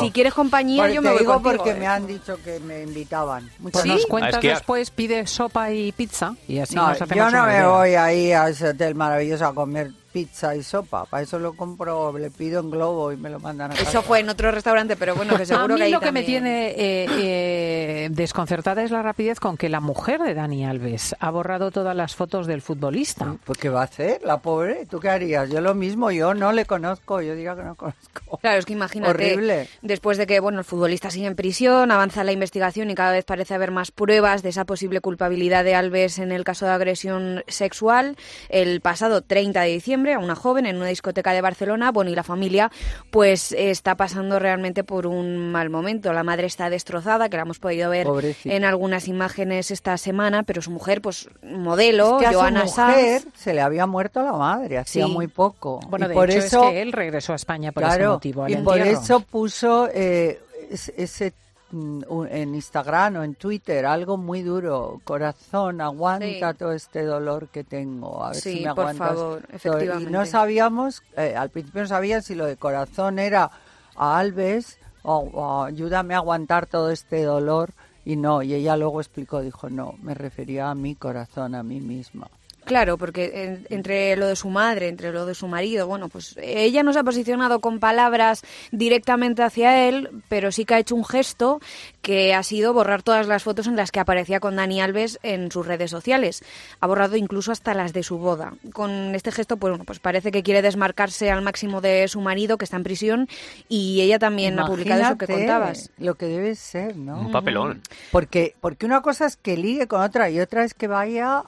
si 0.00 0.10
quieres 0.12 0.34
compañía, 0.34 0.82
Porque 0.82 0.94
yo 0.94 1.02
me 1.02 1.08
te 1.08 1.12
voy 1.14 1.18
digo 1.22 1.32
contigo, 1.34 1.56
porque 1.56 1.70
¿eh? 1.72 1.74
me 1.80 1.86
han 1.88 2.06
dicho 2.06 2.38
que 2.44 2.60
me 2.60 2.82
invitaban. 2.82 3.50
Muchas 3.58 3.72
Pues 3.72 3.74
nos 3.74 3.84
gracias. 3.86 4.04
A 4.04 4.08
cuentas 4.08 4.34
esquiar. 4.34 4.54
después, 4.58 4.90
pide 4.92 5.26
sopa 5.26 5.72
y 5.72 5.90
pizza 5.90 6.34
y 6.46 6.60
así 6.60 6.76
No, 6.76 6.82
nos 6.88 7.02
hacemos 7.02 7.16
yo 7.16 7.30
no 7.36 7.44
me 7.44 7.52
idea. 7.54 7.68
voy 7.68 7.94
ahí 7.96 8.30
a 8.32 8.48
ese 8.48 8.68
hotel 8.68 8.94
maravilloso 8.94 9.44
a 9.46 9.52
comer 9.54 9.90
pizza 10.14 10.54
y 10.54 10.62
sopa. 10.62 11.06
Para 11.06 11.24
eso 11.24 11.40
lo 11.40 11.54
compro, 11.54 12.16
le 12.16 12.30
pido 12.30 12.60
en 12.60 12.70
globo 12.70 13.10
y 13.10 13.16
me 13.16 13.28
lo 13.28 13.40
mandan 13.40 13.72
a 13.72 13.74
casa. 13.74 13.90
Eso 13.90 14.00
fue 14.00 14.20
en 14.20 14.28
otro 14.28 14.52
restaurante, 14.52 14.94
pero 14.94 15.16
bueno, 15.16 15.36
que 15.36 15.44
seguro 15.44 15.64
a 15.64 15.68
mí 15.68 15.74
que 15.74 15.82
ahí 15.82 15.90
lo 15.90 15.98
que 15.98 16.12
me 16.12 16.22
tiene 16.22 16.68
eh, 16.68 17.06
eh, 17.18 18.08
desconcertada 18.12 18.84
es 18.84 18.92
la 18.92 19.02
rapidez 19.02 19.40
con 19.40 19.56
que 19.56 19.68
la 19.68 19.80
mujer 19.80 20.22
de 20.22 20.34
Dani 20.34 20.64
Alves 20.64 21.16
ha 21.18 21.30
borrado 21.32 21.72
todas 21.72 21.96
las 21.96 22.14
fotos 22.14 22.46
del 22.46 22.62
futbolista. 22.62 23.34
Pues 23.44 23.58
¿qué 23.58 23.68
va 23.68 23.80
a 23.80 23.84
hacer 23.84 24.20
la 24.22 24.38
pobre? 24.38 24.86
¿Tú 24.86 25.00
qué 25.00 25.08
harías? 25.08 25.50
Yo 25.50 25.60
lo 25.60 25.74
mismo, 25.74 26.12
yo 26.12 26.32
no 26.32 26.52
le 26.52 26.64
conozco, 26.64 27.20
yo 27.20 27.34
diría 27.34 27.56
que 27.56 27.64
no 27.64 27.74
conozco. 27.74 28.38
Claro, 28.40 28.60
es 28.60 28.66
que 28.66 28.72
imagínate, 28.72 29.10
Horrible. 29.10 29.68
después 29.82 30.16
de 30.16 30.28
que 30.28 30.38
bueno, 30.38 30.60
el 30.60 30.64
futbolista 30.64 31.10
sigue 31.10 31.26
en 31.26 31.34
prisión, 31.34 31.90
avanza 31.90 32.22
la 32.22 32.30
investigación 32.30 32.88
y 32.88 32.94
cada 32.94 33.10
vez 33.10 33.24
parece 33.24 33.54
haber 33.54 33.72
más 33.72 33.90
pruebas 33.90 34.44
de 34.44 34.50
esa 34.50 34.64
posible 34.64 35.00
culpabilidad 35.00 35.64
de 35.64 35.74
Alves 35.74 36.20
en 36.20 36.30
el 36.30 36.44
caso 36.44 36.66
de 36.66 36.72
agresión 36.72 37.42
sexual, 37.48 38.16
el 38.48 38.80
pasado 38.80 39.22
30 39.22 39.62
de 39.62 39.70
diciembre 39.70 40.03
a 40.12 40.18
una 40.18 40.34
joven 40.34 40.66
en 40.66 40.76
una 40.76 40.86
discoteca 40.88 41.32
de 41.32 41.40
Barcelona, 41.40 41.90
bueno, 41.90 42.10
y 42.10 42.14
la 42.14 42.22
familia 42.22 42.70
pues 43.10 43.52
está 43.52 43.96
pasando 43.96 44.38
realmente 44.38 44.84
por 44.84 45.06
un 45.06 45.50
mal 45.50 45.70
momento. 45.70 46.12
La 46.12 46.22
madre 46.22 46.46
está 46.46 46.68
destrozada, 46.68 47.28
que 47.28 47.36
la 47.36 47.42
hemos 47.42 47.58
podido 47.58 47.88
ver 47.90 48.06
Pobrecita. 48.06 48.54
en 48.54 48.64
algunas 48.64 49.08
imágenes 49.08 49.70
esta 49.70 49.96
semana, 49.96 50.42
pero 50.42 50.60
su 50.62 50.70
mujer, 50.70 51.00
pues 51.00 51.28
modelo, 51.42 52.18
Es 52.20 52.28
que 52.28 52.34
a 52.34 52.38
Joana 52.38 52.66
su 52.66 52.80
mujer 52.80 53.20
Sanz, 53.22 53.34
se 53.34 53.54
le 53.54 53.60
había 53.62 53.86
muerto 53.86 54.22
la 54.22 54.32
madre, 54.32 54.78
hacía 54.78 55.06
Sí. 55.06 55.12
muy 55.12 55.28
poco. 55.28 55.80
Bueno, 55.88 56.06
y 56.06 56.08
de 56.10 56.14
por 56.14 56.30
hecho 56.30 56.38
eso, 56.40 56.64
es 56.64 56.70
que 56.70 56.82
él 56.82 56.92
regresó 56.92 57.32
a 57.32 57.36
España 57.36 57.72
por 57.72 57.84
ese 57.84 58.06
motivo, 58.06 58.44
al 58.44 58.50
y 58.52 58.56
por 58.56 58.78
eso 58.78 59.20
puso 59.20 59.88
eh, 59.92 60.40
es- 60.70 60.92
ese 60.96 61.32
en 61.72 62.54
Instagram 62.54 63.16
o 63.16 63.22
en 63.24 63.34
Twitter 63.34 63.84
algo 63.86 64.16
muy 64.16 64.42
duro. 64.42 65.00
Corazón, 65.04 65.80
aguanta 65.80 66.52
Sí. 66.52 66.58
todo 66.58 66.72
este 66.72 67.04
dolor 67.04 67.48
que 67.48 67.64
tengo. 67.64 68.22
A 68.24 68.28
ver 68.28 68.36
Sí, 68.36 68.58
si 68.58 68.64
me 68.64 68.74
por 68.74 68.84
aguantas. 68.84 69.08
favor, 69.08 69.40
todo. 69.40 69.48
Y 69.52 69.56
efectivamente. 69.56 70.10
no 70.10 70.26
sabíamos, 70.26 71.02
eh, 71.16 71.34
al 71.36 71.50
principio 71.50 71.82
no 71.82 71.88
sabían 71.88 72.22
si 72.22 72.34
lo 72.34 72.46
de 72.46 72.56
corazón 72.56 73.18
era 73.18 73.50
a 73.96 74.18
Alves 74.18 74.78
o, 75.02 75.18
o 75.18 75.64
ayúdame 75.64 76.14
a 76.14 76.18
aguantar 76.18 76.66
todo 76.66 76.90
este 76.90 77.22
dolor. 77.24 77.70
Y 78.06 78.16
no, 78.16 78.42
y 78.42 78.52
ella 78.52 78.76
luego 78.76 79.00
explicó, 79.00 79.40
dijo, 79.40 79.70
no, 79.70 79.94
me 80.02 80.12
refería 80.14 80.70
a 80.70 80.74
mi 80.74 80.94
corazón, 80.94 81.54
a 81.54 81.62
mí 81.62 81.80
misma. 81.80 82.28
Claro, 82.64 82.96
porque 82.98 83.30
en- 83.44 83.66
entre 83.70 84.16
lo 84.16 84.26
de 84.26 84.36
su 84.36 84.48
madre, 84.50 84.88
entre 84.88 85.12
lo 85.12 85.26
de 85.26 85.34
su 85.34 85.48
marido, 85.48 85.86
bueno, 85.86 86.08
pues 86.08 86.34
ella 86.40 86.82
no 86.82 86.92
se 86.92 86.98
ha 86.98 87.04
posicionado 87.04 87.60
con 87.60 87.78
palabras 87.78 88.42
directamente 88.72 89.42
hacia 89.42 89.88
él, 89.88 90.10
pero 90.28 90.50
sí 90.52 90.64
que 90.64 90.74
ha 90.74 90.78
hecho 90.78 90.94
un 90.94 91.04
gesto 91.04 91.60
que 92.02 92.34
ha 92.34 92.42
sido 92.42 92.72
borrar 92.74 93.02
todas 93.02 93.26
las 93.26 93.42
fotos 93.42 93.66
en 93.66 93.76
las 93.76 93.90
que 93.90 94.00
aparecía 94.00 94.40
con 94.40 94.56
Dani 94.56 94.80
Alves 94.80 95.18
en 95.22 95.50
sus 95.50 95.66
redes 95.66 95.90
sociales. 95.90 96.42
Ha 96.80 96.86
borrado 96.86 97.16
incluso 97.16 97.52
hasta 97.52 97.72
las 97.74 97.92
de 97.92 98.02
su 98.02 98.18
boda. 98.18 98.54
Con 98.72 99.14
este 99.14 99.32
gesto, 99.32 99.56
pues 99.56 99.70
bueno, 99.70 99.84
pues 99.84 100.00
parece 100.00 100.30
que 100.32 100.42
quiere 100.42 100.60
desmarcarse 100.62 101.30
al 101.30 101.42
máximo 101.42 101.80
de 101.80 102.08
su 102.08 102.20
marido, 102.20 102.58
que 102.58 102.64
está 102.64 102.76
en 102.76 102.82
prisión, 102.84 103.28
y 103.68 104.00
ella 104.02 104.18
también 104.18 104.58
ha 104.58 104.66
publicado 104.66 105.00
eso 105.02 105.18
que 105.18 105.26
contabas. 105.26 105.90
Lo 105.98 106.14
que 106.16 106.26
debe 106.26 106.54
ser, 106.54 106.96
¿no? 106.96 107.18
Un 107.20 107.32
papelón. 107.32 107.80
Porque, 108.10 108.54
porque 108.60 108.84
una 108.86 109.00
cosa 109.02 109.26
es 109.26 109.36
que 109.36 109.56
ligue 109.56 109.86
con 109.86 110.00
otra 110.02 110.28
y 110.30 110.40
otra 110.40 110.64
es 110.64 110.74
que 110.74 110.88
vaya 110.88 111.38
a, 111.38 111.44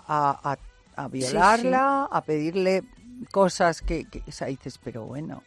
a, 0.52 0.56
a 0.96 1.08
violarla, 1.08 2.04
a 2.04 2.20
pedirle 2.22 2.82
cosas 3.30 3.82
que, 3.82 4.06
que 4.06 4.22
o 4.26 4.32
sea, 4.32 4.48
dices, 4.48 4.78
pero 4.82 5.04
bueno, 5.04 5.42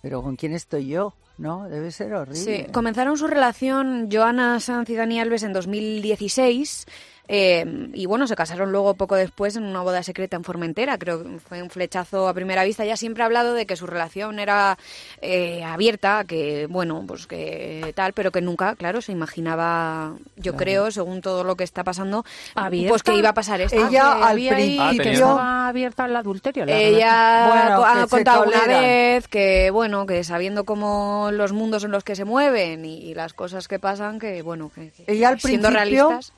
pero 0.00 0.22
¿con 0.22 0.36
quién 0.36 0.54
estoy 0.54 0.88
yo? 0.88 1.14
¿No? 1.42 1.68
Debe 1.68 1.90
ser 1.90 2.14
horrible. 2.14 2.36
Sí, 2.38 2.66
comenzaron 2.72 3.18
su 3.18 3.26
relación 3.26 4.08
Joana 4.12 4.60
Sanz 4.60 4.88
y 4.90 4.94
Dani 4.94 5.20
Alves 5.20 5.42
en 5.42 5.52
2016 5.52 6.86
eh, 7.28 7.88
y 7.94 8.04
bueno, 8.06 8.26
se 8.26 8.34
casaron 8.34 8.72
luego 8.72 8.94
poco 8.94 9.14
después 9.14 9.54
en 9.56 9.62
una 9.64 9.80
boda 9.80 10.02
secreta 10.02 10.36
en 10.36 10.44
Formentera. 10.44 10.98
Creo 10.98 11.22
que 11.22 11.38
fue 11.38 11.62
un 11.62 11.70
flechazo 11.70 12.28
a 12.28 12.34
primera 12.34 12.64
vista. 12.64 12.84
Ella 12.84 12.96
siempre 12.96 13.22
ha 13.22 13.26
hablado 13.26 13.54
de 13.54 13.64
que 13.64 13.76
su 13.76 13.86
relación 13.86 14.38
era 14.40 14.76
eh, 15.22 15.62
abierta, 15.64 16.24
que 16.26 16.66
bueno, 16.68 17.04
pues 17.06 17.26
que 17.28 17.92
tal, 17.94 18.12
pero 18.12 18.32
que 18.32 18.42
nunca, 18.42 18.74
claro, 18.74 19.00
se 19.00 19.12
imaginaba, 19.12 20.14
yo 20.36 20.52
Claro. 20.52 20.56
creo, 20.58 20.90
según 20.90 21.22
todo 21.22 21.42
lo 21.44 21.56
que 21.56 21.64
está 21.64 21.84
pasando, 21.84 22.24
¿Abierta? 22.54 22.88
pues 22.90 23.02
que 23.04 23.14
iba 23.14 23.30
a 23.30 23.34
pasar 23.34 23.60
esto. 23.62 23.76
Ella 23.76 23.88
que 23.88 23.98
al 24.00 24.22
había 24.24 24.56
ahí- 24.56 24.78
Ah, 24.78 24.90
que 24.90 24.96
tenía- 24.98 25.12
estaba 25.12 25.68
abierta 25.68 26.04
al 26.04 26.16
adulterio. 26.16 26.66
la. 26.66 26.72
Ella 26.76 27.46
Bueno, 27.48 27.84
ha 27.86 28.06
contado 28.08 28.44
una 28.46 28.66
vez 28.66 29.28
que, 29.28 29.70
bueno, 29.70 30.04
que 30.06 30.22
sabiendo 30.24 30.64
cómo 30.64 31.30
los 31.38 31.52
mundos 31.52 31.84
en 31.84 31.90
los 31.90 32.04
que 32.04 32.16
se 32.16 32.24
mueven 32.24 32.84
y, 32.84 32.98
y 32.98 33.14
las 33.14 33.32
cosas 33.34 33.68
que 33.68 33.78
pasan, 33.78 34.18
que, 34.18 34.42
bueno, 34.42 34.70
que, 34.74 34.90
que 34.90 35.04
Ella 35.06 35.30
al 35.30 35.40
siendo 35.40 35.68
principio 35.68 36.08
realistas. 36.08 36.32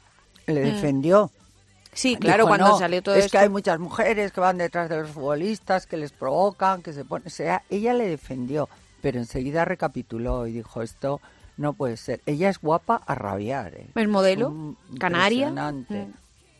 le 0.47 0.61
Mm. 0.61 0.65
defendió. 0.65 1.31
Sí, 1.93 2.17
claro, 2.17 2.45
Dijo, 2.45 2.49
cuando 2.49 2.69
"No, 2.69 2.79
salió 2.79 3.03
todo 3.03 3.15
es 3.15 3.27
esto. 3.27 3.39
que 3.39 3.45
hay 3.45 3.49
muchas 3.49 3.79
mujeres 3.79 4.33
que 4.33 4.41
van 4.41 4.59
detrás 4.59 4.89
de 4.89 4.97
los 5.01 5.11
futbolistas, 5.11 5.87
que 5.87 5.97
les 5.97 6.11
provocan, 6.13 6.83
que 6.83 6.93
se 6.93 7.05
ponen... 7.05 7.29
O 7.29 7.31
sea, 7.31 7.63
ella 7.71 7.95
le 7.95 8.09
defendió, 8.09 8.69
pero 9.01 9.19
enseguida 9.19 9.65
recapituló 9.65 10.47
y 10.49 10.53
dijo, 10.53 10.83
esto 10.83 11.21
no 11.57 11.73
puede 11.75 11.97
ser. 11.97 12.21
Ella 12.27 12.49
es 12.49 12.59
guapa 12.59 13.01
a 13.07 13.15
rabiar, 13.15 13.75
¿eh? 13.77 13.87
¿Es 13.95 14.09
modelo? 14.09 14.75
¿Canaria? 14.99 15.51
Mm. 15.53 16.13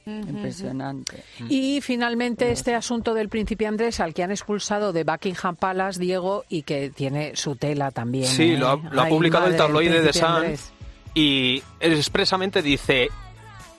Impresionante. 0.07 1.25
Y 1.49 1.81
finalmente 1.81 2.51
este 2.51 2.75
asunto 2.75 3.15
del 3.15 3.29
príncipe 3.29 3.67
Andrés, 3.67 4.01
al 4.01 4.15
que 4.15 4.23
han 4.23 4.31
expulsado 4.31 4.93
de 4.93 5.05
Buckingham 5.05 5.57
Palace, 5.57 5.99
Diego, 6.01 6.45
y 6.49 6.63
que 6.63 6.91
tiene 6.91 7.37
su 7.37 7.57
tela 7.57 7.91
también. 7.91 8.27
Sí, 8.27 8.53
¿eh? 8.53 8.59
lo 8.59 8.69
ha, 8.69 8.77
lo 8.77 9.01
ha 9.01 9.05
Ay, 9.05 9.11
publicado 9.13 9.47
el 9.47 9.57
tabloide 9.57 10.03
de 10.03 10.13
Sun 10.13 10.25
Andrés. 10.25 10.73
y 11.15 11.63
expresamente 11.81 12.63
dice 12.63 13.09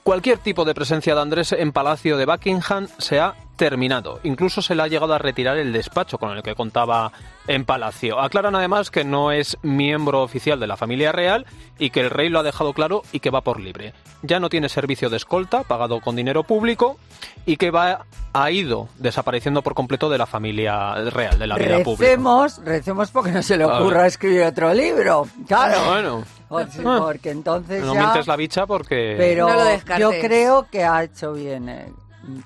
cualquier 0.02 0.38
tipo 0.38 0.64
de 0.64 0.74
presencia 0.74 1.14
de 1.14 1.20
Andrés 1.20 1.52
en 1.52 1.72
Palacio 1.72 2.16
de 2.16 2.26
Buckingham 2.26 2.86
se 2.98 3.18
ha 3.18 3.34
terminado. 3.56 4.20
Incluso 4.22 4.62
se 4.62 4.74
le 4.74 4.82
ha 4.82 4.86
llegado 4.86 5.14
a 5.14 5.18
retirar 5.18 5.56
el 5.56 5.72
despacho 5.72 6.18
con 6.18 6.36
el 6.36 6.42
que 6.42 6.54
contaba 6.54 7.10
en 7.48 7.64
Palacio. 7.64 8.20
Aclaran 8.20 8.54
además 8.54 8.90
que 8.90 9.02
no 9.04 9.32
es 9.32 9.56
miembro 9.62 10.22
oficial 10.22 10.60
de 10.60 10.66
la 10.66 10.76
familia 10.76 11.10
real 11.10 11.46
y 11.78 11.90
que 11.90 12.00
el 12.00 12.10
rey 12.10 12.28
lo 12.28 12.38
ha 12.38 12.42
dejado 12.44 12.72
claro 12.72 13.02
y 13.12 13.20
que 13.20 13.30
va 13.30 13.40
por 13.40 13.58
libre. 13.60 13.94
Ya 14.22 14.40
no 14.40 14.48
tiene 14.48 14.68
servicio 14.68 15.10
de 15.10 15.16
escolta 15.16 15.62
pagado 15.62 16.00
con 16.00 16.16
dinero 16.16 16.42
público 16.44 16.98
y 17.44 17.56
que 17.56 17.70
va 17.70 18.06
ha 18.32 18.50
ido 18.50 18.88
desapareciendo 18.98 19.62
por 19.62 19.74
completo 19.74 20.10
de 20.10 20.18
la 20.18 20.26
familia 20.26 20.94
real, 21.10 21.38
de 21.38 21.46
la 21.46 21.56
vida 21.56 21.82
pública. 21.82 22.04
Recemos, 22.04 22.60
recemos 22.64 23.10
porque 23.10 23.30
no 23.32 23.42
se 23.42 23.56
le 23.56 23.64
ocurra 23.64 24.06
escribir 24.06 24.42
otro 24.42 24.74
libro. 24.74 25.26
Claro. 25.46 26.24
Bueno, 26.48 26.66
sí, 26.70 26.82
Ah. 26.84 26.98
porque 27.00 27.30
entonces 27.30 27.82
no 27.82 27.94
ya... 27.94 28.00
mientes 28.00 28.26
la 28.26 28.36
bicha 28.36 28.66
porque... 28.66 29.14
Pero 29.16 29.48
No 29.48 29.54
lo 29.54 29.98
yo 29.98 30.10
creo 30.10 30.66
que 30.70 30.84
ha 30.84 31.02
hecho 31.04 31.32
bien. 31.32 31.68
eh. 31.68 31.92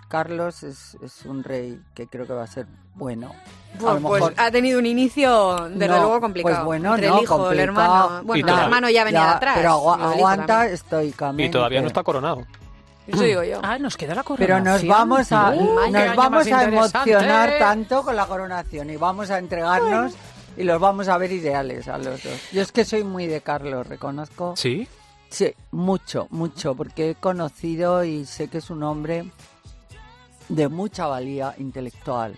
Carlos 0.09 0.63
es, 0.63 0.97
es 1.03 1.25
un 1.25 1.43
rey 1.45 1.81
que 1.95 2.07
creo 2.07 2.27
que 2.27 2.33
va 2.33 2.45
a 2.45 2.47
ser 2.47 2.67
bueno. 2.95 3.33
A 3.87 3.95
lo 3.95 4.01
Pues 4.01 4.25
ha 4.37 4.51
tenido 4.51 4.79
un 4.79 4.87
inicio, 4.87 5.69
desde 5.71 5.89
No, 5.89 5.99
luego, 5.99 6.21
complicado. 6.21 6.57
Pues 6.57 6.65
bueno, 6.65 6.95
Entre 6.95 7.09
no, 7.09 7.19
el 7.19 7.23
hijo, 7.25 7.35
el 7.35 7.41
complicado. 7.59 7.63
hermano. 8.09 8.23
Bueno, 8.25 8.49
el 8.55 8.59
hermano 8.59 8.91
ya 8.91 9.05
venía 9.05 9.21
Ya, 9.21 9.27
de 9.27 9.33
atrás. 9.37 9.55
Pero 9.57 9.69
hijo 9.71 9.93
aguanta 9.95 10.67
estoicamente. 10.69 11.45
Y 11.45 11.51
todavía 11.51 11.81
no 11.81 11.87
está 11.87 12.03
coronado. 12.03 12.47
Eso 13.07 13.23
digo 13.23 13.43
yo. 13.43 13.59
Ah, 13.63 13.79
nos 13.79 13.97
queda 13.97 14.15
la 14.15 14.23
Pero 14.23 14.37
coronación. 14.37 14.89
nos 14.89 14.99
vamos 14.99 15.33
a, 15.33 15.53
qué 15.53 15.91
nos 16.07 16.17
vamos 16.17 16.47
a 16.47 16.65
emocionar 16.65 17.59
tanto 17.59 18.03
con 18.05 18.15
la 18.15 18.27
coronación 18.27 18.91
y 18.91 18.97
vamos 18.97 19.31
a 19.31 19.39
entregarnos 19.39 20.15
y 20.57 20.63
los 20.65 20.81
vamos 20.81 21.09
a 21.09 21.17
ver 21.19 21.33
ideales 21.33 21.89
a 21.89 21.99
los 21.99 22.23
dos. 22.23 22.51
Yo 22.53 22.63
es 22.63 22.71
que 22.71 22.85
soy 22.85 23.03
muy 23.03 23.27
de 23.27 23.41
Carlos, 23.41 23.87
reconozco. 23.87 24.55
¿Sí? 24.57 24.87
Sí, 25.29 25.55
mucho, 25.71 26.27
mucho, 26.31 26.75
porque 26.75 27.11
he 27.11 27.15
conocido 27.15 28.05
y 28.05 28.27
sé 28.27 28.49
que 28.49 28.59
es 28.59 28.69
un 28.71 28.83
hombre 28.83 29.31
de 30.51 30.69
mucha 30.69 31.07
valía 31.07 31.55
intelectual 31.59 32.35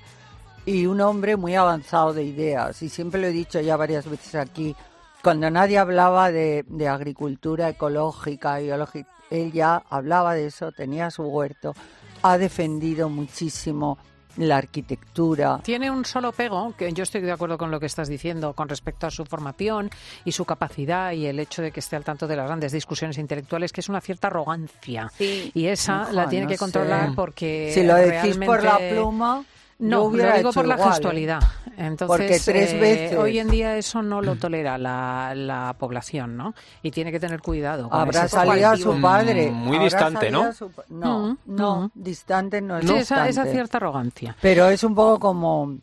y 0.65 0.87
un 0.87 1.01
hombre 1.01 1.37
muy 1.37 1.55
avanzado 1.55 2.13
de 2.13 2.23
ideas. 2.25 2.81
Y 2.83 2.89
siempre 2.89 3.21
lo 3.21 3.27
he 3.27 3.33
dicho 3.33 3.61
ya 3.61 3.77
varias 3.77 4.09
veces 4.09 4.35
aquí, 4.37 4.77
cuando 5.23 5.51
nadie 5.51 5.79
hablaba 5.79 6.31
de, 6.31 6.65
de 6.69 6.89
agricultura 6.89 7.69
ecológica, 7.69 8.59
biológica, 8.59 9.09
él 9.31 9.51
ya 9.51 9.83
hablaba 9.89 10.35
de 10.35 10.47
eso, 10.47 10.73
tenía 10.73 11.11
su 11.11 11.23
huerto, 11.25 11.75
ha 12.23 12.39
defendido 12.39 13.09
muchísimo 13.09 13.99
la 14.37 14.57
arquitectura. 14.57 15.61
Tiene 15.63 15.91
un 15.91 16.05
solo 16.05 16.33
pego, 16.33 16.75
que 16.77 16.93
yo 16.93 17.03
estoy 17.03 17.21
de 17.21 17.33
acuerdo 17.33 17.59
con 17.59 17.71
lo 17.71 17.79
que 17.81 17.87
estás 17.87 18.09
diciendo 18.09 18.53
con 18.55 18.69
respecto 18.69 19.07
a 19.07 19.11
su 19.11 19.25
formación 19.25 19.91
y 20.25 20.33
su 20.33 20.45
capacidad 20.45 21.13
y 21.13 21.27
el 21.27 21.39
hecho 21.39 21.63
de 21.63 21.71
que 21.71 21.81
esté 21.81 21.97
al 21.97 22.05
tanto 22.05 22.27
de 22.27 22.37
las 22.37 22.47
grandes 22.47 22.73
discusiones 22.73 23.19
intelectuales, 23.19 23.73
que 23.73 23.81
es 23.81 23.89
una 23.89 24.01
cierta 24.01 24.29
arrogancia. 24.29 25.11
Sí. 25.17 25.51
Y 25.55 25.67
esa 25.67 26.03
Ojo, 26.03 26.13
la 26.13 26.29
tiene 26.29 26.45
no 26.45 26.51
que 26.51 26.59
controlar 26.59 27.11
sé. 27.11 27.17
porque. 27.17 27.71
Si 27.75 27.83
lo 27.85 27.95
decís 27.95 28.39
por 28.39 28.63
la 28.63 28.79
pluma, 28.79 29.45
No, 29.83 30.03
hubiera 30.05 30.31
lo 30.31 30.37
digo 30.39 30.51
hecho 30.51 30.61
por 30.61 30.67
la 30.69 30.75
igual, 30.75 30.89
¿eh? 30.89 30.93
gestualidad. 30.93 31.43
Entonces, 31.77 32.07
Porque 32.07 32.39
tres 32.53 32.73
eh, 32.75 32.79
veces- 32.81 33.19
hoy 33.19 33.39
en 33.39 33.49
día 33.51 33.77
eso 33.77 34.03
no 34.03 34.21
lo 34.23 34.37
tolera 34.37 34.79
la, 34.79 35.33
la 35.35 35.75
población, 35.79 36.37
¿no? 36.37 36.55
Y 36.83 36.91
tiene 36.91 37.11
que 37.11 37.19
tener 37.19 37.41
cuidado. 37.41 37.89
con 37.89 37.99
Habrá 38.01 38.29
salido 38.29 38.71
a 38.71 38.77
su 38.77 39.01
padre. 39.01 39.51
Mm, 39.51 39.55
muy 39.55 39.79
distante, 39.79 40.31
¿no? 40.31 40.53
su 40.53 40.71
No, 40.89 41.29
Mm, 41.29 41.39
no, 41.47 41.81
mm. 41.87 41.91
distante 41.95 42.61
no 42.61 42.79
es 42.79 42.87
Sí, 42.87 42.95
esa, 42.95 43.45
cierta 43.47 43.79
arrogancia. 43.79 44.37
Pero 44.41 44.69
es 44.69 44.85
un 44.85 44.95
poco 44.95 45.19
como, 45.19 45.79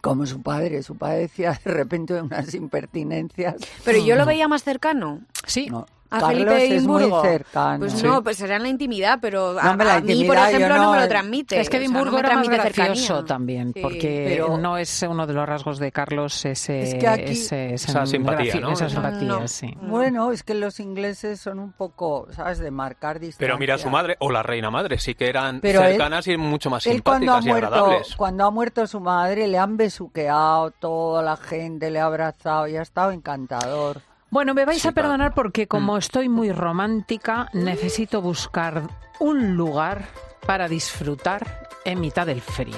como 0.00 0.26
su 0.26 0.42
padre. 0.42 0.82
Su 0.82 0.96
padre 0.96 1.18
decía 1.20 1.58
de 1.64 1.70
repente 1.70 2.20
unas 2.20 2.52
impertinencias. 2.54 3.56
Pero 3.84 4.04
yo 4.04 4.16
lo 4.16 4.26
veía 4.26 4.48
más 4.48 4.64
cercano. 4.64 5.20
Sí. 5.46 5.68
No. 5.70 5.86
A 6.12 6.18
Carlos 6.18 6.30
Felipe 6.54 6.74
es 6.76 6.82
muy 6.84 7.02
Edimburgo. 7.02 7.22
cercano. 7.22 7.78
Pues 7.78 7.92
Sí. 7.92 8.04
no, 8.06 8.22
pues 8.24 8.36
será 8.36 8.56
en 8.56 8.62
la 8.64 8.68
intimidad, 8.68 9.18
pero 9.22 9.58
a, 9.58 9.62
No, 9.62 9.70
hombre, 9.70 9.86
la 9.86 9.94
a 9.94 10.00
mí, 10.00 10.24
por 10.24 10.36
ejemplo, 10.36 10.68
no, 10.68 10.82
no- 10.82 10.92
me 10.92 11.00
lo 11.00 11.08
transmite. 11.08 11.60
Es 11.60 11.68
que 11.70 11.76
o 11.76 11.80
sea, 11.80 11.88
no 11.88 11.94
Edimburgo 11.94 12.12
me 12.14 12.18
era 12.20 12.28
más 12.34 12.46
transmite 12.48 12.62
gracioso 12.82 13.00
cercanía. 13.06 13.24
también, 13.26 13.72
Sí. 13.74 13.80
porque 13.80 14.24
Pero- 14.28 14.58
no 14.58 14.76
es 14.76 15.02
uno 15.08 15.26
de 15.26 15.32
los 15.34 15.46
rasgos 15.48 15.78
de 15.78 15.92
Carlos 15.92 16.44
ese, 16.44 16.82
Es 16.82 16.94
que 16.96 17.06
aquí- 17.06 17.22
ese- 17.32 17.74
ese 17.74 17.90
Esa 17.90 18.06
simpatía, 18.06 18.54
¿no? 18.60 18.72
Esa 18.72 18.88
simpatía, 18.88 19.28
no. 19.28 19.46
sí. 19.48 19.72
Bueno, 19.82 20.32
es 20.32 20.42
que 20.42 20.54
los 20.54 20.80
ingleses 20.80 21.40
son 21.40 21.60
un 21.60 21.72
poco, 21.72 22.26
¿sabes?, 22.32 22.58
de 22.58 22.70
marcar 22.72 23.20
distancia. 23.20 23.46
Pero 23.46 23.58
mira 23.58 23.76
a 23.76 23.78
su 23.78 23.88
madre 23.88 24.16
o 24.18 24.30
la 24.32 24.42
reina 24.42 24.70
madre, 24.70 24.98
sí 24.98 25.14
que 25.14 25.28
eran 25.28 25.60
Pero 25.60 25.80
él- 25.82 25.90
cercanas 25.90 26.26
y 26.26 26.36
mucho 26.36 26.70
más 26.70 26.86
Él 26.86 27.02
cuando 27.04 27.32
ha 27.34 27.40
simpáticas 27.40 27.46
y 27.46 27.48
muerto, 27.50 27.74
agradables. 27.84 28.16
cuando 28.16 28.44
ha 28.46 28.50
muerto 28.50 28.86
su 28.88 28.98
madre, 29.00 29.46
le 29.46 29.58
han 29.58 29.76
besuqueado 29.76 30.72
toda 30.72 31.22
la 31.22 31.36
gente, 31.36 31.90
le 31.90 32.00
ha 32.00 32.06
abrazado 32.06 32.66
y 32.66 32.76
ha 32.76 32.82
estado 32.82 33.12
encantador. 33.12 34.02
Bueno, 34.30 34.54
me 34.54 34.64
vais 34.64 34.80
Sí, 34.82 34.88
a 34.88 34.92
perdonar 34.92 35.34
porque 35.34 35.64
Mm. 35.64 35.68
como 35.68 35.96
estoy 35.96 36.28
muy 36.28 36.52
romántica, 36.52 37.48
necesito 37.52 38.22
buscar 38.22 38.82
un 39.18 39.56
lugar 39.56 40.04
para 40.46 40.68
disfrutar 40.68 41.68
en 41.84 42.00
mitad 42.00 42.26
del 42.26 42.40
frío. 42.40 42.76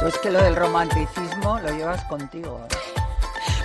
Tú 0.00 0.06
es 0.06 0.18
que 0.18 0.30
lo 0.30 0.40
del 0.42 0.54
romanticismo 0.56 1.58
lo 1.60 1.70
llevas 1.70 2.04
contigo. 2.04 2.60
¿eh? 2.70 2.74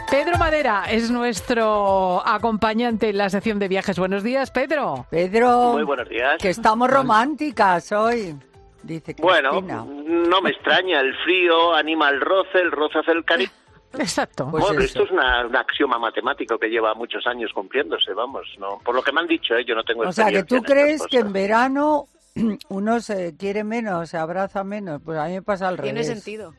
Pedro 0.10 0.38
Madera 0.38 0.86
es 0.89 1.12
nuestro 1.12 2.22
acompañante 2.26 3.10
en 3.10 3.18
la 3.18 3.30
sección 3.30 3.60
de 3.60 3.68
viajes. 3.68 3.97
Buenos 3.99 4.24
días, 4.24 4.51
Pedro. 4.51 5.06
Pedro, 5.10 5.74
Muy 5.74 5.84
buenos 5.84 6.08
días. 6.08 6.38
que 6.41 6.49
estamos 6.49 6.89
románticas 6.89 7.91
hoy, 7.91 8.36
dice 8.84 9.16
Bueno, 9.20 9.60
no 9.62 10.41
me 10.41 10.51
extraña, 10.51 11.01
el 11.01 11.14
frío 11.24 11.74
anima 11.74 12.10
el 12.10 12.22
roce, 12.22 12.60
el 12.60 12.72
roce 12.72 12.99
hace 12.99 13.12
el 13.12 13.26
cariño. 13.26 13.51
Exacto. 14.00 14.48
Pues 14.50 14.64
bueno, 14.64 14.80
eso. 14.82 14.86
esto 15.00 15.04
es 15.04 15.12
una, 15.12 15.46
un 15.46 15.56
axioma 15.56 16.00
matemático 16.00 16.58
que 16.58 16.68
lleva 16.70 16.94
muchos 16.96 17.26
años 17.28 17.52
cumpliéndose, 17.54 18.14
vamos, 18.14 18.48
no, 18.60 18.80
por 18.84 18.96
lo 18.96 19.02
que 19.04 19.12
me 19.12 19.22
han 19.22 19.28
dicho, 19.28 19.56
¿eh? 19.56 19.64
yo 19.66 19.76
no 19.76 19.84
tengo 19.84 20.02
o 20.04 20.12
sea, 20.12 20.32
que 20.32 20.44
tú 20.44 20.56
en 20.58 20.64
crees 20.64 21.06
que 21.08 21.18
en 21.20 21.32
verano 21.34 22.08
uno 22.70 23.00
se 23.00 23.36
quiere 23.38 23.64
menos, 23.64 24.10
se 24.10 24.18
abraza 24.18 24.64
menos. 24.64 25.02
Pues 25.04 25.18
a 25.20 25.26
mí 25.26 25.34
me 25.34 25.41
pasa 25.44 25.68
al 25.68 25.76
Tiene 25.80 26.02
revés. 26.02 26.08
sentido. 26.24 26.54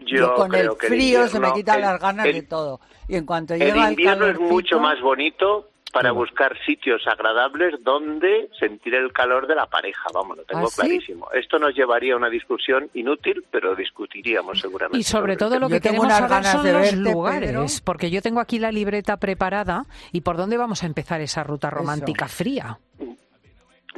Yo, 0.00 0.16
Yo 0.18 0.34
con 0.36 0.54
el 0.54 0.68
que 0.78 0.86
frío 0.86 1.26
se 1.26 1.40
me 1.40 1.52
quitan 1.52 1.76
el- 1.76 1.82
las 1.82 2.00
ganas 2.00 2.26
el- 2.26 2.34
de 2.34 2.42
todo. 2.42 2.80
Y 3.08 3.16
en 3.16 3.26
cuanto 3.26 3.54
El 3.54 3.60
llega 3.60 3.84
el 3.86 3.90
invierno 3.90 4.26
es 4.26 4.36
calorcito- 4.36 4.48
mucho 4.48 4.78
más 4.78 5.00
bonito 5.00 5.67
para 5.92 6.12
buscar 6.12 6.56
sitios 6.66 7.06
agradables 7.06 7.82
donde 7.82 8.48
sentir 8.58 8.94
el 8.94 9.12
calor 9.12 9.46
de 9.46 9.54
la 9.54 9.66
pareja, 9.66 10.04
vamos, 10.12 10.36
lo 10.36 10.44
tengo 10.44 10.66
¿Ah, 10.66 10.70
sí? 10.70 10.80
clarísimo. 10.82 11.30
Esto 11.32 11.58
nos 11.58 11.74
llevaría 11.74 12.14
a 12.14 12.16
una 12.16 12.28
discusión 12.28 12.90
inútil, 12.94 13.44
pero 13.50 13.74
discutiríamos 13.74 14.60
seguramente. 14.60 14.98
Y 14.98 15.02
sobre 15.02 15.36
todo 15.36 15.58
lo 15.58 15.68
que 15.68 15.74
Yo 15.74 15.80
tengo 15.80 16.02
queremos 16.02 16.18
unas 16.18 16.30
ganas 16.30 16.52
son 16.52 16.64
de 16.64 16.72
los 16.72 16.82
verte, 16.82 16.96
lugares, 16.96 17.50
Pedro. 17.50 17.66
porque 17.84 18.10
yo 18.10 18.20
tengo 18.22 18.40
aquí 18.40 18.58
la 18.58 18.70
libreta 18.70 19.16
preparada 19.16 19.84
y 20.12 20.20
por 20.20 20.36
dónde 20.36 20.56
vamos 20.56 20.82
a 20.82 20.86
empezar 20.86 21.20
esa 21.20 21.42
ruta 21.42 21.70
romántica 21.70 22.28
fría. 22.28 22.78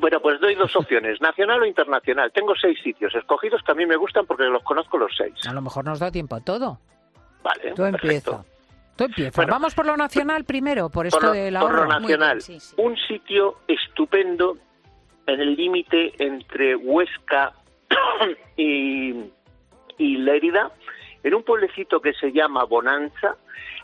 Bueno, 0.00 0.20
pues 0.20 0.40
doy 0.40 0.54
dos 0.54 0.74
opciones, 0.76 1.20
nacional 1.22 1.60
o 1.60 1.66
internacional. 1.66 2.30
Tengo 2.32 2.54
seis 2.54 2.78
sitios 2.82 3.14
escogidos 3.14 3.62
que 3.62 3.72
a 3.72 3.74
mí 3.74 3.84
me 3.84 3.96
gustan 3.96 4.24
porque 4.26 4.44
los 4.44 4.62
conozco 4.62 4.96
los 4.96 5.12
seis. 5.16 5.34
A 5.46 5.52
lo 5.52 5.60
mejor 5.60 5.84
nos 5.84 5.98
da 5.98 6.10
tiempo 6.10 6.36
a 6.36 6.40
todo. 6.40 6.78
Vale, 7.42 7.72
Tú 7.74 7.82
perfecto. 7.82 7.96
empieza. 8.32 8.44
Tú 9.00 9.04
empieza. 9.06 9.32
Bueno. 9.34 9.52
Vamos 9.52 9.74
por 9.74 9.86
lo 9.86 9.96
nacional 9.96 10.44
primero, 10.44 10.90
por 10.90 11.06
esto 11.06 11.18
Por 11.18 11.28
lo, 11.28 11.32
del 11.32 11.54
por 11.58 11.72
lo 11.72 11.86
nacional, 11.86 12.36
Muy 12.36 12.46
bien, 12.46 12.60
sí, 12.60 12.60
sí. 12.60 12.74
un 12.76 12.94
sitio 13.08 13.56
estupendo 13.66 14.58
en 15.26 15.40
el 15.40 15.54
límite 15.54 16.12
entre 16.18 16.76
Huesca 16.76 17.54
y, 18.58 19.14
y 19.96 20.16
Lérida, 20.18 20.70
en 21.22 21.34
un 21.34 21.42
pueblecito 21.44 22.00
que 22.00 22.12
se 22.12 22.30
llama 22.30 22.64
Bonanza, 22.64 23.36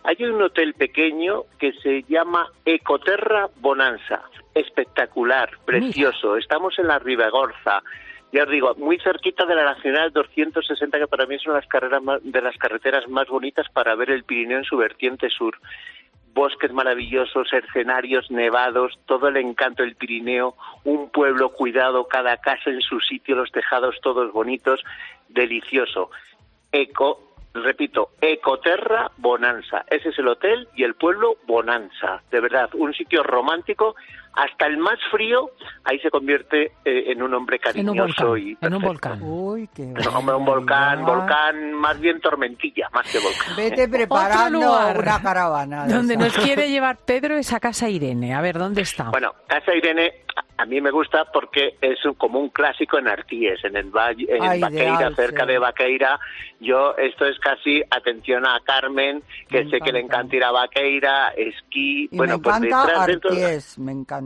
hay 0.05 0.23
un 0.23 0.43
hotel 0.43 0.75
pequeño 0.75 1.45
que 1.59 1.73
se 1.83 2.03
llama 2.03 2.51
Ecoterra 2.67 3.49
Bonanza. 3.57 4.21
Espectacular, 4.55 5.49
precioso. 5.65 6.37
Estamos 6.37 6.79
en 6.79 6.89
la 6.89 6.99
Ribagorza. 6.99 7.83
Ya 8.37 8.43
os 8.43 8.51
digo, 8.51 8.75
muy 8.77 8.99
cerquita 8.99 9.47
de 9.47 9.55
la 9.55 9.65
Nacional 9.65 10.13
260, 10.13 10.99
que 10.99 11.07
para 11.07 11.25
mí 11.25 11.39
son 11.39 11.55
las 11.55 11.67
carreras 11.67 12.03
de 12.23 12.43
las 12.43 12.55
carreteras 12.59 13.09
más 13.09 13.29
bonitas 13.29 13.67
para 13.71 13.95
ver 13.95 14.11
el 14.11 14.25
Pirineo 14.25 14.59
en 14.59 14.65
su 14.65 14.77
vertiente 14.77 15.31
sur 15.31 15.57
bosques 16.35 16.71
maravillosos, 16.71 17.51
escenarios 17.51 18.31
nevados, 18.31 18.99
todo 19.07 19.29
el 19.29 19.39
encanto 19.39 19.83
del 19.83 19.97
Pirineo, 19.97 20.55
un 20.85 21.09
pueblo 21.09 21.49
cuidado, 21.49 22.09
cada 22.09 22.37
casa 22.37 22.69
en 22.69 22.83
su 22.83 23.01
sitio, 23.01 23.37
los 23.37 23.51
tejados 23.51 23.97
todos 24.03 24.31
bonitos, 24.35 24.85
delicioso. 25.31 26.11
Eco, 26.71 27.33
repito, 27.55 28.11
Ecoterra 28.21 29.11
Bonanza. 29.17 29.87
Ese 29.89 30.11
es 30.11 30.19
el 30.19 30.29
hotel 30.29 30.69
y 30.77 30.85
el 30.85 30.95
pueblo 30.95 31.39
Bonanza. 31.47 32.23
De 32.31 32.41
verdad, 32.41 32.69
un 32.75 32.93
sitio 32.93 33.23
romántico. 33.23 33.97
Hasta 34.37 34.67
el 34.67 34.77
más 34.77 34.99
frío, 35.11 35.51
ahí 35.85 35.99
se 36.01 36.11
convierte 36.11 36.73
eh, 36.85 37.05
en 37.13 37.23
un 37.23 37.33
hombre 37.35 37.59
En 37.75 37.89
un 37.89 37.97
cariñoso 37.97 38.27
volcán. 38.29 38.49
y 38.49 38.67
En 38.67 38.75
un 38.75 38.83
volcán. 38.83 39.19
Uy, 39.23 39.69
qué 39.75 39.83
No, 39.87 40.19
hombre, 40.19 40.35
un 40.37 40.45
volcán, 40.45 41.05
volcán, 41.07 41.73
más 41.73 41.99
bien 41.99 42.21
tormentilla, 42.21 42.89
más 42.93 43.11
que 43.11 43.19
volcán. 43.19 43.57
Vete 43.57 43.89
preparando 43.89 44.59
lugar 44.61 44.99
una 44.99 45.23
caravana. 45.23 45.87
de 45.87 45.95
Donde 45.95 46.15
esas. 46.15 46.37
nos 46.37 46.45
quiere 46.45 46.69
llevar 46.71 46.99
Pedro 46.99 47.37
es 47.37 47.53
a 47.53 47.61
casa 47.61 47.89
Irene. 47.89 48.35
A 48.35 48.41
ver, 48.43 48.59
¿dónde 48.59 48.83
está? 48.83 49.11
Bueno, 49.11 49.33
Casa 49.47 49.75
Irene 49.75 50.13
a- 50.59 50.67
mí 50.67 50.81
me 50.83 50.91
gusta 50.91 51.25
porque 51.33 51.77
es 51.81 52.05
un- 52.05 52.15
como 52.15 52.39
un 52.39 52.51
clásico 52.51 52.99
en 52.99 53.09
Artíes, 53.09 53.65
en 53.65 53.77
el 53.77 53.91
valle, 53.91 54.27
en 54.29 54.43
Ah, 54.43 54.55
Vaqueira, 54.61 54.95
ideal, 54.97 55.17
cerca 55.17 55.45
sí. 55.47 55.53
de 55.53 55.59
Vaqueira. 55.59 56.21
Yo, 56.61 56.95
esto 56.97 57.25
es 57.27 57.39
casi 57.39 57.83
atención 57.91 58.45
a 58.47 58.61
Carmen, 58.65 59.23
que 59.49 59.65
Me 59.65 59.71
sé 59.71 59.81
que 59.81 59.93
le 59.93 60.01
encanta. 60.01 60.37
encanta 60.37 60.37
ir 60.37 60.45
a 60.45 60.51
Vaqueira, 60.51 61.29
esquí. 61.37 62.09
Y 62.11 62.17
bueno, 62.17 62.37
me 62.39 62.43
pues 62.43 62.57
encanta 62.57 62.87
detrás 62.87 63.07
dentro. 63.07 63.31
Arties, 63.31 63.79
me 63.79 63.93
encanta. 63.93 64.26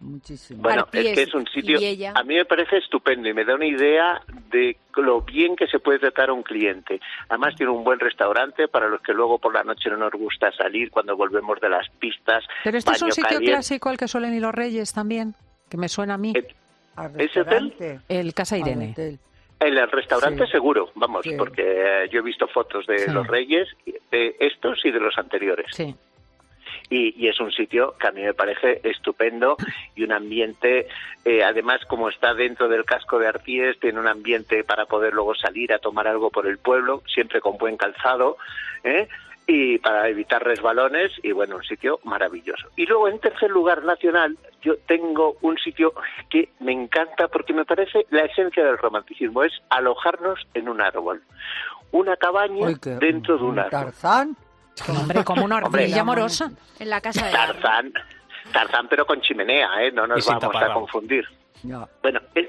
Muchísimo. 0.00 0.62
Bueno, 0.62 0.86
es 0.92 1.14
que 1.14 1.22
es 1.22 1.32
un 1.32 1.46
sitio, 1.46 1.78
a 2.14 2.22
mí 2.24 2.34
me 2.34 2.44
parece 2.44 2.78
estupendo 2.78 3.28
y 3.28 3.34
me 3.34 3.44
da 3.44 3.54
una 3.54 3.66
idea 3.66 4.20
de 4.50 4.76
lo 4.96 5.20
bien 5.22 5.54
que 5.54 5.68
se 5.68 5.78
puede 5.78 6.00
tratar 6.00 6.30
a 6.30 6.32
un 6.32 6.42
cliente. 6.42 7.00
Además 7.28 7.54
tiene 7.54 7.70
un 7.70 7.84
buen 7.84 8.00
restaurante 8.00 8.66
para 8.66 8.88
los 8.88 9.00
que 9.00 9.12
luego 9.12 9.38
por 9.38 9.54
la 9.54 9.62
noche 9.62 9.90
no 9.90 9.96
nos 9.98 10.10
gusta 10.12 10.50
salir 10.52 10.90
cuando 10.90 11.16
volvemos 11.16 11.60
de 11.60 11.68
las 11.68 11.88
pistas. 12.00 12.42
Pero 12.64 12.78
este 12.78 12.90
es 12.90 13.02
un 13.02 13.12
sitio 13.12 13.28
caliente. 13.28 13.52
clásico 13.52 13.88
al 13.90 13.96
que 13.96 14.08
suelen 14.08 14.34
ir 14.34 14.42
los 14.42 14.54
reyes 14.54 14.92
también. 14.92 15.34
que 15.70 15.76
me 15.78 15.88
suena 15.88 16.14
a 16.14 16.18
mí. 16.18 16.34
¿Ese 17.16 17.40
hotel? 17.40 17.72
El 18.08 18.34
Casa 18.34 18.58
Irene. 18.58 18.94
En 18.96 19.18
el 19.78 19.90
restaurante 19.90 20.44
Sí. 20.46 20.52
seguro, 20.52 20.90
vamos, 20.96 21.22
Sí. 21.22 21.34
porque 21.38 21.62
eh, 21.62 22.08
yo 22.12 22.18
he 22.18 22.22
visto 22.22 22.46
fotos 22.48 22.86
de 22.86 22.98
Sí. 22.98 23.10
los 23.10 23.26
reyes, 23.26 23.68
de 24.10 24.36
estos 24.40 24.84
y 24.84 24.90
de 24.90 25.00
los 25.00 25.16
anteriores. 25.16 25.66
Sí. 25.70 25.94
Y, 26.90 27.14
y 27.22 27.28
es 27.28 27.40
un 27.40 27.50
sitio 27.52 27.94
que 27.98 28.08
a 28.08 28.12
mí 28.12 28.22
me 28.22 28.34
parece 28.34 28.80
estupendo 28.84 29.56
y 29.94 30.04
un 30.04 30.12
ambiente, 30.12 30.88
eh, 31.24 31.42
además 31.42 31.80
como 31.86 32.08
está 32.08 32.34
dentro 32.34 32.68
del 32.68 32.84
casco 32.84 33.18
de 33.18 33.28
Arties, 33.28 33.80
tiene 33.80 34.00
un 34.00 34.08
ambiente 34.08 34.64
para 34.64 34.86
poder 34.86 35.14
luego 35.14 35.34
salir 35.34 35.72
a 35.72 35.78
tomar 35.78 36.06
algo 36.06 36.30
por 36.30 36.46
el 36.46 36.58
pueblo, 36.58 37.02
siempre 37.06 37.40
con 37.40 37.56
buen 37.58 37.76
calzado, 37.76 38.36
¿eh? 38.84 39.08
y 39.46 39.78
para 39.78 40.08
evitar 40.08 40.44
resbalones 40.44 41.12
y 41.22 41.32
bueno, 41.32 41.56
un 41.56 41.64
sitio 41.64 42.00
maravilloso. 42.04 42.68
Y 42.76 42.86
luego 42.86 43.08
en 43.08 43.18
tercer 43.18 43.50
lugar 43.50 43.84
nacional 43.84 44.36
yo 44.62 44.76
tengo 44.86 45.36
un 45.42 45.58
sitio 45.58 45.92
que 46.30 46.50
me 46.60 46.72
encanta 46.72 47.28
porque 47.28 47.52
me 47.52 47.64
parece 47.64 48.06
la 48.10 48.22
esencia 48.22 48.64
del 48.64 48.78
romanticismo, 48.78 49.42
es 49.42 49.52
alojarnos 49.70 50.46
en 50.54 50.68
un 50.68 50.80
árbol. 50.80 51.22
Una 51.90 52.16
cabaña 52.16 52.68
dentro 53.00 53.36
de 53.36 53.44
un 53.44 53.58
árbol. 53.58 53.70
Tarzán. 53.70 54.36
Hombre, 54.88 55.24
como 55.24 55.44
una 55.44 55.58
Hombre. 55.64 55.82
ardilla 55.84 56.00
amorosa. 56.02 56.50
En 56.78 56.90
la 56.90 57.00
casa 57.00 57.26
de 57.26 57.32
Tarzán, 57.32 57.92
Tarzán 58.52 58.88
pero 58.88 59.06
con 59.06 59.20
chimenea, 59.20 59.68
¿eh? 59.84 59.92
no 59.92 60.06
nos 60.06 60.26
vamos 60.26 60.56
a 60.56 60.72
confundir. 60.74 61.24
Ya. 61.62 61.86
Bueno, 62.02 62.20
es- 62.34 62.48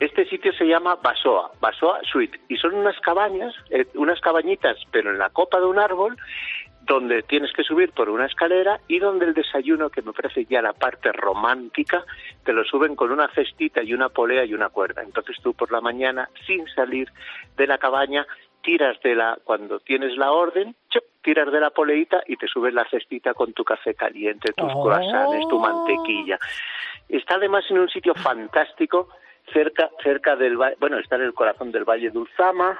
este 0.00 0.24
sitio 0.28 0.52
se 0.54 0.64
llama 0.64 0.96
Basoa, 0.96 1.52
Basoa 1.60 2.00
Suite, 2.10 2.40
y 2.48 2.56
son 2.56 2.74
unas 2.74 2.98
cabañas, 3.00 3.54
eh, 3.70 3.86
unas 3.94 4.20
cabañitas, 4.20 4.76
pero 4.90 5.10
en 5.12 5.18
la 5.18 5.30
copa 5.30 5.60
de 5.60 5.66
un 5.66 5.78
árbol, 5.78 6.16
donde 6.80 7.22
tienes 7.22 7.52
que 7.52 7.62
subir 7.62 7.92
por 7.92 8.08
una 8.08 8.26
escalera 8.26 8.80
y 8.88 8.98
donde 8.98 9.26
el 9.26 9.34
desayuno, 9.34 9.90
que 9.90 10.02
me 10.02 10.12
parece 10.12 10.44
ya 10.46 10.60
la 10.60 10.72
parte 10.72 11.12
romántica, 11.12 12.04
te 12.44 12.52
lo 12.52 12.64
suben 12.64 12.96
con 12.96 13.12
una 13.12 13.28
cestita 13.28 13.84
y 13.84 13.94
una 13.94 14.08
polea 14.08 14.44
y 14.44 14.54
una 14.54 14.68
cuerda. 14.70 15.02
Entonces 15.02 15.36
tú 15.40 15.54
por 15.54 15.70
la 15.70 15.80
mañana, 15.80 16.28
sin 16.46 16.66
salir 16.74 17.08
de 17.56 17.68
la 17.68 17.78
cabaña, 17.78 18.26
tiras 18.62 19.00
de 19.04 19.14
la, 19.14 19.38
cuando 19.44 19.78
tienes 19.78 20.16
la 20.16 20.32
orden, 20.32 20.74
¡chup! 20.90 21.04
Tiras 21.22 21.50
de 21.52 21.60
la 21.60 21.70
poleita 21.70 22.22
y 22.26 22.36
te 22.36 22.46
subes 22.48 22.74
la 22.74 22.84
cestita 22.90 23.34
con 23.34 23.52
tu 23.52 23.64
café 23.64 23.94
caliente, 23.94 24.52
tus 24.52 24.72
Oh. 24.74 24.82
croissants, 24.84 25.48
tu 25.48 25.58
mantequilla. 25.58 26.38
Está 27.08 27.36
además 27.36 27.64
en 27.70 27.78
un 27.78 27.88
sitio 27.88 28.14
fantástico, 28.14 29.08
cerca, 29.52 29.90
cerca 30.02 30.36
del, 30.36 30.56
bueno, 30.56 30.98
está 30.98 31.16
en 31.16 31.22
el 31.22 31.34
corazón 31.34 31.70
del 31.72 31.84
Valle 31.84 32.10
de 32.10 32.18
Ulzama, 32.18 32.78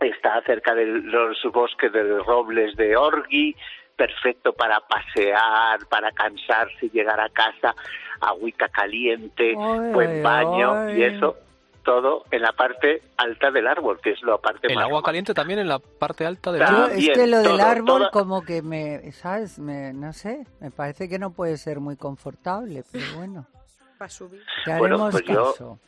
está 0.00 0.40
cerca 0.42 0.74
de 0.74 0.86
los 0.86 1.42
bosques 1.52 1.92
de 1.92 2.18
robles 2.18 2.76
de 2.76 2.96
Orgui, 2.96 3.54
perfecto 3.96 4.52
para 4.52 4.80
pasear, 4.80 5.78
para 5.88 6.12
cansarse, 6.12 6.90
llegar 6.90 7.18
a 7.18 7.30
casa, 7.30 7.74
agüita 8.20 8.68
caliente, 8.68 9.54
Ay, 9.58 9.92
buen 9.92 10.22
baño 10.22 10.72
ay. 10.88 10.98
y 10.98 11.02
eso 11.04 11.36
todo 11.86 12.24
en 12.30 12.42
la 12.42 12.52
parte 12.52 13.00
alta 13.16 13.50
del 13.50 13.66
árbol, 13.66 13.98
que 14.02 14.10
es 14.10 14.22
la 14.22 14.36
parte 14.36 14.66
El 14.66 14.74
más 14.74 14.84
agua 14.84 15.02
caliente 15.02 15.32
también 15.32 15.60
en 15.60 15.68
la 15.68 15.78
parte 15.78 16.26
alta 16.26 16.52
del 16.52 16.62
árbol. 16.62 16.90
es 16.90 17.08
que 17.08 17.26
lo 17.26 17.38
del 17.40 17.60
árbol 17.60 17.86
toda- 17.86 18.10
como 18.10 18.42
que 18.42 18.60
me, 18.60 19.10
¿sabes? 19.12 19.58
Me, 19.58 19.94
no 19.94 20.12
sé, 20.12 20.46
me 20.60 20.70
parece 20.70 21.08
que 21.08 21.18
no 21.18 21.30
puede 21.30 21.56
ser 21.56 21.80
muy 21.80 21.96
confortable, 21.96 22.84
pero 22.92 23.04
bueno, 23.16 23.46
Para 23.96 24.10
subir. 24.10 24.42
Bueno, 24.66 24.84
haremos 24.96 25.12
pues 25.12 25.24
yo- 25.24 25.52
caso. 25.52 25.78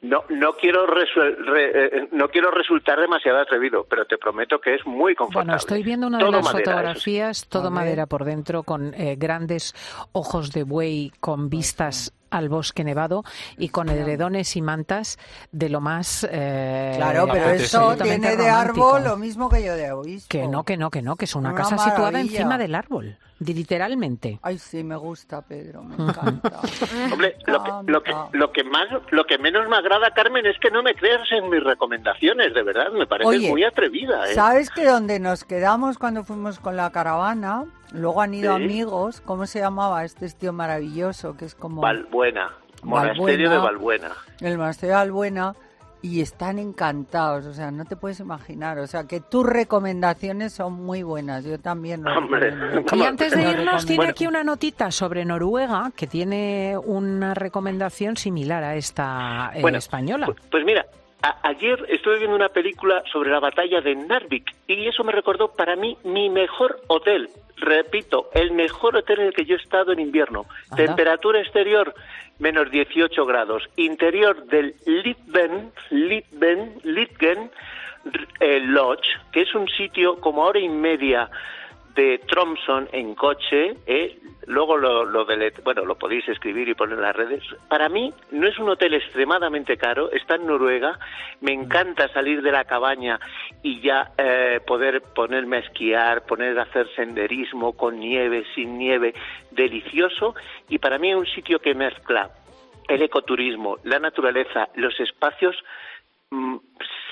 No, 0.00 0.24
no 0.30 0.54
quiero 0.54 0.84
re- 0.86 1.04
eh, 1.14 2.08
no 2.10 2.28
quiero 2.28 2.50
resultar 2.50 2.98
demasiado 2.98 3.38
atrevido, 3.38 3.84
pero 3.88 4.04
te 4.04 4.18
prometo 4.18 4.58
que 4.60 4.74
es 4.74 4.84
muy 4.84 5.14
confortable. 5.14 5.44
Bueno, 5.46 5.56
estoy 5.58 5.82
viendo 5.84 6.08
una 6.08 6.18
de 6.18 6.24
Todo 6.24 6.32
las 6.32 6.44
madera, 6.44 6.60
eso 6.62 6.70
sí. 6.70 6.74
fotografías, 6.74 7.48
todo 7.48 7.70
madera 7.70 8.06
por 8.06 8.24
dentro, 8.24 8.64
con 8.64 8.94
eh, 8.94 9.14
grandes 9.16 9.74
ojos 10.10 10.50
de 10.50 10.64
buey, 10.64 11.12
con 11.20 11.48
vistas 11.50 12.12
al 12.32 12.48
bosque 12.48 12.82
nevado 12.82 13.22
y 13.58 13.68
con 13.68 13.88
edredones 13.88 14.56
y 14.56 14.62
mantas 14.62 15.18
de 15.52 15.68
lo 15.68 15.80
más. 15.80 16.26
eh, 16.30 16.94
Claro, 16.96 17.28
pero 17.30 17.50
eso 17.50 17.94
tiene 17.96 18.36
de 18.36 18.48
romántico. 18.50 18.88
árbol 18.94 19.04
lo 19.04 19.16
mismo 19.16 19.48
que 19.48 19.62
yo 19.62 19.74
de 19.76 19.92
obispo. 19.92 20.28
Que 20.28 20.48
no, 20.48 20.64
que 20.64 20.76
no, 20.76 20.90
que 20.90 21.02
no, 21.02 21.16
que 21.16 21.26
es 21.26 21.34
una, 21.36 21.50
Una 21.50 21.58
casa 21.62 21.78
situada 21.78 22.20
encima 22.20 22.58
del 22.58 22.74
árbol, 22.74 23.18
literalmente. 23.46 24.38
Ay, 24.42 24.58
sí, 24.58 24.84
me 24.84 24.96
gusta, 24.96 25.42
Pedro, 25.42 25.82
me 25.82 25.94
encanta. 25.94 26.60
Hombre, 27.12 27.36
lo 27.46 27.62
que, 27.62 27.70
lo, 27.92 28.02
que, 28.02 28.10
encanta. 28.10 28.36
lo, 28.38 28.52
que 28.52 28.64
más, 28.64 28.88
lo 29.10 29.24
que 29.24 29.38
menos 29.38 29.68
me 29.68 29.76
agrada, 29.76 30.10
Carmen, 30.12 30.46
es 30.46 30.58
que 30.58 30.70
no 30.70 30.82
me 30.82 30.94
creas 30.94 31.30
en 31.32 31.48
mis 31.50 31.62
recomendaciones, 31.62 32.54
de 32.54 32.62
verdad, 32.62 32.90
me 32.92 33.06
parece 33.06 33.28
Oye, 33.28 33.50
muy 33.50 33.64
atrevida. 33.64 34.30
¿eh? 34.30 34.34
¿Sabes 34.34 34.70
que 34.70 34.84
donde 34.84 35.18
nos 35.20 35.44
quedamos 35.44 35.98
cuando 35.98 36.24
fuimos 36.24 36.58
con 36.58 36.76
la 36.76 36.90
caravana, 36.90 37.64
luego 37.92 38.20
han 38.22 38.34
ido 38.34 38.56
Sí. 38.56 38.62
amigos, 38.64 39.20
¿cómo 39.20 39.46
se 39.46 39.60
llamaba 39.60 40.04
este 40.04 40.28
tío 40.30 40.52
maravilloso 40.52 41.36
que 41.36 41.44
es 41.46 41.54
como 41.54 41.82
Valbuena, 41.82 42.52
monasterio 42.82 43.50
de 43.50 43.58
Valbuena. 43.58 44.12
el 44.40 44.58
monasterio 44.58 44.96
de 44.96 45.02
Albuena 45.02 45.54
y 46.02 46.20
están 46.20 46.58
encantados, 46.58 47.46
o 47.46 47.54
sea, 47.54 47.70
no 47.70 47.84
te 47.84 47.94
puedes 47.94 48.18
imaginar, 48.18 48.78
o 48.80 48.86
sea, 48.88 49.04
que 49.06 49.20
tus 49.20 49.46
recomendaciones 49.46 50.52
son 50.52 50.72
muy 50.72 51.04
buenas, 51.04 51.44
yo 51.44 51.60
también 51.60 52.02
lo 52.02 52.18
Hombre. 52.18 52.52
Y 52.92 53.02
antes 53.02 53.32
de 53.32 53.50
irnos, 53.50 53.86
tiene 53.86 54.08
aquí 54.08 54.26
una 54.26 54.42
notita 54.42 54.90
sobre 54.90 55.24
Noruega 55.24 55.92
que 55.96 56.08
tiene 56.08 56.76
una 56.76 57.34
recomendación 57.34 58.16
similar 58.16 58.64
a 58.64 58.74
esta 58.74 59.52
eh, 59.54 59.62
Bueno, 59.62 59.78
española. 59.78 60.26
Pues, 60.26 60.38
pues 60.50 60.64
mira, 60.64 60.84
a- 61.22 61.38
ayer 61.48 61.84
estuve 61.88 62.18
viendo 62.18 62.36
una 62.36 62.48
película 62.48 63.02
sobre 63.12 63.30
la 63.30 63.40
batalla 63.40 63.80
de 63.80 63.94
Narvik 63.94 64.54
y 64.66 64.86
eso 64.88 65.04
me 65.04 65.12
recordó 65.12 65.52
para 65.52 65.76
mí 65.76 65.96
mi 66.04 66.28
mejor 66.30 66.80
hotel. 66.88 67.28
Repito, 67.56 68.28
el 68.34 68.50
mejor 68.52 68.96
hotel 68.96 69.20
en 69.20 69.26
el 69.28 69.32
que 69.34 69.44
yo 69.44 69.54
he 69.54 69.58
estado 69.58 69.92
en 69.92 70.00
invierno. 70.00 70.46
Temperatura 70.74 71.40
exterior 71.40 71.94
menos 72.40 72.70
18 72.70 73.24
grados. 73.24 73.62
Interior 73.76 74.44
del 74.46 74.74
Litven, 74.84 75.70
Litven, 75.90 76.74
Litgen 76.82 77.50
eh, 78.40 78.58
Lodge, 78.60 79.06
que 79.30 79.42
es 79.42 79.54
un 79.54 79.68
sitio 79.68 80.16
como 80.18 80.42
a 80.42 80.48
hora 80.48 80.58
y 80.58 80.68
media 80.68 81.30
de 81.94 82.18
Tromson 82.26 82.88
en 82.92 83.14
coche, 83.14 83.76
¿eh? 83.86 84.18
luego 84.46 84.76
lo, 84.76 85.04
lo 85.04 85.26
bueno, 85.64 85.84
lo 85.84 85.96
podéis 85.96 86.28
escribir 86.28 86.68
y 86.68 86.74
poner 86.74 86.96
en 86.96 87.02
las 87.02 87.16
redes. 87.16 87.42
Para 87.68 87.88
mí 87.88 88.12
no 88.30 88.48
es 88.48 88.58
un 88.58 88.68
hotel 88.68 88.94
extremadamente 88.94 89.76
caro, 89.76 90.10
está 90.10 90.36
en 90.36 90.46
Noruega, 90.46 90.98
me 91.40 91.52
encanta 91.52 92.08
salir 92.08 92.42
de 92.42 92.52
la 92.52 92.64
cabaña 92.64 93.20
y 93.62 93.80
ya 93.80 94.12
eh, 94.18 94.60
poder 94.66 95.02
ponerme 95.14 95.58
a 95.58 95.60
esquiar, 95.60 96.24
poner 96.26 96.58
a 96.58 96.62
hacer 96.62 96.88
senderismo 96.94 97.74
con 97.74 97.98
nieve, 97.98 98.44
sin 98.54 98.78
nieve, 98.78 99.14
delicioso 99.50 100.34
y 100.68 100.78
para 100.78 100.98
mí 100.98 101.10
es 101.10 101.16
un 101.16 101.26
sitio 101.26 101.58
que 101.58 101.74
mezcla 101.74 102.30
el 102.88 103.02
ecoturismo, 103.02 103.78
la 103.84 103.98
naturaleza, 103.98 104.68
los 104.74 104.98
espacios 104.98 105.56
mm, 106.30 106.56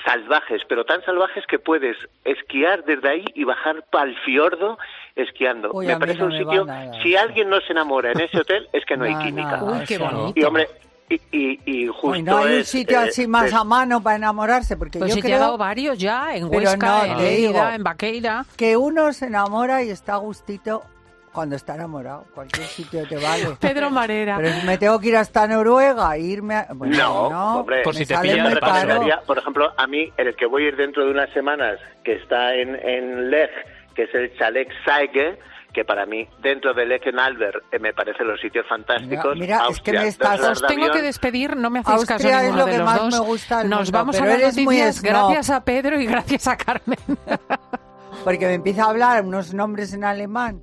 salvajes, 0.05 0.61
pero 0.67 0.83
tan 0.85 1.03
salvajes 1.03 1.45
que 1.47 1.59
puedes 1.59 1.97
esquiar 2.25 2.83
desde 2.85 3.09
ahí 3.09 3.25
y 3.35 3.43
bajar 3.43 3.83
al 3.93 4.15
fiordo 4.25 4.77
esquiando. 5.15 5.71
Uy, 5.73 5.87
me 5.87 5.97
parece 5.97 6.19
no 6.19 6.25
un 6.25 6.31
me 6.33 6.37
sitio, 6.39 6.65
nada 6.65 7.01
si 7.01 7.13
eso. 7.13 7.23
alguien 7.23 7.49
no 7.49 7.59
se 7.61 7.71
enamora 7.73 8.11
en 8.11 8.19
ese 8.21 8.39
hotel, 8.39 8.67
es 8.73 8.85
que 8.85 8.97
no 8.97 9.05
hay 9.05 9.15
química. 9.23 9.63
Uy, 9.63 9.85
qué 9.87 9.97
bonito. 9.97 10.33
Y 10.39 10.43
hombre, 10.43 10.67
y, 11.09 11.15
y, 11.31 11.59
y 11.65 11.87
justo 11.87 12.13
Ay, 12.13 12.23
no 12.23 12.37
hay 12.37 12.57
un 12.59 12.63
sitio 12.63 13.01
eh, 13.01 13.09
así 13.09 13.27
más 13.27 13.47
es- 13.47 13.53
a 13.53 13.63
mano 13.65 14.01
para 14.01 14.15
enamorarse, 14.15 14.77
porque 14.77 14.97
Pues 14.99 15.09
yo 15.11 15.15
te 15.17 15.27
creo 15.27 15.39
dado 15.39 15.57
varios 15.57 15.97
ya, 15.97 16.35
en 16.35 16.45
Huesca, 16.45 17.05
no, 17.07 17.19
en 17.21 17.35
digo. 17.35 17.59
en 17.69 17.83
Baqueira. 17.83 18.45
que 18.55 18.77
uno 18.77 19.11
se 19.11 19.25
enamora 19.25 19.83
y 19.83 19.89
está 19.89 20.13
a 20.13 20.17
gustito 20.17 20.83
cuando 21.31 21.55
está 21.55 21.75
enamorado. 21.75 22.25
Cualquier 22.33 22.67
sitio 22.67 23.07
te 23.07 23.15
vale. 23.17 23.55
Pedro 23.59 23.89
Marera. 23.89 24.37
Pero 24.37 24.49
si 24.59 24.65
me 24.65 24.77
tengo 24.77 24.99
que 24.99 25.07
ir 25.09 25.15
hasta 25.17 25.47
Noruega 25.47 26.15
e 26.15 26.21
irme 26.21 26.55
a... 26.55 26.67
Bueno, 26.73 26.97
No, 26.97 27.29
no, 27.29 27.55
hombre, 27.59 27.81
Por 27.83 27.95
si 27.95 28.05
te 28.05 28.15
sale 28.15 28.31
pilla 28.31 28.43
muy 28.43 28.53
de 28.53 28.59
paso. 28.59 28.73
caro. 28.73 28.87
recomendaría, 28.87 29.21
por 29.25 29.37
ejemplo, 29.37 29.73
a 29.77 29.87
mí, 29.87 30.11
el 30.17 30.35
que 30.35 30.45
voy 30.45 30.65
a 30.65 30.67
ir 30.69 30.75
dentro 30.75 31.05
de 31.05 31.11
unas 31.11 31.29
semanas, 31.31 31.79
que 32.03 32.13
está 32.13 32.53
en, 32.55 32.75
en 32.75 33.29
Leg, 33.29 33.49
que 33.95 34.03
es 34.03 34.13
el 34.13 34.37
Chalet 34.37 34.67
Saige, 34.85 35.39
que 35.73 35.85
para 35.85 36.05
mí, 36.05 36.27
dentro 36.41 36.73
de 36.73 36.85
Leg 36.85 37.01
en 37.07 37.17
Albert, 37.17 37.63
eh, 37.71 37.79
me 37.79 37.93
parecen 37.93 38.27
los 38.27 38.41
sitios 38.41 38.65
fantásticos. 38.67 39.35
Mira, 39.37 39.59
mira, 39.61 39.67
es 39.69 39.79
que 39.79 39.93
me 39.93 39.99
Austria, 39.99 40.03
estás- 40.03 40.41
Os 40.41 40.67
tengo 40.67 40.91
que 40.91 41.01
despedir, 41.01 41.55
no 41.55 41.69
me 41.69 41.79
hacéis 41.79 42.05
caso 42.05 42.13
Austria 42.27 42.37
es 42.39 42.43
ninguno 42.43 42.59
lo 42.59 42.65
de 42.65 42.71
que 42.73 42.77
los 42.79 42.85
más 42.85 42.99
dos. 42.99 43.13
me 43.13 43.19
gusta 43.25 43.57
del 43.59 43.69
Nos 43.69 43.79
mundo, 43.79 43.97
vamos 43.97 44.19
a 44.19 44.25
las 44.25 44.35
eres 44.37 44.55
muy 44.57 44.65
noticias 44.79 45.01
gracias 45.01 45.49
a 45.49 45.63
Pedro 45.63 45.97
y 46.01 46.05
gracias 46.07 46.47
a 46.49 46.57
Carmen. 46.57 46.99
Porque 48.25 48.45
me 48.47 48.53
empieza 48.55 48.83
a 48.83 48.89
hablar 48.89 49.23
unos 49.23 49.53
nombres 49.53 49.93
en 49.93 50.03
alemán 50.03 50.61